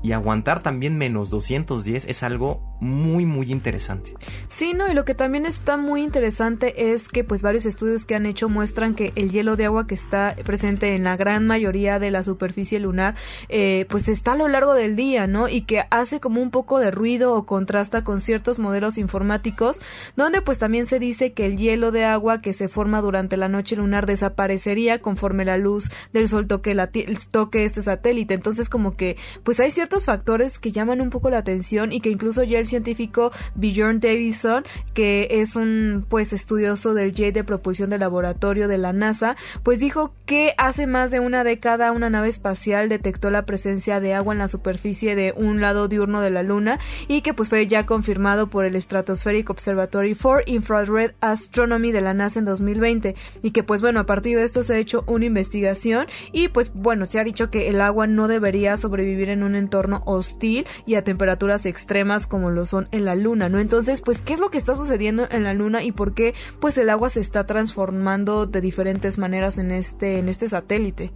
y 0.02 0.14
aguantar 0.14 0.64
también 0.64 0.98
menos 0.98 1.30
210 1.30 2.06
es 2.06 2.24
algo 2.24 2.62
muy 2.80 3.26
muy 3.26 3.52
interesante. 3.52 4.14
Sí, 4.48 4.74
no, 4.74 4.90
y 4.90 4.94
lo 4.94 5.04
que 5.04 5.14
también 5.14 5.46
está 5.46 5.76
muy 5.76 6.02
interesante 6.02 6.94
es 6.94 7.10
que 7.10 7.24
pues 7.24 7.42
varios 7.42 7.66
estudios 7.66 8.06
que 8.06 8.16
han 8.16 8.26
hecho 8.26 8.48
muestran 8.48 8.96
que 8.96 9.12
el 9.16 9.32
hielo 9.32 9.58
de 9.58 9.66
agua 9.66 9.86
que 9.86 9.96
está 9.96 10.36
presente 10.46 10.96
en 10.96 11.04
la 11.04 11.18
gran 11.18 11.46
mayoría 11.46 12.00
de 12.00 12.12
la 12.12 12.24
superficie 12.24 12.80
lunar 12.80 13.16
eh, 13.50 13.86
pues 13.90 14.08
está 14.08 14.34
a 14.34 14.38
lo 14.38 14.48
largo 14.48 14.74
del 14.74 14.96
día, 14.96 15.28
¿no? 15.28 15.50
Y 15.50 15.62
que 15.62 15.84
hace 15.90 16.20
como 16.20 16.42
un 16.42 16.52
poco 16.52 16.80
de 16.80 16.92
ruido 16.92 17.36
o 17.36 17.46
contrasta 17.46 18.04
con 18.04 18.22
ciertos 18.22 18.60
modelos 18.60 18.98
informáticos 18.98 19.82
donde 20.16 20.42
pues 20.42 20.58
también 20.60 20.86
se 20.86 21.00
dice 21.00 21.34
que 21.34 21.46
el 21.46 21.58
hielo 21.58 21.92
de 21.92 22.06
agua 22.06 22.42
que 22.42 22.54
se 22.54 22.70
forma 22.70 23.02
durante 23.02 23.36
la 23.36 23.50
noche 23.50 23.76
lunar 23.76 24.06
desaparecería 24.06 25.02
conforme 25.02 25.44
la 25.44 25.58
luz 25.58 25.92
del 26.14 26.30
sol 26.30 26.48
toque, 26.48 26.74
la, 26.74 26.90
toque 27.32 27.66
este 27.66 27.82
satélite. 27.82 28.34
Entonces 28.34 28.70
como 28.70 28.96
que 28.96 29.18
pues 29.44 29.60
hay 29.60 29.72
ciertos 29.80 30.04
factores 30.04 30.60
que 30.60 30.74
llaman 30.74 31.00
un 31.00 31.10
poco 31.10 31.30
la 31.30 31.38
atención 31.38 31.94
y 31.94 32.02
que 32.02 32.10
incluso 32.10 32.44
ya 32.44 32.60
el 32.60 32.68
científico 32.68 33.32
Bjorn 33.56 34.02
Davison, 34.02 34.66
que 34.94 35.28
es 35.32 35.56
un 35.56 36.06
pues 36.10 36.34
estudioso 36.34 36.94
del 36.94 37.14
jet 37.14 37.34
de 37.34 37.46
propulsión 37.46 37.90
de 37.90 37.98
laboratorio 37.98 38.68
de 38.68 38.78
la 38.78 38.92
NASA, 38.92 39.38
pues 39.64 39.80
dijo 39.80 40.14
que 40.26 40.54
hace 40.58 40.86
más 40.86 41.12
de 41.12 41.22
una 41.22 41.46
década 41.46 41.94
una 41.94 42.10
nave 42.10 42.28
espacial 42.28 42.90
detectó 42.90 43.30
la 43.30 43.46
presencia 43.46 44.02
de 44.02 44.14
agua 44.14 44.34
en 44.34 44.40
la 44.40 44.50
superficie 44.50 45.16
de 45.16 45.34
un 45.38 45.62
lado 45.62 45.88
diurno 45.88 46.20
de 46.20 46.30
la 46.30 46.44
Luna 46.44 46.78
y 47.08 47.22
que 47.22 47.34
pues 47.34 47.48
fue 47.48 47.66
ya 47.66 47.86
confirmado 47.86 48.48
por 48.48 48.66
el 48.66 48.76
Stratospheric 48.76 49.50
Observatory 49.50 50.14
for 50.14 50.44
Infrared 50.46 51.14
Astronomy 51.22 51.94
de 51.94 52.02
la 52.02 52.14
NASA 52.14 52.40
en 52.40 52.46
2020 52.46 53.16
y 53.42 53.52
que 53.52 53.64
pues 53.64 53.80
bueno 53.80 54.02
a 54.02 54.06
partir 54.06 54.38
de 54.38 54.44
esto 54.44 54.62
se 54.62 54.74
ha 54.74 54.78
hecho 54.78 55.06
una 55.08 55.24
investigación 55.24 56.08
y 56.34 56.50
pues 56.50 56.74
bueno 56.74 57.06
se 57.06 57.18
ha 57.18 57.24
dicho 57.24 57.50
que 57.50 57.70
el 57.70 57.80
agua 57.80 58.08
no 58.08 58.28
debería 58.28 58.76
sobrevivir 58.76 59.30
en 59.30 59.44
un 59.44 59.56
entorno 59.70 60.02
hostil 60.06 60.66
y 60.88 60.96
a 60.96 61.04
temperaturas 61.04 61.68
extremas 61.68 62.26
como 62.26 62.50
lo 62.50 62.66
son 62.66 62.88
en 62.92 63.06
la 63.06 63.14
luna, 63.14 63.50
¿no? 63.50 63.60
Entonces, 63.60 64.02
pues, 64.02 64.22
¿qué 64.22 64.34
es 64.34 64.40
lo 64.40 64.50
que 64.50 64.58
está 64.58 64.74
sucediendo 64.76 65.28
en 65.30 65.44
la 65.44 65.54
luna 65.54 65.84
y 65.84 65.92
por 65.92 66.16
qué, 66.16 66.34
pues, 66.60 66.76
el 66.80 66.90
agua 66.90 67.12
se 67.12 67.20
está 67.20 67.46
transformando 67.46 68.48
de 68.48 68.62
diferentes 68.62 69.20
maneras 69.20 69.60
en 69.60 69.70
este, 69.70 70.18
en 70.18 70.28
este 70.28 70.50
satélite? 70.50 71.12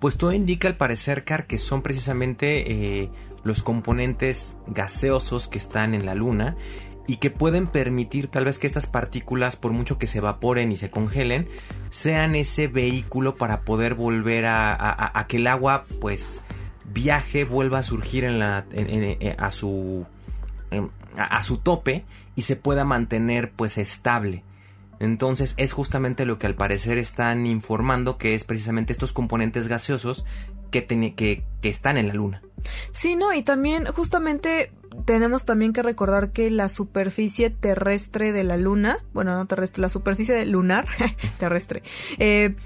Pues 0.00 0.18
todo 0.18 0.34
indica 0.34 0.68
al 0.68 0.76
parecer, 0.76 1.24
Car, 1.24 1.46
que 1.46 1.56
son 1.56 1.80
precisamente 1.80 2.70
eh, 2.70 3.10
los 3.42 3.62
componentes 3.62 4.56
gaseosos 4.66 5.48
que 5.48 5.56
están 5.56 5.94
en 5.94 6.04
la 6.04 6.14
luna 6.14 6.56
y 7.06 7.16
que 7.16 7.30
pueden 7.30 7.66
permitir 7.66 8.28
tal 8.28 8.44
vez 8.44 8.58
que 8.58 8.66
estas 8.66 8.86
partículas, 8.86 9.56
por 9.56 9.72
mucho 9.72 9.98
que 9.98 10.06
se 10.06 10.18
evaporen 10.18 10.72
y 10.72 10.76
se 10.76 10.90
congelen, 10.90 11.48
sean 11.88 12.34
ese 12.34 12.68
vehículo 12.68 13.36
para 13.36 13.62
poder 13.62 13.94
volver 13.94 14.44
a, 14.44 15.18
a 15.18 15.26
que 15.26 15.38
el 15.38 15.46
agua 15.46 15.84
pues 16.00 16.44
viaje 16.94 17.44
vuelva 17.44 17.80
a 17.80 17.82
surgir 17.82 18.24
en 18.24 18.38
la, 18.38 18.64
eh, 18.72 19.36
a, 19.38 19.50
su, 19.50 20.06
a, 21.16 21.42
su 21.42 21.58
tope 21.58 22.04
y 22.36 22.42
se 22.42 22.56
pueda 22.56 22.84
mantener 22.84 23.50
pues 23.52 23.76
estable. 23.76 24.44
Entonces 25.00 25.54
es 25.58 25.72
justamente 25.72 26.24
lo 26.24 26.38
que 26.38 26.46
al 26.46 26.54
parecer 26.54 26.96
están 26.96 27.46
informando 27.46 28.16
que 28.16 28.34
es 28.34 28.44
precisamente 28.44 28.92
estos 28.92 29.12
componentes 29.12 29.68
gaseosos 29.68 30.24
que, 30.70 30.86
que, 30.86 31.44
que 31.60 31.68
están 31.68 31.98
en 31.98 32.08
la 32.08 32.14
Luna. 32.14 32.42
Sí, 32.92 33.16
no, 33.16 33.34
y 33.34 33.42
también 33.42 33.86
justamente 33.86 34.72
tenemos 35.04 35.44
también 35.44 35.72
que 35.72 35.82
recordar 35.82 36.30
que 36.30 36.50
la 36.50 36.68
superficie 36.68 37.50
terrestre 37.50 38.32
de 38.32 38.44
la 38.44 38.56
Luna, 38.56 38.98
bueno, 39.12 39.36
no 39.36 39.46
terrestre, 39.46 39.82
la 39.82 39.88
superficie 39.88 40.44
lunar, 40.46 40.86
terrestre, 41.38 41.82
eh, 42.18 42.56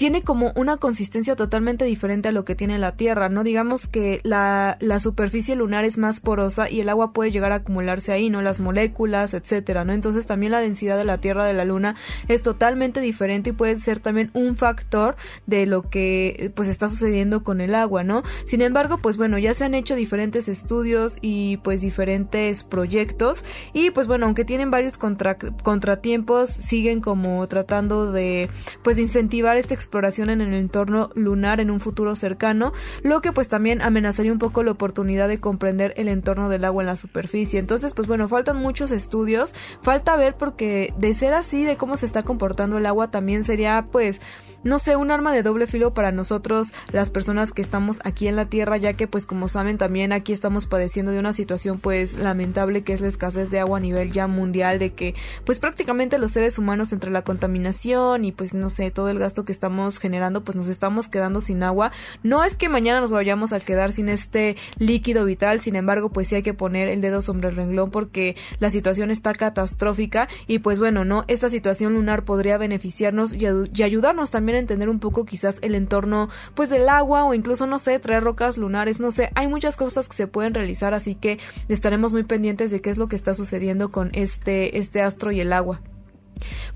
tiene 0.00 0.22
como 0.22 0.52
una 0.56 0.78
consistencia 0.78 1.36
totalmente 1.36 1.84
diferente 1.84 2.28
a 2.28 2.32
lo 2.32 2.46
que 2.46 2.54
tiene 2.54 2.78
la 2.78 2.96
Tierra, 2.96 3.28
¿no? 3.28 3.44
Digamos 3.44 3.86
que 3.86 4.20
la, 4.22 4.78
la 4.80 4.98
superficie 4.98 5.54
lunar 5.56 5.84
es 5.84 5.98
más 5.98 6.20
porosa 6.20 6.70
y 6.70 6.80
el 6.80 6.88
agua 6.88 7.12
puede 7.12 7.30
llegar 7.30 7.52
a 7.52 7.56
acumularse 7.56 8.10
ahí, 8.10 8.30
¿no? 8.30 8.40
Las 8.40 8.60
moléculas, 8.60 9.34
etcétera, 9.34 9.84
¿no? 9.84 9.92
Entonces 9.92 10.26
también 10.26 10.52
la 10.52 10.60
densidad 10.60 10.96
de 10.96 11.04
la 11.04 11.18
Tierra 11.18 11.44
de 11.44 11.52
la 11.52 11.66
Luna 11.66 11.96
es 12.28 12.42
totalmente 12.42 13.02
diferente 13.02 13.50
y 13.50 13.52
puede 13.52 13.76
ser 13.76 14.00
también 14.00 14.30
un 14.32 14.56
factor 14.56 15.16
de 15.44 15.66
lo 15.66 15.90
que 15.90 16.50
pues 16.54 16.70
está 16.70 16.88
sucediendo 16.88 17.44
con 17.44 17.60
el 17.60 17.74
agua, 17.74 18.02
¿no? 18.02 18.22
Sin 18.46 18.62
embargo, 18.62 18.96
pues 19.02 19.18
bueno, 19.18 19.36
ya 19.36 19.52
se 19.52 19.64
han 19.64 19.74
hecho 19.74 19.96
diferentes 19.96 20.48
estudios 20.48 21.18
y 21.20 21.58
pues 21.58 21.82
diferentes 21.82 22.64
proyectos 22.64 23.44
y 23.74 23.90
pues 23.90 24.06
bueno, 24.06 24.24
aunque 24.24 24.46
tienen 24.46 24.70
varios 24.70 24.96
contratiempos, 24.96 26.48
siguen 26.48 27.02
como 27.02 27.46
tratando 27.48 28.10
de 28.12 28.48
pues 28.82 28.96
incentivar 28.96 29.58
esta 29.58 29.74
exploración 29.90 30.30
en 30.30 30.40
el 30.40 30.54
entorno 30.54 31.10
lunar 31.16 31.58
en 31.58 31.68
un 31.68 31.80
futuro 31.80 32.14
cercano, 32.14 32.72
lo 33.02 33.20
que 33.20 33.32
pues 33.32 33.48
también 33.48 33.82
amenazaría 33.82 34.32
un 34.32 34.38
poco 34.38 34.62
la 34.62 34.70
oportunidad 34.70 35.26
de 35.26 35.40
comprender 35.40 35.94
el 35.96 36.06
entorno 36.06 36.48
del 36.48 36.64
agua 36.64 36.84
en 36.84 36.86
la 36.86 36.94
superficie. 36.94 37.58
Entonces, 37.58 37.92
pues 37.92 38.06
bueno, 38.06 38.28
faltan 38.28 38.56
muchos 38.56 38.92
estudios, 38.92 39.52
falta 39.82 40.16
ver 40.16 40.36
porque 40.36 40.94
de 40.96 41.12
ser 41.14 41.32
así, 41.32 41.64
de 41.64 41.76
cómo 41.76 41.96
se 41.96 42.06
está 42.06 42.22
comportando 42.22 42.78
el 42.78 42.86
agua, 42.86 43.10
también 43.10 43.42
sería 43.42 43.88
pues 43.90 44.20
no 44.62 44.78
sé, 44.78 44.96
un 44.96 45.10
arma 45.10 45.32
de 45.32 45.42
doble 45.42 45.66
filo 45.66 45.94
para 45.94 46.12
nosotros, 46.12 46.68
las 46.92 47.10
personas 47.10 47.52
que 47.52 47.62
estamos 47.62 47.98
aquí 48.04 48.28
en 48.28 48.36
la 48.36 48.46
Tierra, 48.46 48.76
ya 48.76 48.94
que 48.94 49.06
pues 49.06 49.26
como 49.26 49.48
saben 49.48 49.78
también 49.78 50.12
aquí 50.12 50.32
estamos 50.32 50.66
padeciendo 50.66 51.12
de 51.12 51.18
una 51.18 51.32
situación 51.32 51.78
pues 51.78 52.14
lamentable 52.14 52.82
que 52.82 52.92
es 52.92 53.00
la 53.00 53.08
escasez 53.08 53.50
de 53.50 53.60
agua 53.60 53.78
a 53.78 53.80
nivel 53.80 54.12
ya 54.12 54.26
mundial, 54.26 54.78
de 54.78 54.92
que 54.92 55.14
pues 55.44 55.58
prácticamente 55.58 56.18
los 56.18 56.32
seres 56.32 56.58
humanos 56.58 56.92
entre 56.92 57.10
la 57.10 57.22
contaminación 57.22 58.24
y 58.24 58.32
pues 58.32 58.54
no 58.54 58.70
sé, 58.70 58.90
todo 58.90 59.08
el 59.08 59.18
gasto 59.18 59.44
que 59.44 59.52
estamos 59.52 59.98
generando 59.98 60.44
pues 60.44 60.56
nos 60.56 60.68
estamos 60.68 61.08
quedando 61.08 61.40
sin 61.40 61.62
agua. 61.62 61.92
No 62.22 62.44
es 62.44 62.56
que 62.56 62.68
mañana 62.68 63.00
nos 63.00 63.12
vayamos 63.12 63.52
a 63.52 63.60
quedar 63.60 63.92
sin 63.92 64.08
este 64.08 64.56
líquido 64.76 65.24
vital, 65.24 65.60
sin 65.60 65.76
embargo 65.76 66.10
pues 66.10 66.28
sí 66.28 66.34
hay 66.34 66.42
que 66.42 66.54
poner 66.54 66.88
el 66.88 67.00
dedo 67.00 67.22
sobre 67.22 67.48
el 67.48 67.56
renglón 67.56 67.90
porque 67.90 68.36
la 68.58 68.70
situación 68.70 69.10
está 69.10 69.32
catastrófica 69.34 70.28
y 70.46 70.58
pues 70.58 70.78
bueno, 70.78 71.04
no, 71.04 71.24
esta 71.28 71.48
situación 71.48 71.94
lunar 71.94 72.24
podría 72.24 72.58
beneficiarnos 72.58 73.32
y, 73.32 73.46
y 73.74 73.82
ayudarnos 73.82 74.30
también 74.30 74.49
entender 74.54 74.88
un 74.88 75.00
poco 75.00 75.24
quizás 75.24 75.56
el 75.62 75.74
entorno 75.74 76.28
pues 76.54 76.70
del 76.70 76.88
agua 76.88 77.24
o 77.24 77.34
incluso 77.34 77.66
no 77.66 77.78
sé, 77.78 77.98
traer 77.98 78.24
rocas 78.24 78.56
lunares, 78.56 79.00
no 79.00 79.10
sé, 79.10 79.30
hay 79.34 79.48
muchas 79.48 79.76
cosas 79.76 80.08
que 80.08 80.16
se 80.16 80.26
pueden 80.26 80.54
realizar, 80.54 80.94
así 80.94 81.14
que 81.14 81.38
estaremos 81.68 82.12
muy 82.12 82.24
pendientes 82.24 82.70
de 82.70 82.80
qué 82.80 82.90
es 82.90 82.98
lo 82.98 83.08
que 83.08 83.16
está 83.16 83.34
sucediendo 83.34 83.90
con 83.90 84.10
este 84.12 84.78
este 84.78 85.02
astro 85.02 85.32
y 85.32 85.40
el 85.40 85.52
agua. 85.52 85.80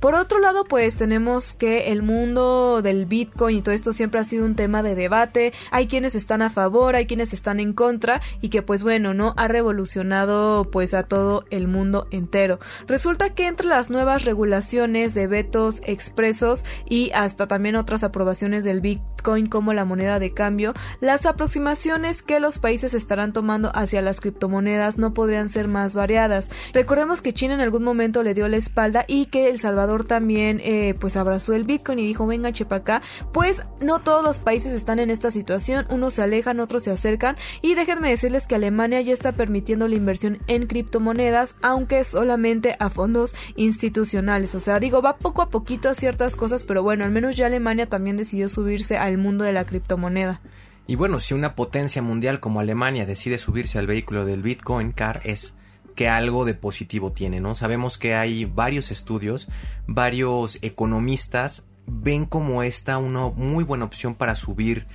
Por 0.01 0.15
otro 0.15 0.39
lado, 0.39 0.65
pues 0.65 0.97
tenemos 0.97 1.53
que 1.55 1.93
el 1.93 2.03
mundo 2.03 2.83
del 2.83 3.07
Bitcoin 3.07 3.59
y 3.59 3.63
todo 3.63 3.75
esto 3.75 3.93
siempre 3.93 4.21
ha 4.21 4.25
sido 4.25 4.45
un 4.45 4.55
tema 4.55 4.83
de 4.83 4.95
debate. 4.95 5.53
Hay 5.71 5.87
quienes 5.87 6.15
están 6.15 6.43
a 6.43 6.51
favor, 6.51 6.97
hay 6.97 7.07
quienes 7.07 7.33
están 7.33 7.61
en 7.61 7.73
contra 7.73 8.21
y 8.41 8.49
que 8.49 8.63
pues 8.63 8.83
bueno, 8.83 9.15
no 9.15 9.35
ha 9.37 9.49
revolucionado 9.49 10.71
pues 10.71 10.95
a 10.95 11.05
todo 11.05 11.45
el 11.51 11.69
mundo 11.69 12.07
entero. 12.11 12.59
Resulta 12.87 13.35
que 13.35 13.47
entre 13.47 13.67
las 13.67 13.91
nuevas 13.91 14.25
regulaciones 14.25 15.15
de 15.15 15.27
vetos 15.27 15.81
expresos 15.85 16.65
y 16.89 17.11
hasta 17.13 17.47
también 17.47 17.77
otras 17.77 18.05
aprobaciones 18.05 18.65
del 18.65 18.81
Bitcoin 18.81 19.47
como 19.47 19.73
la 19.73 19.85
moneda 19.85 20.19
de 20.19 20.33
cambio, 20.33 20.75
las 21.01 21.27
aproximaciones 21.27 22.23
que 22.23 22.41
los 22.41 22.59
países 22.59 22.95
estarán 22.95 23.33
tomando 23.33 23.71
hacia 23.75 24.03
las 24.03 24.21
criptomonedas 24.21 24.99
no 24.99 25.15
podrían 25.15 25.49
ser 25.49 25.69
más 25.69 25.95
variadas. 25.95 26.51
Recordemos 26.73 27.23
que 27.23 27.33
China 27.35 27.55
en 27.55 27.61
algún 27.61 27.83
momento 27.83 28.23
le 28.23 28.35
dio 28.35 28.49
la 28.49 28.57
espalda 28.57 29.05
y 29.07 29.27
que 29.27 29.54
el 29.55 29.61
Salvador 29.61 30.05
también 30.05 30.61
eh, 30.63 30.95
pues 31.01 31.17
abrazó 31.17 31.55
el 31.55 31.65
Bitcoin 31.65 31.99
y 31.99 32.07
dijo 32.07 32.27
venga 32.27 32.53
chepa 32.53 32.77
acá, 32.77 33.03
pues 33.33 33.63
no 33.81 34.01
todos 34.01 34.23
los 34.23 34.39
países 34.39 34.73
están 34.73 34.99
en 34.99 35.11
esta 35.11 35.31
situación, 35.31 35.87
unos 35.89 36.15
se 36.15 36.23
alejan, 36.23 36.61
otros 36.61 36.83
se 36.83 36.91
acercan. 36.91 37.37
Y 37.63 37.75
déjenme 37.75 38.11
decirles 38.11 38.47
que 38.47 38.57
Alemania 38.57 39.01
ya 39.01 39.13
está 39.13 39.33
permitiendo 39.33 39.89
la 39.89 39.95
inversión 39.95 40.39
en 40.47 40.67
criptomonedas, 40.67 41.57
aunque 41.63 42.05
solamente 42.05 42.77
a 42.79 42.91
fondos 42.91 43.35
institucionales, 43.57 44.55
o 44.55 44.61
sea, 44.61 44.81
digo, 44.81 45.01
va 45.01 45.17
poco 45.17 45.43
a 45.43 45.51
poquito 45.51 45.89
a 45.89 45.95
ciertas 45.95 46.37
cosas, 46.37 46.65
pero 46.65 46.83
bueno, 46.83 47.05
al 47.05 47.11
menos 47.11 47.37
ya 47.37 47.47
Alemania 47.47 47.89
también 47.89 48.17
decidió 48.17 48.49
subirse 48.49 48.99
al 48.99 49.19
mundo 49.19 49.45
de 49.45 49.53
la 49.53 49.65
criptomoneda. 49.65 50.41
Y 50.87 50.97
bueno, 50.97 51.19
si 51.21 51.33
una 51.33 51.55
potencia 51.55 52.03
mundial 52.03 52.41
como 52.41 52.61
Alemania 52.61 53.07
decide 53.07 53.39
subirse 53.39 53.79
al 53.79 53.87
vehículo 53.87 54.27
del 54.27 54.43
Bitcoin 54.43 54.93
Car 54.93 55.23
es 55.25 55.55
que 55.95 56.09
algo 56.09 56.45
de 56.45 56.55
positivo 56.55 57.13
tiene, 57.13 57.41
¿no? 57.41 57.55
Sabemos 57.55 57.99
que 57.99 58.15
hay 58.15 58.45
varios 58.45 58.91
estudios, 58.91 59.49
varios 59.87 60.59
economistas 60.63 61.65
ven 61.87 62.27
como 62.27 62.63
esta 62.63 62.99
una 62.99 63.29
muy 63.29 63.65
buena 63.65 63.85
opción 63.85 64.15
para 64.15 64.37
subir 64.37 64.87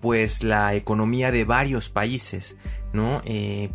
pues 0.00 0.42
la 0.42 0.74
economía 0.74 1.32
de 1.32 1.44
varios 1.44 1.88
países, 1.88 2.56
¿no? 2.92 3.22
Eh, 3.24 3.70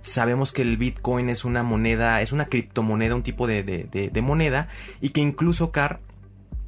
sabemos 0.00 0.52
que 0.52 0.62
el 0.62 0.76
Bitcoin 0.76 1.28
es 1.28 1.44
una 1.44 1.62
moneda, 1.62 2.22
es 2.22 2.32
una 2.32 2.46
criptomoneda, 2.46 3.14
un 3.14 3.22
tipo 3.22 3.46
de, 3.46 3.62
de, 3.62 3.84
de 3.84 4.22
moneda 4.22 4.68
y 5.00 5.10
que 5.10 5.20
incluso 5.20 5.72
Car 5.72 6.00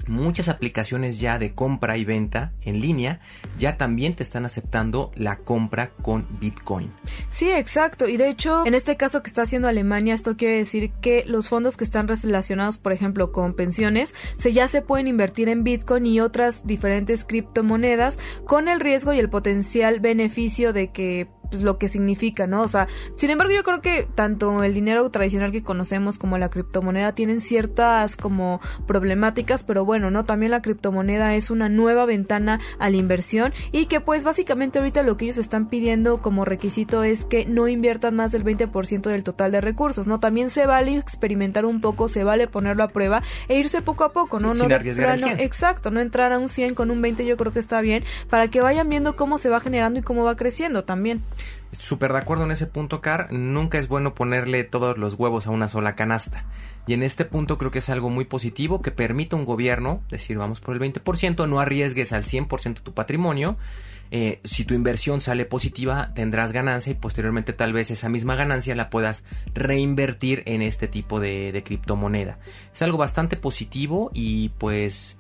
muchas 0.09 0.49
aplicaciones 0.49 1.21
ya 1.21 1.39
de 1.39 1.55
compra 1.55 1.97
y 1.97 2.05
venta 2.05 2.53
en 2.63 2.81
línea 2.81 3.21
ya 3.59 3.77
también 3.77 4.15
te 4.15 4.23
están 4.23 4.45
aceptando 4.45 5.11
la 5.15 5.37
compra 5.37 5.91
con 5.91 6.27
Bitcoin. 6.41 6.93
Sí, 7.29 7.51
exacto. 7.51 8.09
Y 8.09 8.17
de 8.17 8.29
hecho, 8.29 8.67
en 8.67 8.75
este 8.75 8.97
caso 8.97 9.23
que 9.23 9.29
está 9.29 9.43
haciendo 9.43 9.69
Alemania, 9.69 10.15
esto 10.15 10.37
quiere 10.37 10.57
decir 10.57 10.93
que 11.01 11.25
los 11.27 11.49
fondos 11.49 11.77
que 11.77 11.85
están 11.85 12.09
relacionados, 12.09 12.79
por 12.79 12.93
ejemplo, 12.93 13.33
con 13.33 13.55
pensiones, 13.55 14.15
se 14.37 14.53
ya 14.53 14.69
se 14.69 14.83
pueden 14.83 15.07
invertir 15.07 15.49
en 15.49 15.65
Bitcoin 15.65 16.07
y 16.07 16.21
otras 16.21 16.67
diferentes 16.67 17.25
criptomonedas 17.25 18.19
con 18.47 18.69
el 18.69 18.81
riesgo 18.81 19.13
y 19.13 19.19
el 19.19 19.31
potencial 19.31 20.01
beneficio 20.01 20.73
de 20.73 20.91
que 20.93 21.29
pues, 21.51 21.63
lo 21.63 21.79
que 21.79 21.89
significa, 21.89 22.47
¿no? 22.47 22.63
O 22.63 22.69
sea, 22.69 22.87
sin 23.17 23.31
embargo, 23.31 23.53
yo 23.53 23.63
creo 23.63 23.81
que 23.81 24.09
tanto 24.15 24.63
el 24.63 24.75
dinero 24.75 25.09
tradicional 25.11 25.53
que 25.53 25.63
conocemos 25.63 26.19
como 26.19 26.39
la 26.39 26.51
criptomoneda 26.51 27.13
tienen 27.13 27.41
ciertas 27.41 28.17
como 28.17 28.61
problemáticas, 28.87 29.65
pero 29.65 29.85
bueno, 29.85 30.11
¿no? 30.11 30.25
También 30.25 30.53
la 30.53 30.63
criptomoneda 30.63 31.35
es 31.35 31.51
una 31.51 31.69
nueva 31.69 32.07
ventana 32.07 32.61
a 32.79 32.91
la 32.91 32.97
inversión 32.97 33.53
y 33.73 33.87
que 33.87 34.01
pues 34.01 34.25
básicamente 34.25 34.79
ahorita 34.79 35.03
lo 35.03 35.17
que 35.17 35.27
ellos 35.27 35.39
están 35.39 35.69
pidiendo 35.69 36.23
como 36.23 36.45
requisito 36.45 37.05
es 37.05 37.25
que 37.25 37.47
no 37.47 37.69
inviertan 37.69 38.17
más 38.17 38.33
del 38.33 38.45
20% 38.45 39.03
del 39.03 39.25
total 39.25 39.53
de 39.53 39.61
recursos, 39.61 40.07
¿no? 40.07 40.21
También 40.21 40.51
se 40.51 40.67
vale 40.67 40.97
experimentar 40.97 41.65
un 41.65 41.81
poco, 41.81 42.09
se 42.09 42.25
vale 42.25 42.47
ponerlo 42.47 42.83
a 42.83 42.89
prueba 42.89 43.23
e 43.49 43.59
irse 43.59 43.83
poco 43.83 44.05
a 44.05 44.13
poco, 44.13 44.39
¿no? 44.39 44.55
no 44.55 44.69
no, 44.69 45.27
exacto, 45.39 45.91
no 45.91 46.01
entrar 46.01 46.33
a 46.33 46.39
un 46.39 46.49
100 46.49 46.75
con 46.75 46.91
un 46.91 47.03
20 47.03 47.25
yo 47.25 47.37
creo 47.37 47.53
que 47.53 47.59
está 47.59 47.81
bien 47.81 48.05
para 48.29 48.49
que 48.49 48.61
vayan 48.61 48.89
viendo 48.89 49.17
cómo 49.17 49.39
se 49.39 49.49
va 49.49 49.61
generando 49.61 50.01
y 50.01 50.03
cómo 50.03 50.25
va 50.25 50.37
creciendo 50.37 50.85
también. 50.85 51.23
Súper 51.73 52.13
de 52.13 52.19
acuerdo 52.19 52.45
en 52.45 52.51
ese 52.51 52.67
punto, 52.67 53.01
Car. 53.01 53.33
Nunca 53.33 53.79
es 53.79 53.89
bueno 53.89 54.15
ponerle 54.15 54.65
todos 54.65 54.99
los 54.99 55.15
huevos 55.15 55.47
a 55.47 55.51
una 55.51 55.69
sola 55.69 55.95
canasta. 55.95 56.45
Y 56.87 56.95
en 56.95 57.03
este 57.03 57.25
punto 57.25 57.59
creo 57.59 57.71
que 57.71 57.79
es 57.79 57.89
algo 57.89 58.11
muy 58.11 58.25
positivo 58.25 58.83
que 58.83 58.91
permite 58.91 59.37
a 59.37 59.39
un 59.39 59.45
gobierno 59.45 60.03
decir 60.11 60.39
vamos 60.39 60.61
por 60.61 60.75
el 60.75 60.83
20%, 60.83 61.49
no 61.49 61.61
arriesgues 61.61 62.13
al 62.13 62.25
100% 62.25 62.81
tu 62.81 62.95
patrimonio. 62.95 63.57
Eh, 64.11 64.41
si 64.43 64.65
tu 64.65 64.75
inversión 64.75 65.21
sale 65.21 65.45
positiva, 65.45 66.13
tendrás 66.15 66.51
ganancia 66.51 66.91
y 66.91 66.97
posteriormente 66.97 67.53
tal 67.53 67.73
vez 67.73 67.93
esa 67.93 68.09
misma 68.09 68.35
ganancia 68.35 68.75
la 68.75 68.91
puedas 68.91 69.23
reinvertir 69.55 70.43
en 70.47 70.63
este 70.63 70.89
tipo 70.89 71.21
de, 71.21 71.53
de 71.53 71.63
criptomoneda. 71.63 72.41
Es 72.73 72.83
algo 72.83 72.99
bastante 72.99 73.37
positivo 73.37 74.11
y 74.13 74.49
pues 74.59 75.17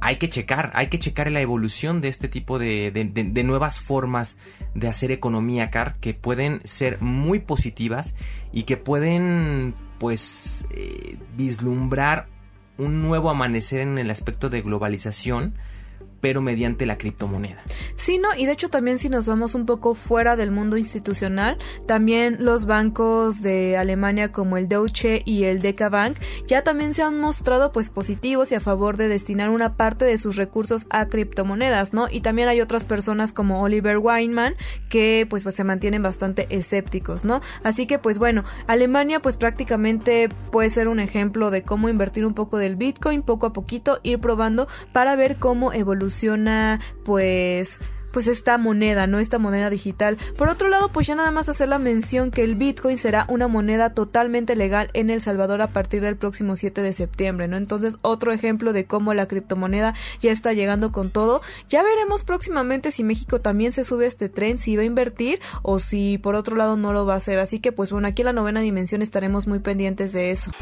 hay 0.00 0.16
que 0.16 0.28
checar, 0.28 0.70
hay 0.74 0.88
que 0.88 0.98
checar 0.98 1.30
la 1.30 1.40
evolución 1.40 2.02
de 2.02 2.08
este 2.08 2.28
tipo 2.28 2.58
de, 2.58 2.90
de, 2.92 3.44
nuevas 3.44 3.80
formas 3.80 4.36
de 4.74 4.88
hacer 4.88 5.10
economía 5.12 5.70
car 5.70 5.96
que 5.96 6.12
pueden 6.12 6.60
ser 6.64 7.00
muy 7.00 7.38
positivas 7.38 8.14
y 8.52 8.64
que 8.64 8.76
pueden 8.76 9.74
pues 9.98 10.68
eh, 10.72 11.16
vislumbrar 11.36 12.26
un 12.76 13.00
nuevo 13.02 13.30
amanecer 13.30 13.80
en 13.80 13.96
el 13.96 14.10
aspecto 14.10 14.50
de 14.50 14.60
globalización 14.60 15.54
pero 16.24 16.40
mediante 16.40 16.86
la 16.86 16.96
criptomoneda. 16.96 17.62
Sí, 17.96 18.16
no, 18.16 18.34
y 18.34 18.46
de 18.46 18.52
hecho 18.52 18.70
también 18.70 18.98
si 18.98 19.10
nos 19.10 19.26
vamos 19.26 19.54
un 19.54 19.66
poco 19.66 19.94
fuera 19.94 20.36
del 20.36 20.52
mundo 20.52 20.78
institucional, 20.78 21.58
también 21.84 22.38
los 22.40 22.64
bancos 22.64 23.42
de 23.42 23.76
Alemania 23.76 24.32
como 24.32 24.56
el 24.56 24.66
Deutsche 24.66 25.20
y 25.26 25.44
el 25.44 25.60
DK 25.60 25.90
Bank 25.90 26.16
ya 26.46 26.64
también 26.64 26.94
se 26.94 27.02
han 27.02 27.20
mostrado 27.20 27.72
pues 27.72 27.90
positivos 27.90 28.50
y 28.52 28.54
a 28.54 28.60
favor 28.60 28.96
de 28.96 29.08
destinar 29.08 29.50
una 29.50 29.76
parte 29.76 30.06
de 30.06 30.16
sus 30.16 30.36
recursos 30.36 30.86
a 30.88 31.10
criptomonedas, 31.10 31.92
¿no? 31.92 32.06
Y 32.10 32.22
también 32.22 32.48
hay 32.48 32.62
otras 32.62 32.86
personas 32.86 33.32
como 33.32 33.60
Oliver 33.60 33.98
Weinman 33.98 34.54
que 34.88 35.26
pues, 35.28 35.42
pues 35.42 35.54
se 35.56 35.64
mantienen 35.64 36.02
bastante 36.02 36.46
escépticos, 36.48 37.26
¿no? 37.26 37.42
Así 37.64 37.86
que 37.86 37.98
pues 37.98 38.18
bueno, 38.18 38.44
Alemania 38.66 39.20
pues 39.20 39.36
prácticamente 39.36 40.30
puede 40.50 40.70
ser 40.70 40.88
un 40.88 41.00
ejemplo 41.00 41.50
de 41.50 41.64
cómo 41.64 41.90
invertir 41.90 42.24
un 42.24 42.32
poco 42.32 42.56
del 42.56 42.76
Bitcoin 42.76 43.20
poco 43.20 43.44
a 43.44 43.52
poquito, 43.52 44.00
ir 44.02 44.20
probando 44.20 44.68
para 44.92 45.16
ver 45.16 45.36
cómo 45.36 45.74
evoluciona 45.74 46.13
pues 47.04 47.78
pues 48.14 48.28
esta 48.28 48.56
moneda, 48.58 49.08
¿no? 49.08 49.18
Esta 49.18 49.40
moneda 49.40 49.70
digital. 49.70 50.16
Por 50.38 50.48
otro 50.48 50.68
lado, 50.68 50.88
pues 50.90 51.08
ya 51.08 51.16
nada 51.16 51.32
más 51.32 51.48
hacer 51.48 51.68
la 51.68 51.80
mención 51.80 52.30
que 52.30 52.44
el 52.44 52.54
Bitcoin 52.54 52.96
será 52.96 53.26
una 53.28 53.48
moneda 53.48 53.92
totalmente 53.92 54.54
legal 54.54 54.88
en 54.92 55.10
El 55.10 55.20
Salvador 55.20 55.60
a 55.60 55.72
partir 55.72 56.00
del 56.00 56.16
próximo 56.16 56.54
7 56.54 56.80
de 56.80 56.92
septiembre, 56.92 57.48
¿no? 57.48 57.56
Entonces, 57.56 57.98
otro 58.02 58.32
ejemplo 58.32 58.72
de 58.72 58.86
cómo 58.86 59.14
la 59.14 59.26
criptomoneda 59.26 59.94
ya 60.22 60.30
está 60.30 60.52
llegando 60.52 60.92
con 60.92 61.10
todo. 61.10 61.42
Ya 61.68 61.82
veremos 61.82 62.22
próximamente 62.22 62.92
si 62.92 63.02
México 63.02 63.40
también 63.40 63.72
se 63.72 63.84
sube 63.84 64.04
a 64.04 64.08
este 64.08 64.28
tren, 64.28 64.58
si 64.58 64.76
va 64.76 64.82
a 64.82 64.86
invertir 64.86 65.40
o 65.62 65.80
si 65.80 66.16
por 66.18 66.36
otro 66.36 66.54
lado 66.54 66.76
no 66.76 66.92
lo 66.92 67.04
va 67.06 67.14
a 67.14 67.16
hacer. 67.16 67.40
Así 67.40 67.58
que 67.58 67.72
pues 67.72 67.90
bueno, 67.90 68.06
aquí 68.06 68.22
en 68.22 68.26
la 68.26 68.32
novena 68.32 68.60
dimensión 68.60 69.02
estaremos 69.02 69.48
muy 69.48 69.58
pendientes 69.58 70.12
de 70.12 70.30
eso. 70.30 70.52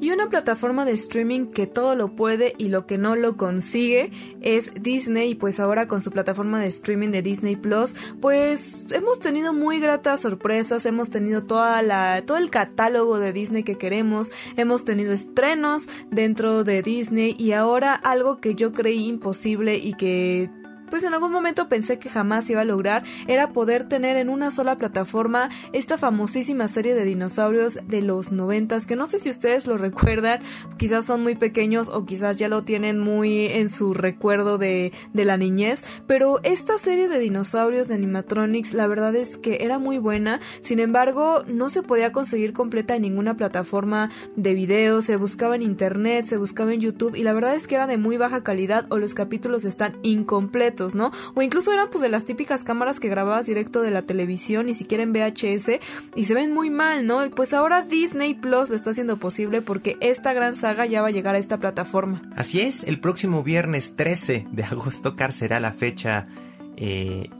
Y 0.00 0.10
una 0.10 0.28
plataforma 0.28 0.84
de 0.84 0.92
streaming 0.92 1.46
que 1.46 1.66
todo 1.66 1.94
lo 1.94 2.14
puede 2.14 2.54
y 2.58 2.68
lo 2.68 2.86
que 2.86 2.98
no 2.98 3.16
lo 3.16 3.36
consigue 3.36 4.10
es 4.42 4.70
Disney, 4.80 5.34
pues 5.34 5.58
ahora 5.58 5.88
con 5.88 6.02
su 6.02 6.10
plataforma 6.10 6.60
de 6.60 6.66
streaming 6.66 7.10
de 7.10 7.22
Disney 7.22 7.56
Plus, 7.56 7.94
pues 8.20 8.84
hemos 8.90 9.20
tenido 9.20 9.54
muy 9.54 9.80
gratas 9.80 10.20
sorpresas, 10.20 10.84
hemos 10.84 11.10
tenido 11.10 11.44
toda 11.44 11.80
la, 11.80 12.22
todo 12.26 12.36
el 12.36 12.50
catálogo 12.50 13.18
de 13.18 13.32
Disney 13.32 13.62
que 13.62 13.78
queremos, 13.78 14.30
hemos 14.56 14.84
tenido 14.84 15.12
estrenos 15.12 15.86
dentro 16.10 16.62
de 16.62 16.82
Disney 16.82 17.34
y 17.38 17.52
ahora 17.52 17.94
algo 17.94 18.38
que 18.38 18.54
yo 18.54 18.72
creí 18.72 19.06
imposible 19.06 19.78
y 19.78 19.94
que 19.94 20.50
pues 20.90 21.02
en 21.04 21.14
algún 21.14 21.32
momento 21.32 21.68
pensé 21.68 21.98
que 21.98 22.08
jamás 22.08 22.48
iba 22.50 22.60
a 22.60 22.64
lograr 22.64 23.02
era 23.26 23.52
poder 23.52 23.88
tener 23.88 24.16
en 24.16 24.28
una 24.28 24.50
sola 24.50 24.76
plataforma 24.76 25.48
esta 25.72 25.98
famosísima 25.98 26.68
serie 26.68 26.94
de 26.94 27.04
dinosaurios 27.04 27.78
de 27.86 28.02
los 28.02 28.32
noventas 28.32 28.86
que 28.86 28.96
no 28.96 29.06
sé 29.06 29.18
si 29.18 29.30
ustedes 29.30 29.66
lo 29.66 29.76
recuerdan 29.78 30.40
quizás 30.76 31.04
son 31.04 31.22
muy 31.22 31.34
pequeños 31.34 31.88
o 31.88 32.04
quizás 32.04 32.36
ya 32.36 32.48
lo 32.48 32.62
tienen 32.62 32.98
muy 32.98 33.46
en 33.46 33.68
su 33.68 33.94
recuerdo 33.94 34.58
de, 34.58 34.92
de 35.12 35.24
la 35.24 35.36
niñez 35.36 35.82
pero 36.06 36.40
esta 36.42 36.78
serie 36.78 37.08
de 37.08 37.18
dinosaurios 37.18 37.88
de 37.88 37.94
animatronics 37.94 38.74
la 38.74 38.86
verdad 38.86 39.14
es 39.14 39.38
que 39.38 39.58
era 39.62 39.78
muy 39.78 39.98
buena 39.98 40.40
sin 40.62 40.78
embargo 40.78 41.44
no 41.46 41.68
se 41.68 41.82
podía 41.82 42.12
conseguir 42.12 42.52
completa 42.52 42.96
en 42.96 43.02
ninguna 43.02 43.36
plataforma 43.36 44.10
de 44.36 44.54
video 44.54 45.02
se 45.02 45.16
buscaba 45.16 45.56
en 45.56 45.62
internet 45.62 46.26
se 46.26 46.36
buscaba 46.36 46.72
en 46.72 46.80
youtube 46.80 47.16
y 47.16 47.22
la 47.22 47.32
verdad 47.32 47.54
es 47.54 47.66
que 47.66 47.74
era 47.74 47.86
de 47.86 47.98
muy 47.98 48.16
baja 48.16 48.42
calidad 48.42 48.86
o 48.90 48.98
los 48.98 49.14
capítulos 49.14 49.64
están 49.64 49.96
incompletos 50.02 50.75
¿no? 50.94 51.12
O 51.34 51.42
incluso 51.42 51.72
eran 51.72 51.88
pues 51.90 52.02
de 52.02 52.08
las 52.08 52.24
típicas 52.24 52.64
cámaras 52.64 53.00
que 53.00 53.08
grababas 53.08 53.46
directo 53.46 53.82
de 53.82 53.90
la 53.90 54.02
televisión, 54.02 54.66
ni 54.66 54.74
siquiera 54.74 55.02
en 55.02 55.12
VHS, 55.12 55.80
y 56.14 56.24
se 56.24 56.34
ven 56.34 56.52
muy 56.52 56.70
mal, 56.70 57.06
¿no? 57.06 57.24
Y 57.24 57.30
pues 57.30 57.52
ahora 57.52 57.82
Disney 57.82 58.34
Plus 58.34 58.68
lo 58.68 58.76
está 58.76 58.90
haciendo 58.90 59.16
posible 59.16 59.62
porque 59.62 59.96
esta 60.00 60.32
gran 60.32 60.54
saga 60.54 60.86
ya 60.86 61.02
va 61.02 61.08
a 61.08 61.12
llegar 61.12 61.34
a 61.34 61.38
esta 61.38 61.58
plataforma. 61.58 62.22
Así 62.36 62.60
es, 62.60 62.84
el 62.84 63.00
próximo 63.00 63.42
viernes 63.42 63.96
13 63.96 64.46
de 64.50 64.64
agosto, 64.64 65.16
Car 65.16 65.32
será 65.32 65.60
la 65.60 65.72
fecha 65.72 66.28
eh, 66.76 67.30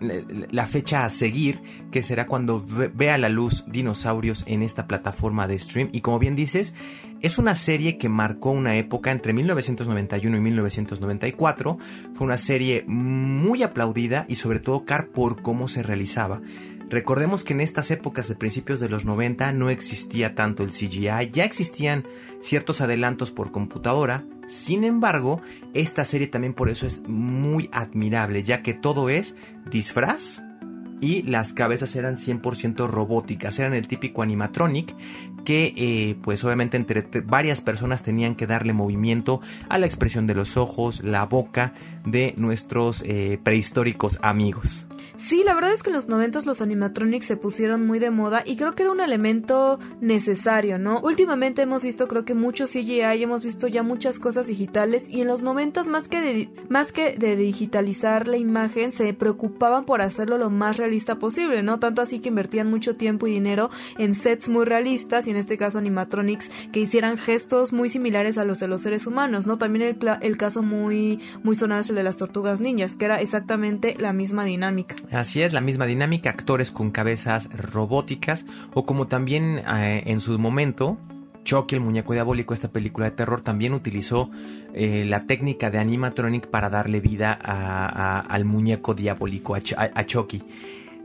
la 0.00 0.66
fecha 0.66 1.04
a 1.04 1.10
seguir, 1.10 1.60
que 1.90 2.02
será 2.02 2.26
cuando 2.26 2.64
vea 2.94 3.16
la 3.18 3.28
luz 3.28 3.64
Dinosaurios 3.66 4.44
en 4.46 4.62
esta 4.62 4.86
plataforma 4.86 5.46
de 5.46 5.58
stream. 5.58 5.88
Y 5.92 6.00
como 6.02 6.18
bien 6.18 6.36
dices, 6.36 6.74
es 7.26 7.38
una 7.38 7.56
serie 7.56 7.98
que 7.98 8.08
marcó 8.08 8.50
una 8.50 8.76
época 8.76 9.10
entre 9.10 9.32
1991 9.32 10.36
y 10.36 10.40
1994. 10.40 11.78
Fue 12.14 12.24
una 12.24 12.36
serie 12.36 12.84
muy 12.86 13.64
aplaudida 13.64 14.26
y 14.28 14.36
sobre 14.36 14.60
todo 14.60 14.84
car 14.84 15.08
por 15.08 15.42
cómo 15.42 15.66
se 15.66 15.82
realizaba. 15.82 16.40
Recordemos 16.88 17.42
que 17.42 17.52
en 17.52 17.62
estas 17.62 17.90
épocas 17.90 18.28
de 18.28 18.36
principios 18.36 18.78
de 18.78 18.88
los 18.88 19.04
90 19.04 19.52
no 19.52 19.70
existía 19.70 20.36
tanto 20.36 20.62
el 20.62 20.70
CGI, 20.70 21.30
ya 21.32 21.44
existían 21.44 22.06
ciertos 22.40 22.80
adelantos 22.80 23.32
por 23.32 23.50
computadora, 23.50 24.24
sin 24.46 24.84
embargo, 24.84 25.40
esta 25.74 26.04
serie 26.04 26.28
también 26.28 26.54
por 26.54 26.70
eso 26.70 26.86
es 26.86 27.02
muy 27.08 27.68
admirable, 27.72 28.44
ya 28.44 28.62
que 28.62 28.72
todo 28.72 29.08
es 29.10 29.34
disfraz 29.68 30.44
y 31.00 31.22
las 31.22 31.52
cabezas 31.52 31.96
eran 31.96 32.16
100% 32.16 32.88
robóticas, 32.88 33.58
eran 33.58 33.74
el 33.74 33.88
típico 33.88 34.22
animatronic 34.22 34.94
que 35.46 35.72
eh, 35.76 36.16
pues 36.22 36.42
obviamente 36.42 36.76
entre 36.76 37.06
varias 37.24 37.60
personas 37.60 38.02
tenían 38.02 38.34
que 38.34 38.48
darle 38.48 38.72
movimiento 38.72 39.40
a 39.68 39.78
la 39.78 39.86
expresión 39.86 40.26
de 40.26 40.34
los 40.34 40.56
ojos, 40.56 41.04
la 41.04 41.24
boca 41.24 41.72
de 42.04 42.34
nuestros 42.36 43.04
eh, 43.06 43.38
prehistóricos 43.42 44.18
amigos. 44.22 44.88
La 45.46 45.54
verdad 45.54 45.72
es 45.72 45.84
que 45.84 45.90
en 45.90 45.94
los 45.94 46.08
noventas 46.08 46.44
los 46.44 46.60
animatronics 46.60 47.24
se 47.24 47.36
pusieron 47.36 47.86
muy 47.86 48.00
de 48.00 48.10
moda 48.10 48.42
y 48.44 48.56
creo 48.56 48.74
que 48.74 48.82
era 48.82 48.90
un 48.90 49.00
elemento 49.00 49.78
necesario, 50.00 50.76
¿no? 50.76 50.98
Últimamente 51.00 51.62
hemos 51.62 51.84
visto 51.84 52.08
creo 52.08 52.24
que 52.24 52.34
mucho 52.34 52.66
CGI, 52.66 53.22
hemos 53.22 53.44
visto 53.44 53.68
ya 53.68 53.84
muchas 53.84 54.18
cosas 54.18 54.48
digitales 54.48 55.04
y 55.08 55.20
en 55.20 55.28
los 55.28 55.42
noventas 55.42 55.86
más 55.86 56.08
que 56.08 56.20
de, 56.20 56.48
más 56.68 56.90
que 56.90 57.16
de 57.16 57.36
digitalizar 57.36 58.26
la 58.26 58.38
imagen 58.38 58.90
se 58.90 59.14
preocupaban 59.14 59.84
por 59.84 60.02
hacerlo 60.02 60.36
lo 60.36 60.50
más 60.50 60.78
realista 60.78 61.20
posible, 61.20 61.62
¿no? 61.62 61.78
Tanto 61.78 62.02
así 62.02 62.18
que 62.18 62.30
invertían 62.30 62.68
mucho 62.68 62.96
tiempo 62.96 63.28
y 63.28 63.30
dinero 63.30 63.70
en 63.98 64.16
sets 64.16 64.48
muy 64.48 64.64
realistas 64.64 65.28
y 65.28 65.30
en 65.30 65.36
este 65.36 65.56
caso 65.56 65.78
animatronics 65.78 66.50
que 66.72 66.80
hicieran 66.80 67.18
gestos 67.18 67.72
muy 67.72 67.88
similares 67.88 68.36
a 68.36 68.44
los 68.44 68.58
de 68.58 68.66
los 68.66 68.80
seres 68.80 69.06
humanos, 69.06 69.46
¿no? 69.46 69.58
También 69.58 69.96
el, 70.00 70.18
el 70.22 70.36
caso 70.36 70.64
muy 70.64 71.20
muy 71.44 71.54
sonado 71.54 71.82
es 71.82 71.90
el 71.90 71.94
de 71.94 72.02
las 72.02 72.16
tortugas 72.16 72.58
niñas, 72.58 72.96
que 72.96 73.04
era 73.04 73.20
exactamente 73.20 73.94
la 73.96 74.12
misma 74.12 74.44
dinámica. 74.44 74.96
Es, 75.42 75.52
la 75.52 75.60
misma 75.60 75.86
dinámica, 75.86 76.30
actores 76.30 76.70
con 76.70 76.90
cabezas 76.90 77.48
robóticas 77.52 78.46
o 78.74 78.86
como 78.86 79.06
también 79.06 79.62
eh, 79.66 80.02
en 80.06 80.20
su 80.20 80.38
momento 80.38 80.98
Chucky, 81.46 81.76
el 81.76 81.80
muñeco 81.80 82.12
diabólico, 82.12 82.52
esta 82.52 82.72
película 82.72 83.06
de 83.06 83.12
terror, 83.12 83.40
también 83.40 83.72
utilizó 83.72 84.30
eh, 84.74 85.04
la 85.06 85.26
técnica 85.26 85.70
de 85.70 85.78
animatronic 85.78 86.48
para 86.48 86.68
darle 86.68 87.00
vida 87.00 87.32
al 87.32 88.44
muñeco 88.44 88.94
diabólico, 88.94 89.54
a, 89.54 90.04
Chucky. 90.04 90.42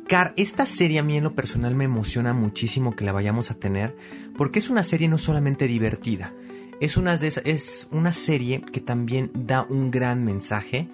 Car, 0.07 0.33
esta 0.35 0.65
serie 0.65 0.99
a 0.99 1.03
mí 1.03 1.15
en 1.15 1.23
lo 1.23 1.35
personal 1.35 1.75
me 1.75 1.85
emociona 1.85 2.33
muchísimo 2.33 2.95
que 2.95 3.05
la 3.05 3.11
vayamos 3.13 3.51
a 3.51 3.59
tener, 3.59 3.95
porque 4.35 4.59
es 4.59 4.69
una 4.69 4.83
serie 4.83 5.07
no 5.07 5.19
solamente 5.19 5.67
divertida, 5.67 6.33
es 6.81 6.97
una, 6.97 7.13
es 7.13 7.87
una 7.91 8.11
serie 8.11 8.61
que 8.61 8.81
también 8.81 9.31
da 9.35 9.65
un 9.69 9.91
gran 9.91 10.25
mensaje 10.25 10.89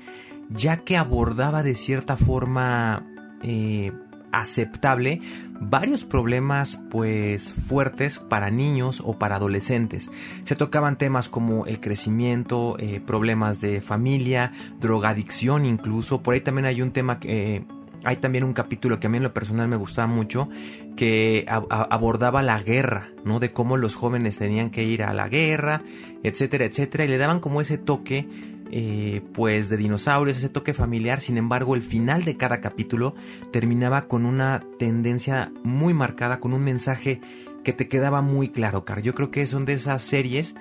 ya 0.50 0.78
que 0.78 0.98
abordaba 0.98 1.64
de 1.64 1.76
cierta 1.76 2.18
forma 2.18 3.06
eh, 3.44 3.92
aceptable 4.32 5.22
varios 5.60 6.04
problemas 6.04 6.80
pues 6.90 7.54
fuertes 7.54 8.20
para 8.20 8.52
niños 8.52 9.02
o 9.04 9.18
para 9.18 9.38
adolescentes. 9.38 10.12
Se 10.44 10.56
tocaban 10.56 10.98
temas 10.98 11.30
como 11.30 11.66
el 11.66 11.80
crecimiento, 11.80 12.78
eh, 12.80 13.02
problemas 13.06 13.62
de 13.62 13.82
familia, 13.82 14.54
drogadicción 14.80 15.66
incluso. 15.66 16.22
Por 16.22 16.34
ahí 16.34 16.42
también 16.42 16.66
hay 16.66 16.82
un 16.82 16.92
tema 16.92 17.20
que... 17.20 17.56
Eh, 17.56 17.66
hay 18.04 18.18
también 18.18 18.44
un 18.44 18.54
capítulo 18.54 19.00
que 19.00 19.08
a 19.08 19.10
mí 19.10 19.18
en 19.18 19.24
lo 19.24 19.34
personal 19.34 19.68
me 19.68 19.76
gustaba 19.76 20.08
mucho 20.08 20.48
que 20.96 21.46
abordaba 21.48 22.42
la 22.42 22.62
guerra, 22.62 23.10
¿no? 23.26 23.40
De 23.40 23.52
cómo 23.52 23.76
los 23.76 23.96
jóvenes 23.96 24.38
tenían 24.38 24.70
que 24.70 24.84
ir 24.84 25.04
a 25.04 25.14
la 25.14 25.28
guerra, 25.28 25.82
etcétera, 26.24 26.66
etcétera, 26.66 27.04
y 27.06 27.08
le 27.08 27.18
daban 27.18 27.40
como 27.40 27.60
ese 27.60 27.78
toque 27.78 28.28
eh, 28.72 29.22
pues 29.34 29.70
de 29.70 29.78
dinosaurios, 29.78 30.38
ese 30.38 30.50
toque 30.50 30.74
familiar. 30.74 31.22
Sin 31.22 31.38
embargo, 31.38 31.76
el 31.76 31.82
final 31.82 32.24
de 32.24 32.38
cada 32.38 32.62
capítulo 32.62 33.16
terminaba 33.52 34.08
con 34.08 34.26
una 34.26 34.64
tendencia 34.80 35.52
muy 35.64 35.94
marcada, 35.94 36.40
con 36.40 36.54
un 36.54 36.64
mensaje 36.64 37.22
que 37.64 37.74
te 37.74 37.88
quedaba 37.88 38.22
muy 38.22 38.50
claro, 38.50 38.86
Car. 38.86 39.02
Yo 39.02 39.14
creo 39.14 39.32
que 39.32 39.46
son 39.46 39.66
de 39.66 39.74
esas 39.74 40.02
series 40.02 40.56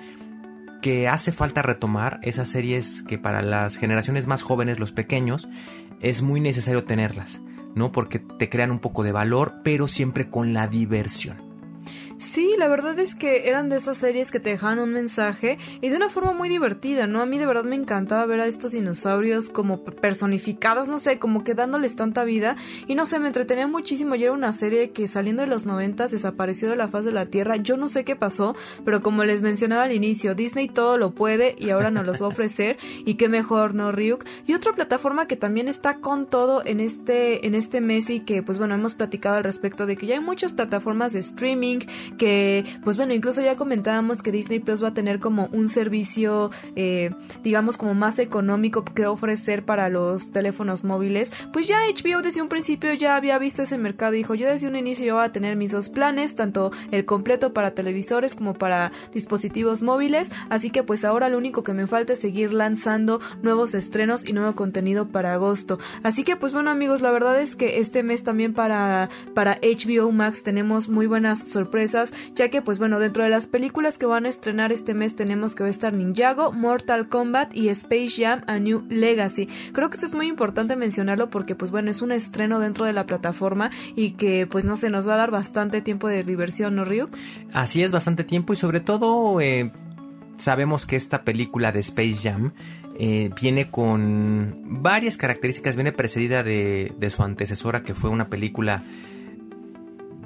que 0.81 1.07
hace 1.07 1.31
falta 1.31 1.61
retomar, 1.61 2.19
esas 2.21 2.49
series 2.49 3.03
que 3.03 3.17
para 3.17 3.41
las 3.41 3.77
generaciones 3.77 4.27
más 4.27 4.41
jóvenes, 4.41 4.79
los 4.79 4.91
pequeños, 4.91 5.47
es 6.01 6.21
muy 6.21 6.39
necesario 6.39 6.83
tenerlas, 6.83 7.41
¿no? 7.75 7.91
Porque 7.91 8.19
te 8.19 8.49
crean 8.49 8.71
un 8.71 8.79
poco 8.79 9.03
de 9.03 9.11
valor, 9.11 9.55
pero 9.63 9.87
siempre 9.87 10.29
con 10.29 10.53
la 10.53 10.67
diversión. 10.67 11.46
La 12.57 12.67
verdad 12.67 12.97
es 12.97 13.13
que 13.13 13.47
eran 13.47 13.69
de 13.69 13.77
esas 13.77 13.97
series 13.97 14.31
que 14.31 14.39
te 14.39 14.49
dejaban 14.49 14.79
un 14.79 14.91
mensaje 14.91 15.59
y 15.79 15.89
de 15.89 15.95
una 15.95 16.09
forma 16.09 16.33
muy 16.33 16.49
divertida, 16.49 17.05
¿no? 17.05 17.21
A 17.21 17.27
mí 17.27 17.37
de 17.37 17.45
verdad 17.45 17.65
me 17.65 17.75
encantaba 17.75 18.25
ver 18.25 18.39
a 18.39 18.47
estos 18.47 18.71
dinosaurios 18.71 19.51
como 19.51 19.83
personificados, 19.83 20.87
no 20.87 20.97
sé, 20.97 21.19
como 21.19 21.43
que 21.43 21.53
dándoles 21.53 21.95
tanta 21.95 22.23
vida 22.23 22.55
y 22.87 22.95
no 22.95 23.05
sé, 23.05 23.19
me 23.19 23.27
entretenía 23.27 23.67
muchísimo. 23.67 24.15
Y 24.15 24.23
era 24.23 24.31
una 24.31 24.53
serie 24.53 24.89
que 24.89 25.07
saliendo 25.07 25.43
de 25.43 25.49
los 25.49 25.67
noventas 25.67 26.09
desapareció 26.09 26.67
de 26.67 26.77
la 26.77 26.87
faz 26.87 27.05
de 27.05 27.11
la 27.11 27.27
Tierra. 27.27 27.57
Yo 27.57 27.77
no 27.77 27.89
sé 27.89 28.03
qué 28.03 28.15
pasó, 28.15 28.55
pero 28.83 29.03
como 29.03 29.23
les 29.23 29.43
mencionaba 29.43 29.83
al 29.83 29.91
inicio, 29.91 30.33
Disney 30.33 30.67
todo 30.67 30.97
lo 30.97 31.11
puede 31.11 31.55
y 31.59 31.69
ahora 31.69 31.91
nos 31.91 32.07
los 32.07 32.19
va 32.19 32.25
a 32.25 32.29
ofrecer 32.29 32.77
y 33.05 33.13
qué 33.15 33.29
mejor, 33.29 33.75
¿no, 33.75 33.91
Ryuk? 33.91 34.25
Y 34.47 34.55
otra 34.55 34.73
plataforma 34.73 35.27
que 35.27 35.35
también 35.35 35.67
está 35.67 35.97
con 35.97 36.25
todo 36.25 36.65
en 36.65 36.79
este, 36.79 37.45
en 37.45 37.53
este 37.53 37.81
mes 37.81 38.09
y 38.09 38.21
que 38.21 38.41
pues 38.41 38.57
bueno, 38.57 38.73
hemos 38.73 38.95
platicado 38.95 39.35
al 39.35 39.43
respecto 39.43 39.85
de 39.85 39.95
que 39.95 40.07
ya 40.07 40.15
hay 40.15 40.21
muchas 40.21 40.53
plataformas 40.53 41.13
de 41.13 41.19
streaming 41.19 41.81
que 42.17 42.46
que, 42.47 42.63
pues 42.83 42.95
bueno, 42.95 43.13
incluso 43.13 43.41
ya 43.41 43.57
comentábamos 43.57 44.23
que 44.23 44.31
Disney 44.31 44.59
Plus 44.59 44.81
va 44.81 44.89
a 44.89 44.93
tener 44.93 45.19
como 45.19 45.49
un 45.51 45.67
servicio, 45.67 46.49
eh, 46.77 47.11
digamos, 47.43 47.75
como 47.75 47.93
más 47.93 48.19
económico 48.19 48.85
que 48.85 49.05
ofrecer 49.05 49.65
para 49.65 49.89
los 49.89 50.31
teléfonos 50.31 50.85
móviles. 50.85 51.31
Pues 51.51 51.67
ya 51.67 51.79
HBO 51.81 52.21
desde 52.21 52.41
un 52.41 52.47
principio 52.47 52.93
ya 52.93 53.17
había 53.17 53.37
visto 53.37 53.63
ese 53.63 53.77
mercado 53.77 54.13
dijo, 54.13 54.33
yo 54.33 54.47
desde 54.47 54.67
un 54.67 54.77
inicio 54.77 55.05
yo 55.05 55.15
voy 55.15 55.25
a 55.25 55.31
tener 55.33 55.57
mis 55.57 55.71
dos 55.71 55.89
planes, 55.89 56.35
tanto 56.35 56.71
el 56.91 57.03
completo 57.03 57.51
para 57.51 57.71
televisores 57.71 58.33
como 58.33 58.53
para 58.53 58.91
dispositivos 59.13 59.81
móviles. 59.81 60.31
Así 60.49 60.69
que 60.69 60.83
pues 60.83 61.03
ahora 61.03 61.27
lo 61.27 61.37
único 61.37 61.63
que 61.63 61.73
me 61.73 61.85
falta 61.85 62.13
es 62.13 62.19
seguir 62.19 62.53
lanzando 62.53 63.19
nuevos 63.41 63.73
estrenos 63.73 64.25
y 64.25 64.31
nuevo 64.31 64.55
contenido 64.55 65.09
para 65.09 65.33
agosto. 65.33 65.79
Así 66.03 66.23
que 66.23 66.37
pues 66.37 66.53
bueno 66.53 66.71
amigos, 66.71 67.01
la 67.01 67.11
verdad 67.11 67.41
es 67.41 67.57
que 67.57 67.79
este 67.79 68.03
mes 68.03 68.23
también 68.23 68.53
para, 68.53 69.09
para 69.35 69.59
HBO 69.61 70.11
Max 70.13 70.43
tenemos 70.43 70.87
muy 70.87 71.07
buenas 71.07 71.39
sorpresas, 71.49 72.13
ya 72.37 72.49
que 72.49 72.61
pues 72.61 72.77
bueno, 72.77 72.99
dentro 72.99 73.23
de 73.23 73.29
las 73.29 73.47
películas 73.47 73.97
que 73.97 74.05
van 74.05 74.25
a 74.25 74.29
estrenar 74.29 74.71
este 74.71 74.93
mes 74.93 75.15
tenemos 75.15 75.55
que 75.55 75.63
va 75.63 75.67
a 75.67 75.71
estar 75.71 75.91
Ninjago, 75.91 76.53
Mortal 76.53 77.09
Kombat 77.09 77.55
y 77.55 77.69
Space 77.69 78.11
Jam 78.17 78.41
A 78.47 78.59
New 78.59 78.85
Legacy. 78.89 79.47
Creo 79.73 79.89
que 79.89 79.95
esto 79.95 80.05
es 80.05 80.13
muy 80.13 80.27
importante 80.27 80.75
mencionarlo 80.75 81.29
porque 81.29 81.55
pues 81.55 81.71
bueno, 81.71 81.89
es 81.89 82.01
un 82.01 82.11
estreno 82.11 82.59
dentro 82.59 82.85
de 82.85 82.93
la 82.93 83.05
plataforma 83.05 83.71
y 83.95 84.11
que 84.11 84.45
pues 84.45 84.63
no 84.65 84.77
se 84.77 84.89
nos 84.89 85.07
va 85.07 85.15
a 85.15 85.17
dar 85.17 85.31
bastante 85.31 85.81
tiempo 85.81 86.07
de 86.07 86.23
diversión, 86.23 86.75
¿no, 86.75 86.85
Ryuk? 86.85 87.09
Así 87.53 87.81
es, 87.81 87.91
bastante 87.91 88.23
tiempo 88.23 88.53
y 88.53 88.55
sobre 88.55 88.81
todo 88.81 89.41
eh, 89.41 89.71
sabemos 90.37 90.85
que 90.85 90.95
esta 90.95 91.23
película 91.23 91.71
de 91.71 91.79
Space 91.79 92.17
Jam 92.21 92.53
eh, 92.99 93.31
viene 93.41 93.71
con 93.71 94.61
varias 94.81 95.17
características, 95.17 95.75
viene 95.75 95.91
precedida 95.91 96.43
de, 96.43 96.93
de 96.99 97.09
su 97.09 97.23
antecesora 97.23 97.81
que 97.81 97.95
fue 97.95 98.11
una 98.11 98.29
película 98.29 98.83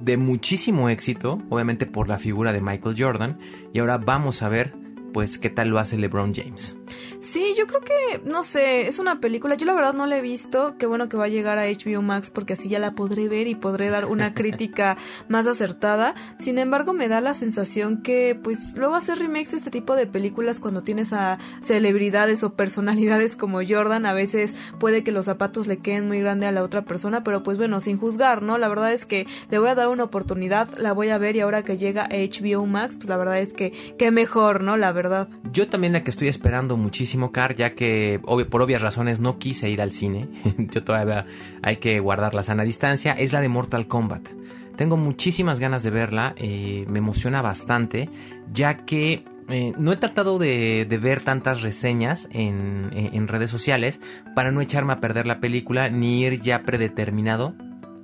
de 0.01 0.17
muchísimo 0.17 0.89
éxito, 0.89 1.39
obviamente 1.49 1.85
por 1.85 2.07
la 2.07 2.19
figura 2.19 2.51
de 2.53 2.61
Michael 2.61 2.95
Jordan, 2.97 3.39
y 3.73 3.79
ahora 3.79 3.97
vamos 3.97 4.41
a 4.41 4.49
ver 4.49 4.73
pues 5.13 5.37
qué 5.37 5.49
tal 5.49 5.69
lo 5.69 5.79
hace 5.79 5.97
LeBron 5.97 6.33
James. 6.33 6.77
Sí, 7.19 7.53
yo 7.57 7.67
creo 7.67 7.81
que, 7.81 8.21
no 8.25 8.43
sé, 8.43 8.87
es 8.87 8.99
una 8.99 9.19
película, 9.19 9.55
yo 9.55 9.65
la 9.65 9.73
verdad 9.73 9.93
no 9.93 10.05
la 10.05 10.17
he 10.17 10.21
visto, 10.21 10.75
qué 10.77 10.85
bueno 10.85 11.09
que 11.09 11.17
va 11.17 11.25
a 11.25 11.29
llegar 11.29 11.57
a 11.57 11.65
HBO 11.65 12.01
Max 12.01 12.31
porque 12.31 12.53
así 12.53 12.69
ya 12.69 12.79
la 12.79 12.91
podré 12.93 13.27
ver 13.27 13.47
y 13.47 13.55
podré 13.55 13.89
dar 13.89 14.05
una 14.05 14.33
crítica 14.35 14.97
más 15.27 15.47
acertada. 15.47 16.15
Sin 16.39 16.57
embargo, 16.57 16.93
me 16.93 17.07
da 17.07 17.21
la 17.21 17.33
sensación 17.33 18.01
que, 18.01 18.39
pues, 18.41 18.75
luego 18.75 18.95
hacer 18.95 19.19
remakes 19.19 19.51
de 19.51 19.57
este 19.57 19.71
tipo 19.71 19.95
de 19.95 20.07
películas 20.07 20.59
cuando 20.59 20.81
tienes 20.81 21.13
a 21.13 21.37
celebridades 21.61 22.43
o 22.43 22.53
personalidades 22.53 23.35
como 23.35 23.59
Jordan, 23.67 24.05
a 24.05 24.13
veces 24.13 24.53
puede 24.79 25.03
que 25.03 25.11
los 25.11 25.25
zapatos 25.25 25.67
le 25.67 25.77
queden 25.77 26.07
muy 26.07 26.19
grande 26.19 26.47
a 26.47 26.51
la 26.51 26.63
otra 26.63 26.83
persona, 26.83 27.23
pero 27.23 27.43
pues 27.43 27.57
bueno, 27.57 27.79
sin 27.79 27.97
juzgar, 27.97 28.41
¿no? 28.41 28.57
La 28.57 28.67
verdad 28.67 28.91
es 28.91 29.05
que 29.05 29.27
le 29.49 29.59
voy 29.59 29.69
a 29.69 29.75
dar 29.75 29.87
una 29.89 30.03
oportunidad, 30.03 30.69
la 30.77 30.93
voy 30.93 31.09
a 31.09 31.17
ver 31.17 31.35
y 31.35 31.39
ahora 31.41 31.63
que 31.63 31.77
llega 31.77 32.05
a 32.05 32.09
HBO 32.09 32.65
Max, 32.65 32.97
pues 32.97 33.09
la 33.09 33.17
verdad 33.17 33.39
es 33.39 33.53
que, 33.53 33.71
qué 33.97 34.11
mejor, 34.11 34.63
¿no? 34.63 34.77
La 34.77 34.91
verdad. 34.91 35.27
Yo 35.51 35.67
también 35.67 35.93
la 35.93 36.03
que 36.03 36.11
estoy 36.11 36.27
esperando 36.27 36.77
muchísimo, 36.81 37.31
Car, 37.31 37.55
ya 37.55 37.73
que 37.73 38.19
por 38.49 38.61
obvias 38.61 38.81
razones 38.81 39.19
no 39.19 39.39
quise 39.39 39.69
ir 39.69 39.81
al 39.81 39.91
cine. 39.91 40.27
Yo 40.57 40.83
todavía 40.83 41.25
hay 41.61 41.77
que 41.77 41.99
guardar 41.99 42.33
la 42.33 42.43
sana 42.43 42.63
distancia. 42.63 43.13
Es 43.13 43.31
la 43.31 43.41
de 43.41 43.49
Mortal 43.49 43.87
Kombat. 43.87 44.29
Tengo 44.75 44.97
muchísimas 44.97 45.59
ganas 45.59 45.83
de 45.83 45.91
verla. 45.91 46.33
Eh, 46.37 46.85
me 46.89 46.99
emociona 46.99 47.41
bastante, 47.41 48.09
ya 48.51 48.85
que 48.85 49.23
eh, 49.49 49.73
no 49.77 49.91
he 49.91 49.97
tratado 49.97 50.39
de, 50.39 50.85
ver 51.01 51.21
tantas 51.21 51.61
reseñas 51.61 52.27
en, 52.31 53.27
redes 53.27 53.51
sociales 53.51 54.01
para 54.35 54.51
no 54.51 54.61
echarme 54.61 54.93
a 54.93 54.99
perder 54.99 55.27
la 55.27 55.39
película 55.39 55.89
ni 55.89 56.23
ir 56.23 56.41
ya 56.41 56.63
predeterminado 56.63 57.55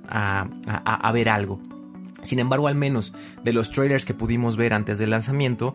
a 0.08 1.12
ver 1.12 1.28
algo. 1.28 1.60
Sin 2.22 2.40
embargo, 2.40 2.66
al 2.66 2.74
menos 2.74 3.12
de 3.44 3.52
los 3.52 3.70
trailers 3.70 4.04
que 4.04 4.14
pudimos 4.14 4.56
ver 4.56 4.74
antes 4.74 4.98
del 4.98 5.10
lanzamiento, 5.10 5.74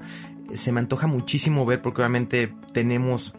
se 0.54 0.72
me 0.72 0.80
antoja 0.80 1.08
muchísimo 1.08 1.66
ver 1.66 1.82
porque 1.82 2.02
obviamente 2.02 2.54
tenemos 2.74 3.34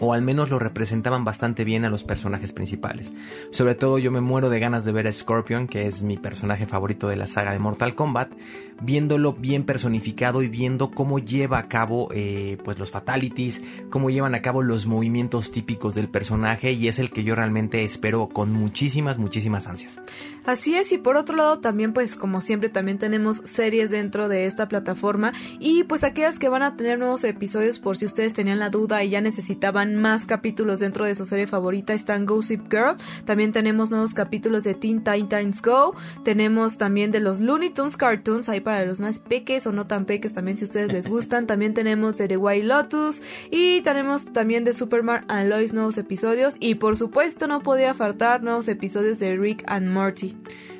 o 0.00 0.12
al 0.12 0.22
menos 0.22 0.50
lo 0.50 0.58
representaban 0.58 1.24
bastante 1.24 1.64
bien 1.64 1.84
a 1.84 1.90
los 1.90 2.04
personajes 2.04 2.52
principales. 2.52 3.12
Sobre 3.50 3.74
todo 3.74 3.98
yo 3.98 4.10
me 4.10 4.20
muero 4.20 4.50
de 4.50 4.60
ganas 4.60 4.84
de 4.84 4.92
ver 4.92 5.06
a 5.06 5.12
Scorpion, 5.12 5.68
que 5.68 5.86
es 5.86 6.02
mi 6.02 6.16
personaje 6.16 6.66
favorito 6.66 7.08
de 7.08 7.16
la 7.16 7.26
saga 7.26 7.52
de 7.52 7.58
Mortal 7.58 7.94
Kombat, 7.94 8.32
viéndolo 8.80 9.32
bien 9.32 9.64
personificado 9.64 10.42
y 10.42 10.48
viendo 10.48 10.90
cómo 10.90 11.18
lleva 11.18 11.58
a 11.58 11.68
cabo 11.68 12.08
eh, 12.12 12.58
pues 12.64 12.78
los 12.78 12.90
fatalities, 12.90 13.62
cómo 13.90 14.10
llevan 14.10 14.34
a 14.34 14.42
cabo 14.42 14.62
los 14.62 14.86
movimientos 14.86 15.52
típicos 15.52 15.94
del 15.94 16.08
personaje 16.08 16.72
y 16.72 16.88
es 16.88 16.98
el 16.98 17.10
que 17.10 17.24
yo 17.24 17.34
realmente 17.34 17.84
espero 17.84 18.28
con 18.28 18.52
muchísimas, 18.52 19.18
muchísimas 19.18 19.66
ansias. 19.66 20.00
Así 20.44 20.74
es, 20.74 20.92
y 20.92 20.98
por 20.98 21.16
otro 21.16 21.36
lado 21.36 21.60
también 21.60 21.92
pues 21.92 22.16
como 22.16 22.40
siempre 22.40 22.68
también 22.68 22.98
tenemos 22.98 23.38
series 23.38 23.90
dentro 23.90 24.28
de 24.28 24.44
esta 24.44 24.68
plataforma 24.68 25.32
y 25.58 25.84
pues 25.84 26.04
aquellas 26.04 26.38
que 26.38 26.50
van 26.50 26.62
a 26.62 26.76
tener 26.76 26.98
nuevos 26.98 27.24
episodios 27.24 27.80
por 27.80 27.96
si 27.96 28.04
ustedes 28.04 28.34
tenían 28.34 28.58
la 28.58 28.68
duda 28.68 29.02
y 29.02 29.10
ya 29.10 29.20
necesitaban 29.20 29.96
más 29.96 30.26
capítulos 30.26 30.80
dentro 30.80 31.06
de 31.06 31.14
su 31.14 31.24
serie 31.24 31.46
favorita 31.46 31.94
están 31.94 32.26
Gossip 32.26 32.70
Girl, 32.70 32.96
también 33.24 33.52
tenemos 33.52 33.90
nuevos 33.90 34.12
capítulos 34.12 34.64
de 34.64 34.74
Teen 34.74 35.02
Titans 35.02 35.62
Go, 35.62 35.94
tenemos 36.24 36.76
también 36.76 37.10
de 37.10 37.20
los 37.20 37.40
Looney 37.40 37.70
Tunes 37.70 37.96
Cartoons, 37.96 38.48
ahí 38.48 38.60
para 38.64 38.84
los 38.84 38.98
más 38.98 39.20
peques 39.20 39.66
o 39.66 39.72
no 39.72 39.86
tan 39.86 40.06
peques 40.06 40.32
también 40.32 40.56
si 40.56 40.64
ustedes 40.64 40.92
les 40.92 41.06
gustan, 41.06 41.46
también 41.46 41.74
tenemos 41.74 42.16
de 42.16 42.26
The 42.26 42.36
White 42.36 42.66
Lotus 42.66 43.22
y 43.50 43.82
tenemos 43.82 44.32
también 44.32 44.64
de 44.64 44.72
Superman 44.72 45.24
and 45.28 45.48
Lois 45.48 45.72
nuevos 45.72 45.98
episodios 45.98 46.56
y 46.58 46.74
por 46.76 46.96
supuesto 46.96 47.46
no 47.46 47.60
podía 47.60 47.94
faltar 47.94 48.42
nuevos 48.42 48.66
episodios 48.66 49.20
de 49.20 49.36
Rick 49.36 49.62
and 49.66 49.88
Morty. 49.88 50.34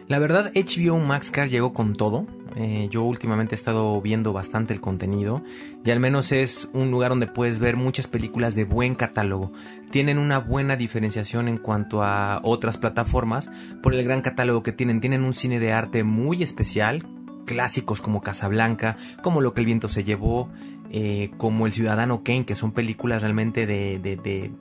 La 0.07 0.19
verdad, 0.19 0.53
HBO 0.55 0.99
Max 0.99 1.31
Car 1.31 1.49
llegó 1.49 1.73
con 1.73 1.95
todo. 1.95 2.27
Eh, 2.57 2.89
yo 2.91 3.03
últimamente 3.03 3.55
he 3.55 3.59
estado 3.59 4.01
viendo 4.01 4.33
bastante 4.33 4.73
el 4.73 4.81
contenido 4.81 5.43
y 5.85 5.91
al 5.91 5.99
menos 5.99 6.31
es 6.31 6.69
un 6.73 6.91
lugar 6.93 7.09
donde 7.09 7.27
puedes 7.27 7.59
ver 7.59 7.77
muchas 7.77 8.07
películas 8.07 8.55
de 8.55 8.65
buen 8.65 8.95
catálogo. 8.95 9.53
Tienen 9.91 10.19
una 10.19 10.39
buena 10.39 10.77
diferenciación 10.77 11.49
en 11.49 11.57
cuanto 11.57 12.03
a 12.03 12.41
otras 12.45 12.77
plataformas 12.77 13.51
por 13.83 13.95
el 13.95 14.05
gran 14.05 14.21
catálogo 14.21 14.63
que 14.63 14.73
tienen. 14.73 15.01
Tienen 15.01 15.25
un 15.25 15.35
cine 15.35 15.59
de 15.59 15.73
arte 15.73 16.05
muy 16.05 16.43
especial, 16.43 17.03
clásicos 17.45 18.01
como 18.01 18.23
Casablanca, 18.23 18.97
como 19.23 19.41
Lo 19.41 19.55
que 19.55 19.61
el 19.61 19.67
viento 19.67 19.89
se 19.89 20.05
llevó, 20.05 20.51
eh, 20.91 21.31
como 21.37 21.67
El 21.67 21.73
Ciudadano 21.73 22.23
Kane, 22.23 22.45
que 22.47 22.55
son 22.55 22.73
películas 22.73 23.23
realmente 23.23 23.67
de, 23.67 23.99
de, 23.99 24.17
de 24.17 24.53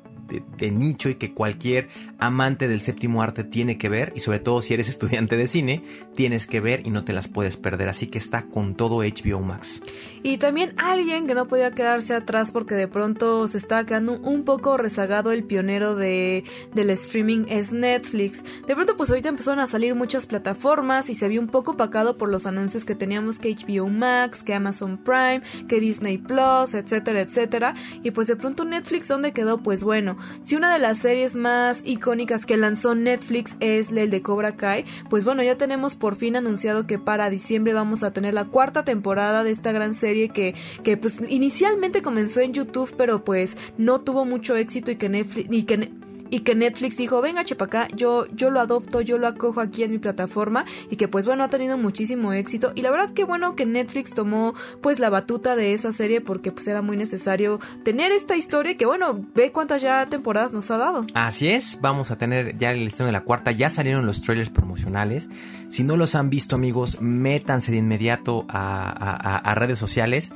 de, 0.42 0.72
nicho 0.72 1.10
y 1.10 1.16
que 1.16 1.34
cualquier 1.34 1.90
amante 2.18 2.68
del 2.68 2.82
séptimo 2.82 3.22
arte 3.22 3.44
tiene 3.44 3.78
que 3.78 3.90
ver 3.90 4.14
y 4.16 4.22
sobre 4.22 4.40
todo 4.40 4.62
si 4.62 4.74
eres 4.74 4.90
estudiante 4.94 5.38
de 5.38 5.48
cine 5.48 5.84
tienes 6.16 6.48
que 6.48 6.60
ver 6.60 6.86
y 6.86 6.90
no 6.90 7.04
te 7.04 7.14
las 7.14 7.28
puedes 7.28 7.58
perder 7.58 7.90
así 7.90 8.08
que 8.08 8.18
está 8.18 8.44
con 8.44 8.76
todo 8.76 9.00
HBO 9.00 9.42
Max 9.42 9.82
y 10.24 10.38
también 10.38 10.74
alguien 10.78 11.28
que 11.28 11.36
no 11.36 11.48
podía 11.50 11.72
quedarse 11.72 12.14
atrás 12.14 12.52
porque 12.52 12.76
de 12.76 12.88
pronto 12.88 13.46
se 13.50 13.58
estaba 13.58 13.86
quedando 13.86 14.14
un 14.20 14.46
poco 14.46 14.78
rezagado 14.78 15.32
el 15.32 15.44
pionero 15.44 15.96
de, 15.96 16.46
del 16.74 16.90
streaming 16.92 17.46
es 17.50 17.74
Netflix. 17.74 18.42
De 18.66 18.74
pronto 18.74 18.96
pues 18.96 19.10
ahorita 19.10 19.28
empezaron 19.28 19.60
a 19.60 19.68
salir 19.68 19.96
muchas 19.96 20.26
plataformas 20.26 21.10
y 21.10 21.16
se 21.16 21.28
vio 21.28 21.42
un 21.42 21.48
poco 21.48 21.72
opacado 21.72 22.18
por 22.18 22.30
los 22.30 22.46
anuncios 22.46 22.86
que 22.86 22.96
teníamos 22.96 23.38
que 23.38 23.54
HBO 23.54 23.90
Max, 23.90 24.44
que 24.44 24.54
Amazon 24.54 24.98
Prime, 24.98 25.42
que 25.68 25.82
Disney 25.82 26.18
Plus, 26.18 26.74
etcétera, 26.74 27.20
etcétera. 27.20 27.74
Y 28.02 28.12
pues 28.12 28.28
de 28.28 28.38
pronto 28.38 28.64
Netflix, 28.64 29.10
¿dónde 29.10 29.34
quedó? 29.34 29.58
Pues 29.62 29.84
bueno, 29.84 30.18
si 30.44 30.56
una 30.56 30.74
de 30.74 30.80
las 30.80 31.00
series 31.00 31.36
más 31.36 31.82
icónicas 31.86 32.46
que 32.46 32.58
lanzó 32.58 32.96
Netflix 32.96 33.56
es 33.60 33.92
el 33.92 34.10
de 34.10 34.22
Cobra 34.22 34.56
Kai, 34.56 34.86
pues 35.10 35.26
bueno, 35.26 35.44
ya 35.44 35.58
tenemos 35.58 35.96
por 35.96 36.16
fin 36.16 36.36
anunciado 36.36 36.88
que 36.88 37.00
para 37.00 37.30
diciembre 37.30 37.74
vamos 37.74 38.04
a 38.04 38.12
tener 38.12 38.34
la 38.34 38.46
cuarta 38.46 38.84
temporada 38.86 39.44
de 39.44 39.52
esta 39.52 39.72
gran 39.72 39.96
serie 39.96 40.30
que, 40.30 40.56
que 40.84 40.98
pues 40.98 41.18
inicialmente 41.28 42.02
comenzó 42.02 42.42
en 42.42 42.54
YouTube, 42.54 42.94
pero 42.98 43.24
pues 43.24 43.58
no 43.78 44.02
tuvo 44.02 44.26
mucho 44.26 44.56
éxito 44.56 44.92
y 44.92 44.96
que 44.96 45.10
Netflix, 45.10 45.48
y 45.52 45.64
que 45.64 45.92
y 46.34 46.40
que 46.40 46.56
Netflix 46.56 46.98
dijo, 46.98 47.22
venga 47.22 47.46
Chepacá, 47.46 47.88
yo, 47.90 48.26
yo 48.34 48.50
lo 48.50 48.60
adopto, 48.60 49.02
yo 49.02 49.20
lo 49.20 49.28
acojo 49.28 49.62
aquí 49.62 49.84
en 49.84 49.92
mi 49.92 50.00
plataforma 50.00 50.66
y 50.90 50.96
que 50.96 51.08
pues 51.08 51.28
bueno, 51.28 51.44
ha 51.44 51.50
tenido 51.50 51.78
muchísimo 51.78 52.34
éxito 52.34 52.72
y 52.74 52.82
la 52.82 52.90
verdad 52.90 53.12
que 53.12 53.24
bueno 53.24 53.56
que 53.56 53.68
Netflix 53.68 54.16
tomó 54.16 54.56
pues 54.82 54.98
la 54.98 55.12
batuta 55.12 55.56
de 55.56 55.76
esa 55.76 55.92
serie 55.92 56.22
porque 56.22 56.52
pues 56.52 56.68
era 56.68 56.82
muy 56.82 56.98
necesario 56.98 57.60
tener 57.84 58.12
esta 58.12 58.36
historia 58.36 58.76
que 58.78 58.88
bueno, 58.88 59.24
ve 59.36 59.52
cuántas 59.52 59.84
ya 59.84 60.08
temporadas 60.08 60.54
nos 60.54 60.72
ha 60.72 60.78
dado. 60.78 61.06
Así 61.14 61.50
es, 61.50 61.78
vamos 61.82 62.10
a 62.10 62.18
tener 62.18 62.58
ya 62.58 62.72
el 62.72 62.88
estreno 62.88 63.06
de 63.06 63.12
la 63.12 63.22
cuarta, 63.22 63.52
ya 63.52 63.70
salieron 63.70 64.08
los 64.08 64.24
trailers 64.24 64.50
promocionales, 64.50 65.30
si 65.70 65.84
no 65.84 65.98
los 65.98 66.16
han 66.16 66.32
visto 66.32 66.56
amigos, 66.56 67.00
métanse 67.00 67.72
de 67.72 67.78
inmediato 67.78 68.48
a, 68.50 69.38
a 69.38 69.54
redes 69.54 69.78
sociales 69.78 70.34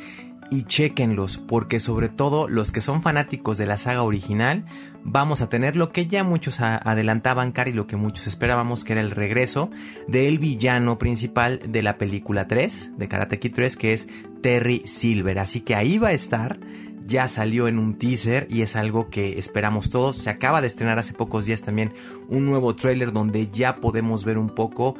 y 0.49 0.63
chequenlos, 0.63 1.37
porque 1.37 1.79
sobre 1.79 2.09
todo 2.09 2.47
los 2.47 2.71
que 2.71 2.81
son 2.81 3.01
fanáticos 3.01 3.57
de 3.57 3.65
la 3.65 3.77
saga 3.77 4.03
original, 4.03 4.65
vamos 5.07 5.41
a 5.41 5.47
tener 5.49 5.75
lo 5.77 5.91
que 5.91 6.05
ya 6.05 6.23
muchos 6.23 6.59
adelantaban, 6.59 7.53
Cari, 7.53 7.71
lo 7.71 7.87
que 7.87 7.95
muchos 7.95 8.27
esperábamos, 8.27 8.83
que 8.83 8.93
era 8.93 9.01
el 9.01 9.11
regreso 9.11 9.71
del 10.07 10.37
villano 10.37 10.99
principal 10.99 11.59
de 11.65 11.81
la 11.81 11.97
película 11.97 12.47
3, 12.47 12.91
de 12.97 13.07
Karate 13.07 13.39
Kid 13.39 13.53
3, 13.55 13.77
que 13.77 13.93
es 13.93 14.07
Terry 14.41 14.81
Silver. 14.85 15.39
Así 15.39 15.61
que 15.61 15.75
ahí 15.75 15.97
va 15.97 16.09
a 16.09 16.13
estar, 16.13 16.59
ya 17.05 17.29
salió 17.29 17.69
en 17.69 17.79
un 17.79 17.97
teaser 17.97 18.47
y 18.49 18.63
es 18.63 18.75
algo 18.75 19.09
que 19.09 19.39
esperamos 19.39 19.89
todos. 19.89 20.17
Se 20.17 20.29
acaba 20.29 20.61
de 20.61 20.67
estrenar 20.67 20.99
hace 20.99 21.13
pocos 21.13 21.45
días 21.45 21.61
también 21.61 21.93
un 22.27 22.45
nuevo 22.45 22.75
trailer 22.75 23.13
donde 23.13 23.47
ya 23.47 23.77
podemos 23.77 24.25
ver 24.25 24.37
un 24.37 24.49
poco 24.49 24.97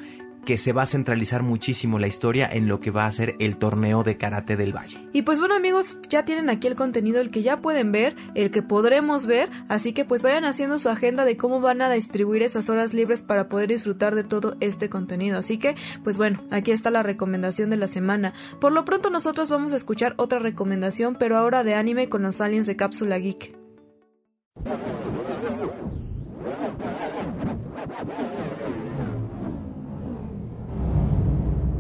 que 0.48 0.58
se 0.58 0.72
va 0.72 0.84
a 0.84 0.86
centralizar 0.86 1.44
muchísimo 1.44 2.00
la 2.00 2.08
historia 2.08 2.48
en 2.50 2.70
lo 2.70 2.80
que 2.80 2.90
va 2.90 3.06
a 3.06 3.12
ser 3.12 3.36
el 3.40 3.58
torneo 3.58 4.04
de 4.04 4.16
karate 4.16 4.56
del 4.56 4.74
Valle. 4.74 4.98
Y 5.12 5.24
pues 5.24 5.40
bueno 5.40 5.56
amigos, 5.56 6.00
ya 6.08 6.24
tienen 6.24 6.50
aquí 6.50 6.68
el 6.68 6.78
contenido, 6.78 7.20
el 7.20 7.32
que 7.32 7.42
ya 7.42 7.60
pueden 7.60 7.92
ver, 7.92 8.16
el 8.34 8.50
que 8.50 8.62
podremos 8.62 9.26
ver, 9.26 9.50
así 9.68 9.92
que 9.92 10.06
pues 10.06 10.24
vayan 10.24 10.46
haciendo 10.46 10.80
su 10.80 10.88
agenda 10.88 11.26
de 11.26 11.36
cómo 11.36 11.60
van 11.60 11.82
a 11.82 11.92
distribuir 11.92 12.44
esas 12.44 12.70
horas 12.70 12.94
libres 12.94 13.24
para 13.24 13.50
poder 13.50 13.68
disfrutar 13.68 14.16
de 14.16 14.24
todo 14.24 14.56
este 14.62 14.90
contenido. 14.90 15.38
Así 15.38 15.58
que 15.58 15.76
pues 16.06 16.16
bueno, 16.18 16.42
aquí 16.50 16.72
está 16.72 16.92
la 16.92 17.04
recomendación 17.04 17.70
de 17.70 17.76
la 17.76 17.90
semana. 17.90 18.32
Por 18.62 18.72
lo 18.72 18.86
pronto 18.86 19.10
nosotros 19.10 19.50
vamos 19.50 19.74
a 19.74 19.76
escuchar 19.76 20.14
otra 20.16 20.40
recomendación, 20.40 21.18
pero 21.20 21.36
ahora 21.36 21.66
de 21.66 21.76
anime 21.76 22.08
con 22.08 22.22
los 22.22 22.40
aliens 22.40 22.68
de 22.68 22.78
Cápsula 22.78 23.18
Geek. 23.18 23.54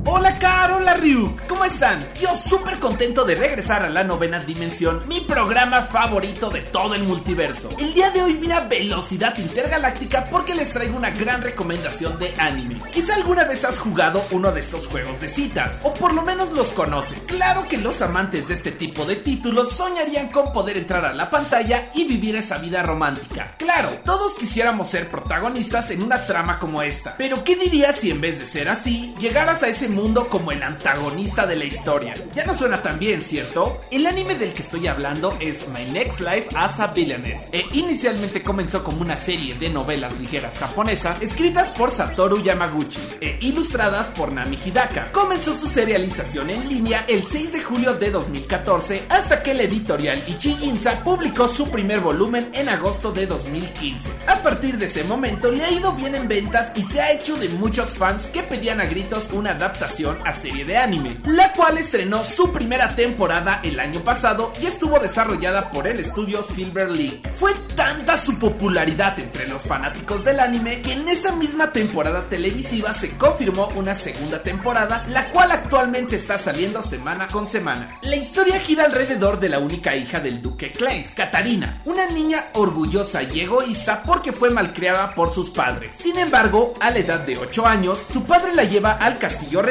Hola 0.09 0.39
Carol, 0.39 0.83
hola 0.83 0.93
Ryuk, 0.93 1.47
¿cómo 1.47 1.65
están? 1.65 1.99
Yo 2.13 2.29
súper 2.37 2.79
contento 2.79 3.25
de 3.25 3.35
regresar 3.35 3.83
a 3.83 3.89
la 3.89 4.05
novena 4.05 4.39
dimensión, 4.39 5.03
mi 5.05 5.19
programa 5.19 5.81
favorito 5.81 6.49
de 6.49 6.61
todo 6.61 6.95
el 6.95 7.03
multiverso. 7.03 7.67
El 7.77 7.93
día 7.93 8.09
de 8.11 8.23
hoy 8.23 8.35
vine 8.35 8.53
a 8.53 8.61
velocidad 8.61 9.37
intergaláctica 9.37 10.29
porque 10.31 10.55
les 10.55 10.71
traigo 10.71 10.95
una 10.95 11.09
gran 11.09 11.41
recomendación 11.41 12.17
de 12.19 12.33
anime. 12.37 12.79
Quizá 12.93 13.15
alguna 13.15 13.43
vez 13.43 13.65
has 13.65 13.77
jugado 13.79 14.23
uno 14.31 14.53
de 14.53 14.61
estos 14.61 14.87
juegos 14.87 15.19
de 15.19 15.27
citas, 15.27 15.73
o 15.83 15.93
por 15.93 16.13
lo 16.13 16.21
menos 16.21 16.53
los 16.53 16.67
conoces. 16.69 17.19
Claro 17.25 17.67
que 17.67 17.75
los 17.75 18.01
amantes 18.01 18.47
de 18.47 18.53
este 18.53 18.71
tipo 18.71 19.03
de 19.03 19.17
títulos 19.17 19.73
soñarían 19.73 20.29
con 20.29 20.53
poder 20.53 20.77
entrar 20.77 21.03
a 21.03 21.13
la 21.13 21.29
pantalla 21.29 21.89
y 21.93 22.05
vivir 22.05 22.37
esa 22.37 22.59
vida 22.59 22.81
romántica. 22.81 23.55
Claro, 23.57 23.89
todos 24.05 24.35
quisiéramos 24.35 24.87
ser 24.87 25.11
protagonistas 25.11 25.91
en 25.91 26.01
una 26.01 26.25
trama 26.25 26.59
como 26.59 26.81
esta, 26.81 27.17
pero 27.17 27.43
¿qué 27.43 27.57
dirías 27.57 27.97
si 27.97 28.09
en 28.09 28.21
vez 28.21 28.39
de 28.39 28.45
ser 28.45 28.69
así, 28.69 29.13
llegaras 29.19 29.63
a 29.63 29.67
ese 29.67 29.89
mundo 29.97 30.29
como 30.29 30.51
el 30.51 30.61
antagonista 30.61 31.47
de 31.47 31.55
la 31.55 31.65
historia. 31.65 32.13
Ya 32.35 32.45
no 32.45 32.55
suena 32.55 32.83
tan 32.83 32.99
bien, 32.99 33.19
¿cierto? 33.23 33.79
El 33.89 34.05
anime 34.05 34.35
del 34.35 34.53
que 34.53 34.61
estoy 34.61 34.85
hablando 34.85 35.35
es 35.39 35.67
My 35.69 35.83
Next 35.91 36.19
Life 36.19 36.49
as 36.55 36.79
a 36.79 36.87
Villainess. 36.87 37.47
E 37.51 37.65
inicialmente 37.73 38.43
comenzó 38.43 38.83
como 38.83 39.01
una 39.01 39.17
serie 39.17 39.55
de 39.55 39.71
novelas 39.71 40.13
ligeras 40.19 40.59
japonesas 40.59 41.19
escritas 41.23 41.69
por 41.69 41.91
Satoru 41.91 42.43
Yamaguchi 42.43 42.99
e 43.19 43.39
ilustradas 43.41 44.05
por 44.09 44.31
Nami 44.31 44.59
Hidaka. 44.63 45.11
Comenzó 45.11 45.57
su 45.57 45.67
serialización 45.67 46.51
en 46.51 46.69
línea 46.69 47.03
el 47.07 47.23
6 47.23 47.53
de 47.53 47.61
julio 47.61 47.95
de 47.95 48.11
2014 48.11 49.05
hasta 49.09 49.41
que 49.41 49.55
la 49.55 49.63
editorial 49.63 50.21
Ichi 50.27 50.57
publicó 51.03 51.47
su 51.47 51.71
primer 51.71 52.01
volumen 52.01 52.51
en 52.53 52.69
agosto 52.69 53.11
de 53.11 53.25
2015. 53.25 54.11
A 54.27 54.43
partir 54.43 54.77
de 54.77 54.85
ese 54.85 55.03
momento 55.05 55.51
le 55.51 55.63
ha 55.63 55.71
ido 55.71 55.91
bien 55.93 56.13
en 56.13 56.27
ventas 56.27 56.71
y 56.75 56.83
se 56.83 57.01
ha 57.01 57.11
hecho 57.11 57.35
de 57.35 57.49
muchos 57.49 57.95
fans 57.95 58.27
que 58.27 58.43
pedían 58.43 58.79
a 58.79 58.85
gritos 58.85 59.27
una 59.33 59.51
adaptación 59.51 59.86
a 60.25 60.35
serie 60.35 60.65
de 60.65 60.77
anime, 60.77 61.17
la 61.25 61.53
cual 61.53 61.77
estrenó 61.77 62.23
su 62.23 62.51
primera 62.51 62.95
temporada 62.95 63.61
el 63.63 63.79
año 63.79 64.01
pasado 64.01 64.51
y 64.61 64.65
estuvo 64.65 64.99
desarrollada 64.99 65.71
por 65.71 65.87
el 65.87 65.99
estudio 65.99 66.43
Silver 66.43 66.91
League. 66.91 67.23
Fue 67.35 67.53
tanta 67.75 68.17
su 68.17 68.37
popularidad 68.37 69.17
entre 69.17 69.47
los 69.47 69.63
fanáticos 69.63 70.23
del 70.25 70.39
anime 70.39 70.81
que 70.81 70.93
en 70.93 71.07
esa 71.07 71.35
misma 71.35 71.71
temporada 71.71 72.25
televisiva 72.29 72.93
se 72.93 73.11
confirmó 73.17 73.69
una 73.75 73.95
segunda 73.95 74.43
temporada, 74.43 75.05
la 75.09 75.25
cual 75.29 75.51
actualmente 75.51 76.17
está 76.17 76.37
saliendo 76.37 76.81
semana 76.81 77.27
con 77.27 77.47
semana. 77.47 77.97
La 78.01 78.17
historia 78.17 78.59
gira 78.59 78.85
alrededor 78.85 79.39
de 79.39 79.49
la 79.49 79.59
única 79.59 79.95
hija 79.95 80.19
del 80.19 80.41
duque 80.41 80.71
Claes, 80.73 81.13
Katarina, 81.15 81.79
una 81.85 82.07
niña 82.07 82.45
orgullosa 82.53 83.23
y 83.23 83.39
egoísta 83.39 84.03
porque 84.03 84.33
fue 84.33 84.49
malcriada 84.49 85.15
por 85.15 85.33
sus 85.33 85.49
padres. 85.49 85.91
Sin 85.97 86.17
embargo, 86.17 86.73
a 86.81 86.91
la 86.91 86.99
edad 86.99 87.21
de 87.21 87.37
8 87.37 87.65
años, 87.65 88.05
su 88.11 88.23
padre 88.23 88.53
la 88.53 88.65
lleva 88.65 88.91
al 88.91 89.17
castillo 89.17 89.61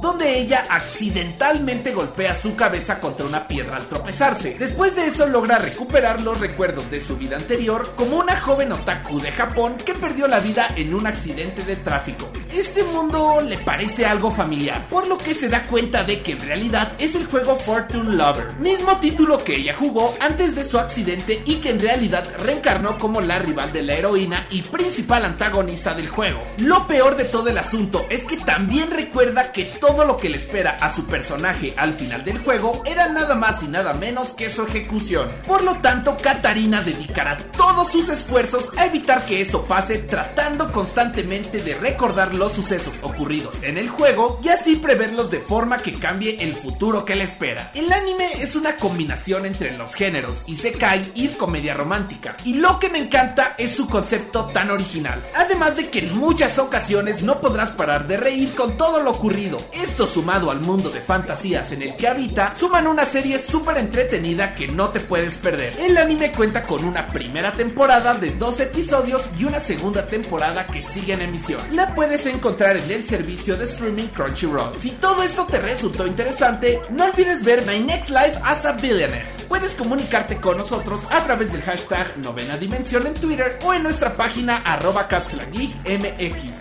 donde 0.00 0.38
ella 0.38 0.64
accidentalmente 0.70 1.92
golpea 1.92 2.38
su 2.40 2.56
cabeza 2.56 2.98
contra 3.00 3.26
una 3.26 3.46
piedra 3.46 3.76
al 3.76 3.86
tropezarse. 3.86 4.56
Después 4.58 4.96
de 4.96 5.06
eso 5.06 5.26
logra 5.26 5.58
recuperar 5.58 6.22
los 6.22 6.40
recuerdos 6.40 6.90
de 6.90 7.00
su 7.00 7.16
vida 7.16 7.36
anterior 7.36 7.94
como 7.94 8.16
una 8.16 8.40
joven 8.40 8.72
otaku 8.72 9.20
de 9.20 9.30
Japón 9.30 9.76
que 9.76 9.94
perdió 9.94 10.26
la 10.26 10.40
vida 10.40 10.68
en 10.76 10.94
un 10.94 11.06
accidente 11.06 11.64
de 11.64 11.76
tráfico. 11.76 12.30
Este 12.50 12.82
mundo 12.84 13.40
le 13.42 13.58
parece 13.58 14.06
algo 14.06 14.30
familiar, 14.30 14.86
por 14.88 15.06
lo 15.06 15.18
que 15.18 15.34
se 15.34 15.48
da 15.48 15.62
cuenta 15.66 16.02
de 16.02 16.22
que 16.22 16.32
en 16.32 16.40
realidad 16.40 16.92
es 16.98 17.14
el 17.14 17.26
juego 17.26 17.56
Fortune 17.56 18.16
Lover, 18.16 18.54
mismo 18.58 18.98
título 18.98 19.38
que 19.38 19.56
ella 19.56 19.74
jugó 19.78 20.14
antes 20.20 20.54
de 20.54 20.64
su 20.64 20.78
accidente 20.78 21.42
y 21.44 21.56
que 21.56 21.70
en 21.70 21.80
realidad 21.80 22.26
reencarnó 22.38 22.96
como 22.98 23.20
la 23.20 23.38
rival 23.38 23.72
de 23.72 23.82
la 23.82 23.94
heroína 23.94 24.46
y 24.50 24.62
principal 24.62 25.24
antagonista 25.24 25.94
del 25.94 26.08
juego. 26.08 26.40
Lo 26.58 26.86
peor 26.86 27.16
de 27.16 27.24
todo 27.24 27.48
el 27.48 27.58
asunto 27.58 28.06
es 28.08 28.24
que 28.24 28.36
también 28.36 28.90
recuerda 28.90 29.41
que 29.50 29.64
todo 29.64 30.04
lo 30.04 30.16
que 30.16 30.28
le 30.28 30.36
espera 30.36 30.76
a 30.80 30.94
su 30.94 31.06
personaje 31.06 31.74
al 31.76 31.94
final 31.94 32.24
del 32.24 32.38
juego 32.38 32.82
era 32.84 33.08
nada 33.08 33.34
más 33.34 33.62
y 33.62 33.66
nada 33.66 33.94
menos 33.94 34.30
que 34.30 34.50
su 34.50 34.62
ejecución. 34.62 35.30
Por 35.46 35.64
lo 35.64 35.76
tanto, 35.76 36.16
Katarina 36.16 36.82
dedicará 36.82 37.36
todos 37.36 37.90
sus 37.90 38.08
esfuerzos 38.08 38.70
a 38.76 38.86
evitar 38.86 39.24
que 39.24 39.40
eso 39.40 39.64
pase 39.64 39.98
tratando 39.98 40.70
constantemente 40.70 41.62
de 41.62 41.74
recordar 41.74 42.34
los 42.34 42.52
sucesos 42.52 42.94
ocurridos 43.02 43.54
en 43.62 43.78
el 43.78 43.88
juego 43.88 44.38
y 44.42 44.48
así 44.48 44.76
preverlos 44.76 45.30
de 45.30 45.40
forma 45.40 45.78
que 45.78 45.98
cambie 45.98 46.36
el 46.40 46.52
futuro 46.52 47.04
que 47.04 47.16
le 47.16 47.24
espera. 47.24 47.72
El 47.74 47.92
anime 47.92 48.28
es 48.40 48.54
una 48.54 48.76
combinación 48.76 49.46
entre 49.46 49.76
los 49.76 49.94
géneros 49.94 50.44
Isekai 50.46 51.12
y 51.14 51.28
comedia 51.28 51.74
romántica 51.74 52.36
y 52.44 52.54
lo 52.54 52.78
que 52.78 52.90
me 52.90 52.98
encanta 52.98 53.54
es 53.58 53.74
su 53.74 53.88
concepto 53.88 54.44
tan 54.46 54.70
original. 54.70 55.26
Además 55.34 55.76
de 55.76 55.88
que 55.90 56.00
en 56.00 56.16
muchas 56.16 56.58
ocasiones 56.58 57.22
no 57.22 57.40
podrás 57.40 57.70
parar 57.70 58.06
de 58.06 58.16
reír 58.16 58.54
con 58.54 58.76
todo 58.76 59.00
lo 59.00 59.10
ocurrido 59.10 59.31
esto 59.72 60.06
sumado 60.06 60.50
al 60.50 60.60
mundo 60.60 60.90
de 60.90 61.00
fantasías 61.00 61.72
en 61.72 61.82
el 61.82 61.96
que 61.96 62.06
habita, 62.06 62.54
suman 62.54 62.86
una 62.86 63.06
serie 63.06 63.38
súper 63.38 63.78
entretenida 63.78 64.54
que 64.54 64.68
no 64.68 64.90
te 64.90 65.00
puedes 65.00 65.36
perder. 65.36 65.72
El 65.78 65.96
anime 65.96 66.32
cuenta 66.32 66.62
con 66.62 66.84
una 66.84 67.06
primera 67.06 67.52
temporada 67.52 68.14
de 68.14 68.32
dos 68.32 68.60
episodios 68.60 69.22
y 69.38 69.44
una 69.44 69.60
segunda 69.60 70.06
temporada 70.06 70.66
que 70.66 70.82
sigue 70.82 71.14
en 71.14 71.22
emisión. 71.22 71.60
La 71.72 71.94
puedes 71.94 72.26
encontrar 72.26 72.76
en 72.76 72.90
el 72.90 73.06
servicio 73.06 73.56
de 73.56 73.64
streaming 73.64 74.08
Crunchyroll. 74.08 74.78
Si 74.80 74.90
todo 74.90 75.22
esto 75.22 75.46
te 75.46 75.58
resultó 75.58 76.06
interesante, 76.06 76.82
no 76.90 77.04
olvides 77.04 77.42
ver 77.42 77.64
My 77.66 77.80
Next 77.80 78.10
Life 78.10 78.38
as 78.44 78.66
a 78.66 78.72
Billionaire. 78.72 79.26
Puedes 79.48 79.74
comunicarte 79.74 80.36
con 80.36 80.58
nosotros 80.58 81.04
a 81.10 81.24
través 81.24 81.52
del 81.52 81.62
hashtag 81.62 82.18
Novena 82.18 82.58
Dimensión 82.58 83.06
en 83.06 83.14
Twitter 83.14 83.58
o 83.64 83.72
en 83.72 83.82
nuestra 83.82 84.14
página 84.14 84.58
arroba. 84.58 85.08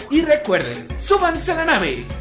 Y 0.09 0.21
recuerden, 0.21 0.87
súbanse 0.99 1.51
a 1.51 1.55
la 1.55 1.65
nave. 1.65 2.20